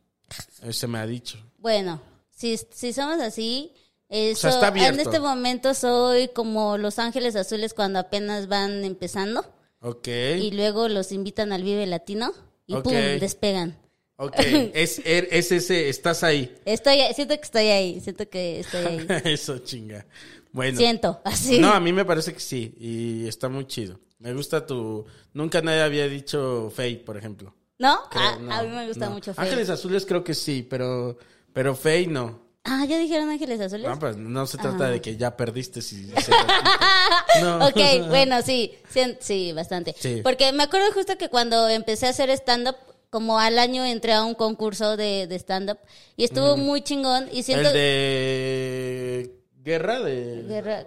[0.61, 1.37] Ese me ha dicho.
[1.59, 3.71] bueno, si, si somos así,
[4.09, 9.45] eso, sea, está en este momento soy como Los Ángeles Azules cuando apenas van empezando
[9.79, 10.09] Ok.
[10.37, 12.33] y luego los invitan al Vive Latino
[12.65, 12.91] y pum,
[13.21, 13.77] despegan.
[14.17, 14.35] Ok.
[14.73, 16.53] Es, er- es ese, estás ahí.
[16.65, 19.07] Estoy, siento que estoy ahí, siento que estoy ahí.
[19.25, 20.05] Eso, chinga.
[20.51, 20.77] Bueno.
[20.77, 21.59] Siento, así.
[21.59, 22.73] No, a mí me parece que sí.
[22.79, 23.99] Y está muy chido.
[24.19, 25.05] Me gusta tu.
[25.33, 27.53] Nunca nadie había dicho Faye, por ejemplo.
[27.77, 28.09] ¿No?
[28.09, 29.11] Creo, a, no, a mí me gusta no.
[29.11, 29.49] mucho Faye.
[29.49, 31.17] Ángeles Azules creo que sí, pero.
[31.53, 32.47] Pero Faye no.
[32.63, 33.87] Ah, ¿ya dijeron Ángeles Azules?
[33.87, 34.61] No, pues no se Ah.
[34.63, 36.07] trata de que ya perdiste si.
[36.07, 36.13] si-
[37.41, 37.67] no.
[37.67, 39.95] Ok, bueno, sí, sí, sí, bastante.
[39.99, 40.21] Sí.
[40.23, 42.75] Porque me acuerdo justo que cuando empecé a hacer stand-up,
[43.09, 45.79] como al año entré a un concurso de, de stand-up
[46.15, 47.69] y estuvo muy chingón y siento...
[47.69, 49.36] El de.
[49.67, 50.43] Guerra de.
[50.47, 50.85] Guerra-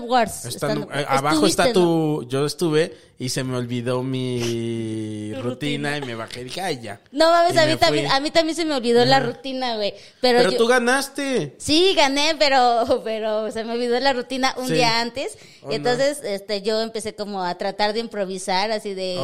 [0.00, 0.46] Wars.
[0.46, 0.90] Están- stand-up.
[0.94, 2.26] eh, abajo está tu.
[2.26, 7.02] Yo estuve y se me olvidó mi rutina, y me bajé y dije, ay, ya.
[7.12, 9.92] No mames, a mí, también, a mí también se me olvidó la rutina, güey.
[10.22, 11.54] Pero, Pero yo- tú ganaste.
[11.58, 14.72] Sí, gané, pero, pero se me olvidó la rutina un Sí.
[14.74, 15.36] día antes.
[15.62, 19.18] Oh, y entonces, este, yo empecé como a tratar de improvisar, así de.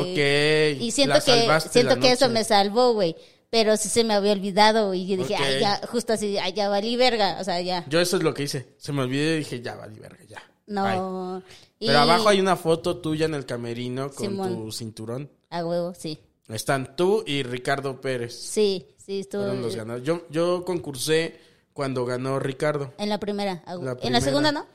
[0.76, 3.16] Ok, Y siento la que, siento que eso me salvó, güey.
[3.50, 6.68] Pero sí se me había olvidado y yo dije, ay, ya, justo así, ay, ya
[6.68, 7.38] valí verga.
[7.40, 7.84] O sea, ya.
[7.88, 8.74] Yo eso es lo que hice.
[8.78, 10.40] Se me olvidó y dije, ya, vale, verga, ya.
[10.66, 11.42] No.
[11.80, 14.54] Y- Pero abajo hay una foto tuya en el camerino con Simón.
[14.54, 15.30] tu cinturón.
[15.50, 16.20] A huevo, sí.
[16.48, 18.34] Están tú y Ricardo Pérez.
[18.38, 19.42] Sí, sí, estuvo.
[19.42, 20.06] Fueron los ganadores.
[20.06, 21.40] Yo, yo concursé
[21.72, 22.92] cuando ganó Ricardo.
[22.98, 23.62] En la primera.
[23.66, 23.84] a huevo.
[23.84, 24.20] La En la primera.
[24.20, 24.66] segunda, ¿no?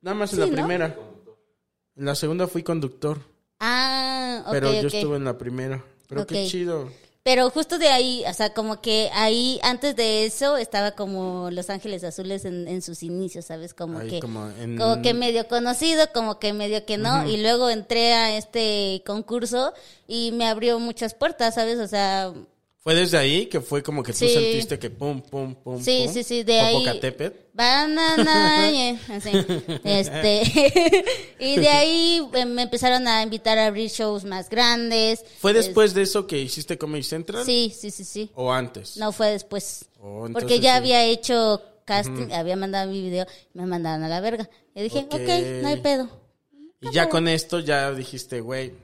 [0.00, 0.52] Nada más en Sí, la ¿no?
[0.52, 0.96] primera.
[1.96, 3.18] En la segunda fui conductor.
[3.60, 5.84] Ah, ok, pero yo estuve en la primera.
[6.08, 6.90] Pero qué chido.
[7.26, 11.70] Pero justo de ahí, o sea, como que ahí, antes de eso, estaba como Los
[11.70, 13.74] Ángeles Azules en, en sus inicios, ¿sabes?
[13.74, 17.28] Como Ahí que, como en- como que medio conocido, como que medio que no.
[17.28, 19.74] Y luego entré a este concurso
[20.06, 21.80] y me abrió muchas puertas, ¿sabes?
[21.80, 22.32] O sea,
[22.86, 24.28] Fue desde ahí que fue como que tú Sí.
[24.28, 25.82] sentiste que pum, pum, pum.
[25.82, 26.86] Sí, pum, sí, sí, de ahí-.
[27.52, 29.30] Banana, así.
[29.82, 31.04] Este,
[31.40, 35.24] y de ahí eh, me empezaron a invitar a abrir shows más grandes.
[35.40, 37.44] ¿Fue Es- después de eso que hiciste Comedy Central?
[37.44, 38.30] Sí, sí, sí, sí.
[38.36, 38.96] ¿O antes?
[38.98, 39.86] No fue después.
[40.00, 40.76] Oh, porque ya sí.
[40.76, 44.48] había hecho casting, había mandado mi video, me mandaron a la verga.
[44.76, 45.14] Y dije, Ok.
[45.14, 45.28] ok,
[45.62, 46.08] no hay pedo.
[46.80, 48.74] Y ya con esto ya dijiste, güey.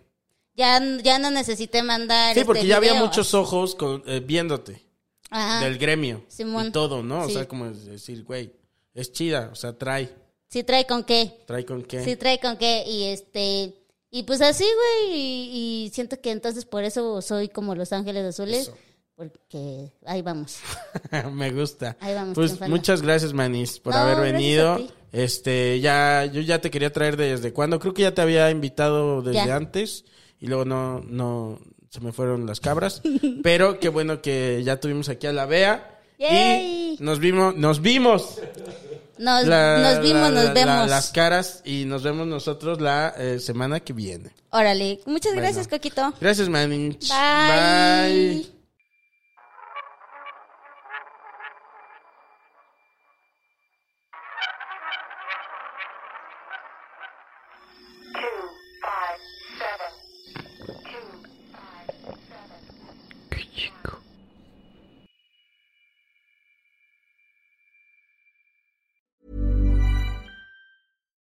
[0.54, 2.34] Ya, ya no necesité mandar.
[2.34, 4.84] Sí, porque este ya había muchos ojos con- eh, viéndote
[5.30, 5.64] Ajá.
[5.64, 6.68] del gremio Simón.
[6.68, 7.22] y todo, ¿no?
[7.24, 8.52] O sea, como decir, güey,
[8.94, 10.14] es chida, o sea, trae,
[10.50, 11.42] Sí, trae con qué.
[11.46, 12.04] trae con qué.
[12.04, 12.84] Sí, trae con qué.
[12.86, 13.74] Y este.
[14.10, 15.16] Y pues así, güey.
[15.18, 18.62] Y, y siento que entonces por eso soy como Los Ángeles Azules.
[18.68, 18.76] Eso.
[19.14, 20.58] Porque ahí vamos.
[21.32, 21.96] Me gusta.
[22.00, 22.76] Ahí vamos, Pues triunfando.
[22.76, 24.78] muchas gracias, Manis, por No, haber venido.
[25.12, 27.78] Este, ya, yo ya te quería traer desde cuando.
[27.78, 29.56] Creo que ya te había invitado desde Ya.
[29.56, 30.04] antes
[30.42, 31.58] y luego no, no,
[31.88, 33.00] se me fueron las cabras.
[33.42, 36.00] Pero qué bueno que ya tuvimos aquí a la Bea.
[36.18, 36.96] Yay.
[37.00, 38.38] Y nos vimos, nos vimos.
[39.18, 40.88] Nos, La- nos vimos, la- nos la- vemos.
[40.90, 44.30] las caras y nos vemos nosotros la eh, semana que viene.
[44.50, 45.00] Órale.
[45.06, 45.42] Muchas Bueno.
[45.42, 46.12] gracias, Coquito.
[46.20, 47.08] Gracias, Manich.
[47.08, 48.38] Bye.
[48.42, 48.61] Bye.